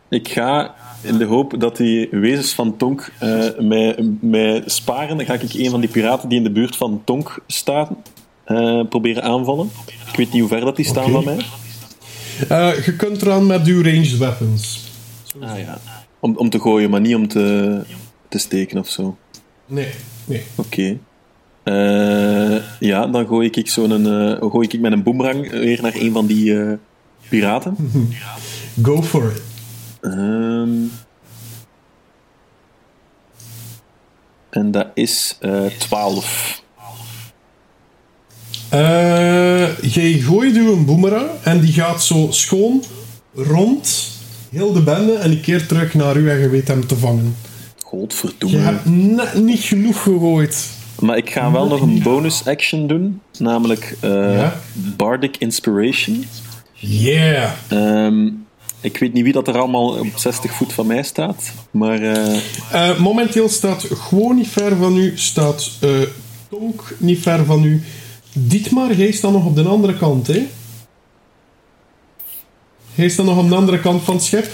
[0.09, 5.17] ik ga in de hoop dat die wezens van Tonk eh, mij, mij sparen.
[5.17, 7.97] Dan ga ik een van die piraten die in de buurt van Tonk staan
[8.43, 9.69] eh, proberen aanvallen.
[10.11, 11.45] Ik weet niet hoe ver dat die staan van mij.
[12.47, 14.91] Eh, je kunt eraan met uw ranged weapons.
[15.39, 15.79] Ah ja.
[16.19, 17.81] Om, om te gooien, maar niet om te,
[18.27, 19.17] te steken of zo.
[19.65, 19.89] Nee,
[20.25, 20.43] nee.
[20.55, 20.97] Oké.
[22.79, 26.25] Ja, dan gooi ik, zo'n, eh gooi ik met een boemerang weer naar een van
[26.25, 26.77] die
[27.29, 27.75] piraten.
[28.81, 29.48] Go for it.
[30.01, 30.69] Ehm
[34.49, 36.61] En dat is eh 12.
[38.69, 42.83] Eh, jij gooit u een boemerang en die gaat zo schoon
[43.35, 44.11] rond
[44.51, 47.35] heel de bende en die keert terug naar u en je weet hem te vangen.
[47.77, 48.57] Je Godverdomme.
[48.57, 50.69] hebt net niet genoeg gegooid.
[50.99, 54.59] Maar ik ga wel nog een bonus action doen, namelijk eh, Ja.
[54.73, 56.25] Bardic Inspiration.
[56.73, 57.51] Yeah.
[57.67, 58.27] Ehm,
[58.81, 62.39] ik weet niet wie dat er allemaal op 60 voet van mij staat, maar eh,
[62.71, 65.89] Eh, momenteel staat gewoon niet ver van u, staat eh,
[66.49, 67.83] Tonk niet ver van u.
[68.33, 70.47] Dietmar, jij staat nog op de andere kant, hè?
[72.95, 74.47] Hij staat nog op de andere kant van het schip.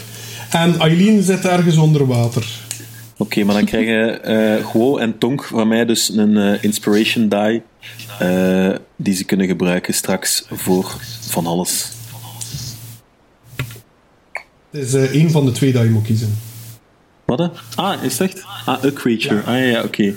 [0.50, 2.46] En Eileen zit ergens onder water.
[3.18, 7.62] oké, maar dan krijgen eh Guo en Tonk van mij dus een Inspiration die
[8.96, 10.96] die ze kunnen gebruiken straks voor
[11.30, 11.92] van alles.
[14.76, 16.38] Het is eh één van de twee dat je moet kiezen.
[17.26, 17.40] Wat?
[17.40, 17.48] hè?
[17.76, 18.44] Ah, is het echt?
[18.66, 19.42] Ah, a creature.
[19.42, 20.14] Ah ja, ja oké.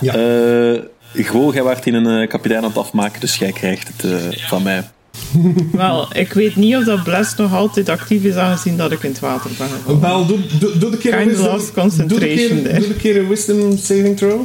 [0.00, 0.14] Ja.
[0.14, 0.80] Eh,
[1.14, 4.46] Guo, jij werd in een eh, kapitein aan het afmaken, dus jij krijgt het eh,
[4.48, 4.90] van mij.
[5.72, 9.10] Wel, ik weet niet of dat Bless nog altijd actief is, aangezien dat ik in
[9.10, 10.00] het water ben gevallen.
[10.00, 12.78] Wel, doe, doe, doe de keer een Kind wisdom- lost concentration doe de keer, there.
[12.78, 14.40] doe de keer een wisdom saving throw.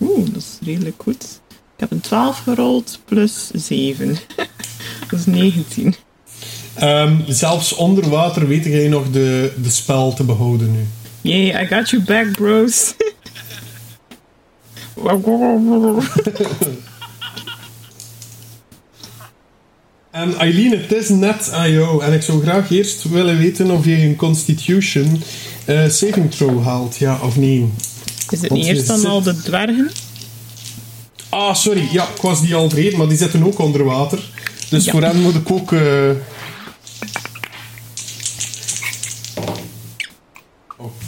[0.00, 1.22] Oeh, dat is redelijk goed.
[1.50, 4.16] Ik heb een 12 gerold plus 7.
[5.10, 5.94] dat is 19.
[6.78, 10.86] Ehm, zelfs onder water weet jij nog de, de spel te behouden nu.
[11.20, 12.94] Yay, I got you back, bros.
[20.10, 22.04] En Eileen, het is net aan jou.
[22.04, 25.22] En ik zou graag eerst willen weten of je een Constitution
[25.64, 27.68] eh, saving throw haalt, ja of nee.
[28.30, 29.90] Is het niet eerst dan zit- al de dwergen?
[31.28, 31.88] Ah, sorry.
[31.92, 34.30] Ja, ik was die al vergeten, maar die zitten ook onder water.
[34.70, 34.92] Dus Ja.
[34.92, 35.72] voor hen moet ik ook...
[35.72, 35.80] eh,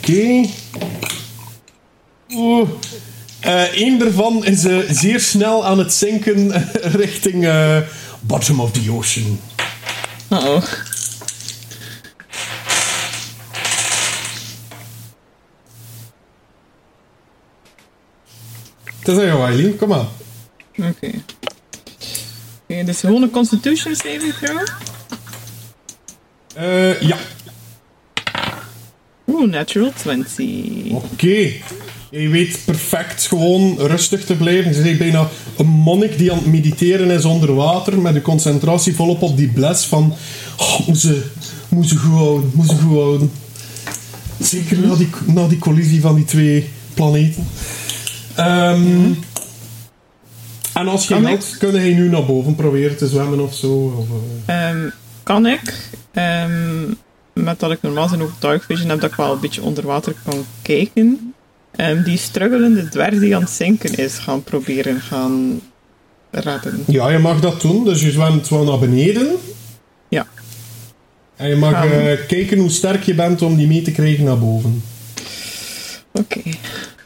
[0.08, 0.48] Oké.
[3.72, 6.50] Eén daarvan is eh, zeer snel aan het zinken
[7.02, 7.78] richting eh,
[8.20, 9.40] bottom of the ocean.
[10.30, 10.62] Uh-oh.
[18.98, 19.76] Het is jou, Eileen.
[19.76, 20.06] Kom maar.
[20.76, 21.10] Oké.
[22.68, 24.66] Oké, dus gewoon een constitution saving throw?
[26.54, 27.16] Eh, ja.
[29.38, 30.92] Oeh, natural 20.
[30.92, 31.50] Oké.
[32.10, 34.74] Je weet perfect gewoon rustig te blijven.
[34.74, 38.94] Je bent bijna een monnik die aan het mediteren is onder water, met de concentratie
[38.94, 40.14] volop op die bles van
[40.58, 41.22] oh, moet, ze,
[41.68, 43.30] moet ze goed houden, moet ze goed houden.
[44.40, 47.46] Zeker na die, na die collisie van die twee planeten.
[48.34, 49.12] Ehm,
[50.72, 53.94] En als je Kan wilt, kun je nu naar boven proberen te zwemmen of zo.
[53.98, 54.06] Of,
[54.46, 54.68] eh.
[54.68, 54.88] Ehm,
[55.22, 56.84] kan ik, ehm,
[57.42, 59.86] met dat ik normaal zijn ook dark vision heb, dat ik wel een beetje onder
[59.86, 61.34] water kan kijken,
[61.70, 65.60] ehm, die struggelende dwerg die aan het zinken is, gaan proberen gaan
[66.30, 66.82] redden.
[66.86, 67.84] Ja, je mag dat doen.
[67.84, 69.36] Dus je zwemt wel naar beneden.
[70.08, 70.26] Ja.
[71.36, 74.38] En je mag eh, kijken hoe sterk je bent om die mee te krijgen naar
[74.38, 74.82] boven.
[76.12, 76.40] Oké.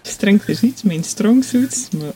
[0.02, 2.12] Strength is niet mijn strong suit, maar...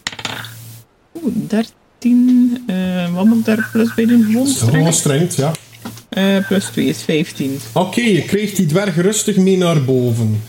[1.22, 2.64] Oeh, 13.
[2.66, 4.24] eh, wat moet daar plus bij doen?
[4.24, 4.94] Gewoon strength?
[4.94, 5.52] strengt, ja.
[6.08, 7.60] Eh, plus 2 is 15.
[7.72, 10.42] Oké, je krijgt die dwerg rustig mee naar boven.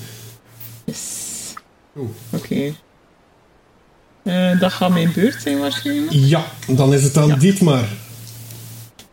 [0.85, 0.99] Yes.
[2.29, 2.73] Oké.
[4.23, 6.11] Eh, dat gaat mijn beurt zijn waarschijnlijk.
[6.11, 7.35] Ja, dan is het aan Ja.
[7.35, 7.83] Dietmar.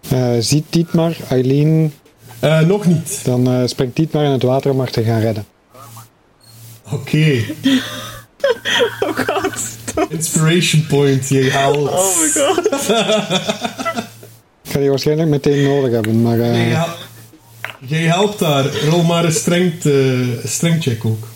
[0.09, 1.93] Eh, ziet Dietmar, Eileen,
[2.39, 3.21] Eh, nog niet.
[3.25, 5.45] dan eh, springt Dietmar in het water om haar te gaan redden.
[6.93, 7.45] Oké.
[9.01, 9.53] Oh god,
[9.87, 10.13] stop.
[10.13, 11.91] Inspiration point, je haalt.
[11.91, 12.69] Oh my god.
[14.75, 16.87] Ga die waarschijnlijk meteen nodig hebben, maar eh, Jij hel-
[17.87, 18.77] Jij helpt daar.
[18.89, 19.95] Rol maar een strength, eh,
[20.45, 21.29] strength check ook.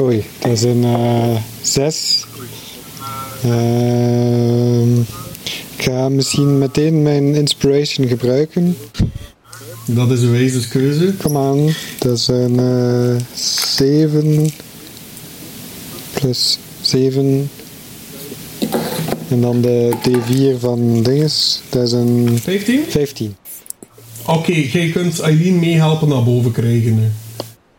[0.00, 2.24] oei, dat is een eh 6.
[3.44, 5.00] Ehm,
[5.76, 8.76] ik ga misschien meteen mijn inspiration gebruiken.
[9.86, 11.14] Dat is een wijze keuze.
[11.22, 13.38] Kom aan, dat is een eh
[13.76, 14.50] 7
[16.12, 17.50] plus 7.
[19.28, 22.84] En dan de D4 van dinges, dat is een 15?
[22.88, 23.36] 15.
[24.26, 27.10] Oké, jij kunt Eileen meehelpen naar boven krijgen nu.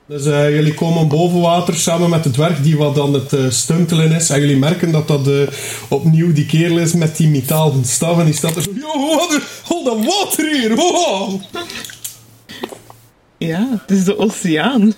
[0.08, 3.40] Dus eh, jullie komen boven water samen met de dwerg die wat aan het eh,
[3.50, 4.30] stuntelen is.
[4.30, 5.34] En jullie merken dat dat eh,
[5.90, 8.20] opnieuw die kerel is met die metalen staf.
[8.20, 8.70] En die staat er zo...
[8.76, 10.76] Yo, wat er- hol dat water hier!
[10.76, 11.42] Wow.
[13.48, 14.94] Ja, het is de oceaan.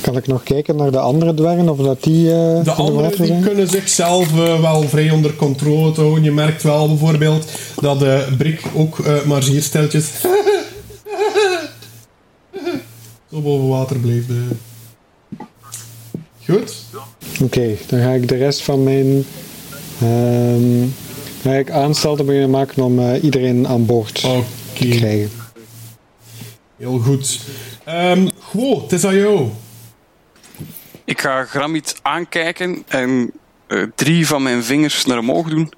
[0.00, 3.26] Kan ik nog kijken naar de andere dwergen of dat die eh De anderen water
[3.26, 6.22] die kunnen zichzelf eh, wel vrij onder controle houden.
[6.24, 7.50] Je merkt wel bijvoorbeeld
[7.80, 9.62] dat de Brik ook eh, maar zeer.
[13.32, 14.24] Zo boven water bleef.
[16.48, 16.74] Goed.
[17.42, 19.24] Oké, dan ga ik de rest van mijn.
[20.00, 20.88] ehm
[21.42, 24.88] ga ik aanstalten beginnen maken om eh, iedereen aan boord te Oké.
[24.88, 25.30] krijgen.
[26.76, 27.40] Heel goed.
[27.84, 29.48] Ehm Gwo, het is aan jou.
[31.04, 33.32] Ik ga Gramit aankijken en
[33.66, 35.72] eh, drie van mijn vingers naar omhoog doen.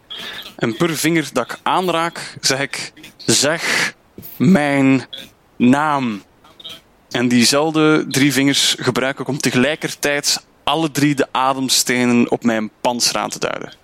[0.56, 3.94] En per vinger dat ik aanraak, zeg ik: Zeg
[4.36, 5.04] mijn
[5.56, 6.22] naam.
[7.10, 13.16] En diezelfde drie vingers gebruik ik om tegelijkertijd alle drie de ademstenen op mijn panzer
[13.16, 13.74] aan te duiden.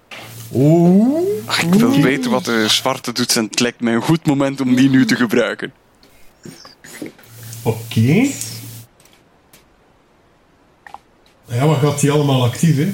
[0.55, 1.21] Oeh.
[1.47, 4.61] Ach, ik wil weten wat de zwarte doet en het lijkt mij een goed moment
[4.61, 5.73] om die nu te gebruiken.
[7.63, 8.29] Oké.
[11.47, 12.93] Ja, wat gaat die allemaal actief, hè?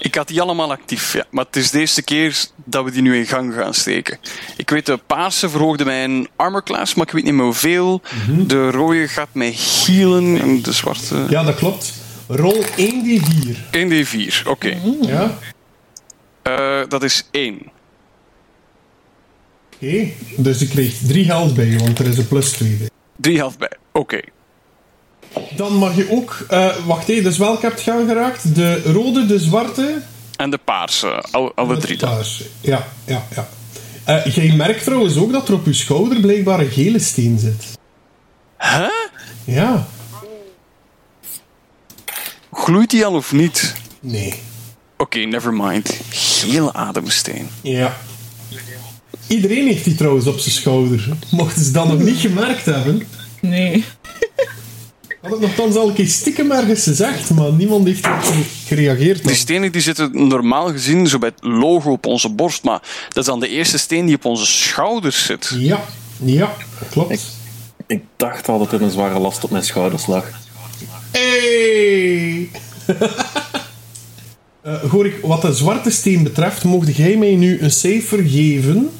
[0.00, 1.24] Ik had die allemaal actief, ja.
[1.30, 4.18] maar het is de eerste keer dat we die nu in gang gaan steken.
[4.56, 8.02] Ik weet, de paarse verhoogde mijn armor class, maar ik weet niet meer hoeveel.
[8.46, 11.26] De rode gaat mij healen en de zwarte...
[11.28, 11.92] Ja, dat klopt.
[12.26, 13.56] Rol 1d4.
[13.76, 14.80] 1d4, oké.
[15.00, 15.38] Ja.
[16.42, 17.58] Eh, dat is 1.
[19.82, 20.08] Oké.
[20.36, 22.88] Dus je krijgt 3 health bij je, want er is een plus 2 bij.
[23.16, 24.20] 3 helft bij, oké.
[25.56, 26.44] Dan mag je ook...
[26.48, 28.54] eh, wacht even, dus welke hebt je aangeraakt?
[28.54, 30.02] De rode, de zwarte...
[30.36, 32.14] En de paarse, alle, alle drie de dan.
[32.14, 32.44] paarse.
[32.60, 33.48] Ja, ja, ja.
[34.04, 37.78] Eh, jij merkt trouwens ook dat er op je schouder blijkbaar een gele steen zit.
[38.58, 38.88] Huh?
[39.44, 39.86] Ja.
[42.52, 43.74] Gloeit die al of niet?
[44.00, 44.34] Nee.
[44.96, 46.00] Oké, never mind.
[46.10, 47.48] Gele ademsteen.
[47.62, 47.96] Ja.
[49.30, 51.08] Iedereen heeft die trouwens op zijn schouder.
[51.30, 53.02] Mochten ze dat nog niet gemerkt hebben,
[53.40, 53.84] Nee.
[55.22, 58.22] had het nogthans al een keer stiekem ergens gezegd, maar niemand heeft erop
[58.66, 59.24] gereageerd.
[59.26, 63.16] Die stenen die zitten normaal gezien zo bij het logo op onze borst, maar dat
[63.16, 65.52] is dan de eerste steen die op onze schouders zit.
[65.58, 65.84] Ja,
[66.24, 66.54] ja,
[66.90, 67.22] klopt.
[67.86, 70.24] Ik dacht al dat er een zware last op mijn schouders lag.
[71.10, 72.48] Hey!
[74.62, 78.90] Eh hoor ik, wat de zwarte steen betreft, mocht jij mij nu een cijfer geven?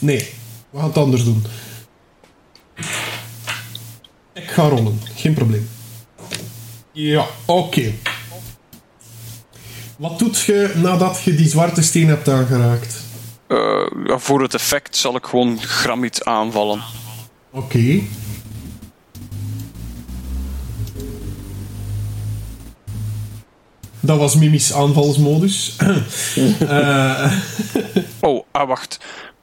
[0.00, 0.28] Nee,
[0.70, 1.44] we gaan het anders doen.
[4.32, 5.68] Ik ga rollen, geen probleem.
[6.92, 7.92] Ja, oké.
[9.96, 12.96] Wat doet je nadat je die zwarte steen hebt aangeraakt?
[13.46, 16.82] Eh, ja, voor het effect zal ik gewoon Gramiet aanvallen.
[17.50, 18.00] Oké.
[24.00, 25.76] Dat was Mimi's aanvalsmodus.
[26.68, 27.32] Eh,
[28.20, 28.98] Oh, ah, wacht.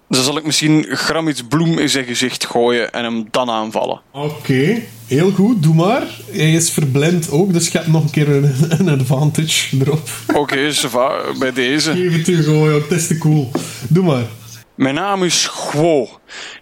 [0.10, 4.02] Dan zal ik misschien Gramiets bloem in zijn gezicht gooien en hem dan aanvallen.
[4.12, 6.04] Oké, heel goed, doe maar.
[6.32, 10.10] Hij is verblind ook, dus je hebt nog een keer een, een advantage erop.
[10.34, 10.72] Oké,
[11.40, 11.92] bij deze.
[11.92, 13.52] Geef het u gewoon, het is te cool.
[13.88, 14.26] Doe maar.
[14.76, 16.10] Mijn naam is Gwo.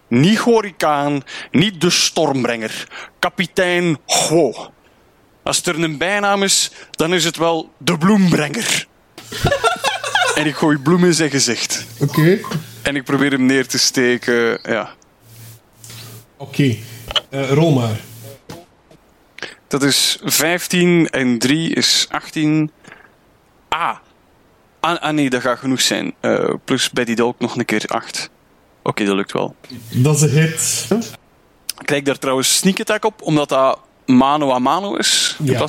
[0.08, 2.88] Niet Horikaan, niet de stormbrenger.
[3.20, 4.54] Kapitein Gwo.
[5.44, 8.88] Als er een bijnaam is, dan is het wel de bloembrenger.
[10.36, 11.86] en ik gooi bloem in zijn gezicht.
[12.00, 12.40] Oké.
[12.86, 14.60] En ik probeer hem neer te steken.
[14.64, 14.94] Ja.
[16.38, 16.76] Oké,
[17.30, 18.00] Eh, rol maar.
[19.68, 22.72] Dat is 15 en 3 is 18.
[23.70, 23.98] Ah.
[24.80, 26.14] Ah, ah nee, dat gaat genoeg zijn.
[26.20, 28.30] Eh, plus bij die dolk nog een keer 8.
[28.84, 29.56] Oké, dat lukt wel.
[29.90, 30.88] Dat is een hit.
[31.80, 35.38] Ik krijg daar trouwens sneak attack op, omdat dat mano a mano is.
[35.44, 35.68] Ja.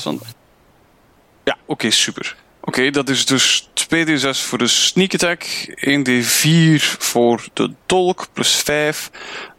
[1.45, 2.37] Ja, oké, super.
[2.67, 5.45] Oké, dat is dus 2d6 voor de sneak attack,
[5.75, 9.11] 1d4 voor de dolk, plus 5.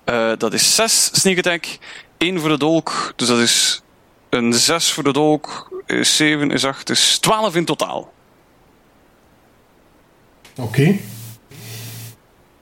[0.03, 1.65] Eh, dat is 6 sneak attack,
[2.17, 3.81] 1 voor de dolk, dus dat is
[4.29, 8.13] een 6 voor de dolk, is 7 is 8, is 12 in totaal.
[10.55, 10.95] Oké.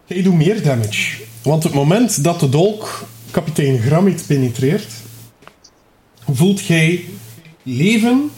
[0.06, 1.24] Jij doet meer damage.
[1.42, 4.92] Want het moment dat de dolk kapitein Gramit penetreert,
[6.32, 7.06] voelt jij
[7.64, 8.32] leven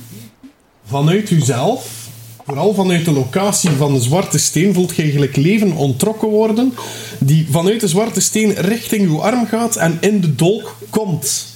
[0.88, 2.08] vanuit uzelf,
[2.46, 6.74] vooral vanuit de locatie van de zwarte steen, voelt jij eigenlijk leven ontrokken worden,
[7.20, 11.56] die vanuit de zwarte steen richting uw arm gaat en in de dolk komt.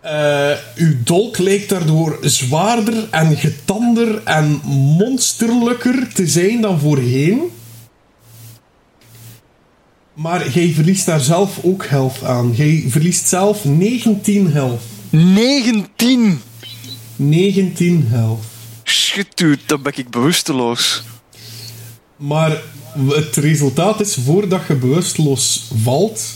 [0.00, 4.60] Eh, uw dolk lijkt daardoor zwaarder en getander en
[4.98, 7.40] monsterlijker te zijn dan voorheen.
[10.14, 12.52] Maar jij verliest daar zelf ook health aan.
[12.54, 14.80] Jij verliest zelf 19 health.
[15.10, 16.40] 19!
[17.16, 18.44] 19 health.
[18.84, 21.02] Shit, dude, dan ben ik bewusteloos.
[22.16, 22.62] Maar
[23.08, 26.34] het resultaat is, voordat je bewusteloos valt,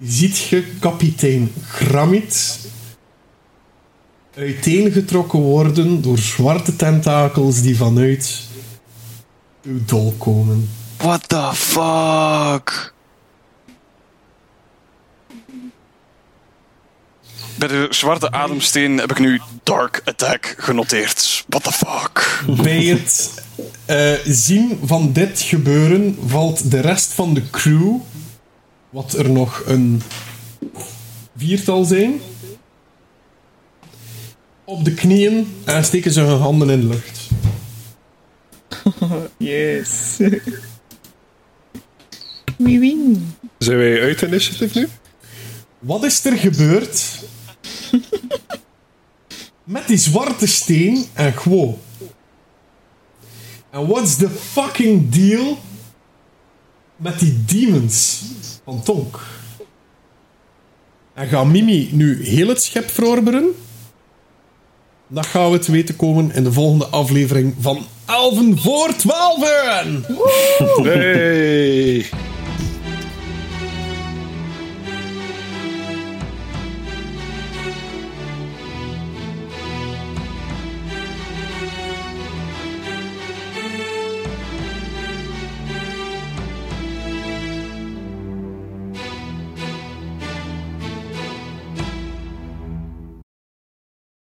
[0.00, 2.58] ziet je kapitein Gramit
[4.34, 8.40] uiteengetrokken worden door zwarte tentakels die vanuit
[9.62, 10.70] uw dol komen.
[10.96, 12.92] What the fuck?
[17.58, 21.44] bij de zwarte ademsteen heb ik nu Dark Attack genoteerd.
[21.48, 22.44] What the fuck?
[22.62, 23.42] Bij het
[23.84, 27.96] eh, zien van dit gebeuren valt de rest van de crew,
[28.90, 30.02] wat er nog een
[31.36, 32.20] viertal zijn,
[34.64, 37.28] op de knieën en steken ze hun handen in de lucht.
[39.36, 40.16] Yes.
[42.56, 43.34] We win.
[43.58, 44.88] Zijn wij uit initiative nu?
[45.78, 47.04] Wat is er gebeurd
[49.68, 51.78] met die zwarte steen en Gwo?
[53.70, 55.58] En what's the fucking deal
[56.96, 58.22] met die demons
[58.64, 59.20] van Tonk?
[61.14, 63.54] En gaat Mimi nu heel het schip verorberen?
[65.06, 70.04] Dat gaan we te weten komen in de volgende aflevering van Elven voor Twaalfen!
[70.82, 72.27] Hey!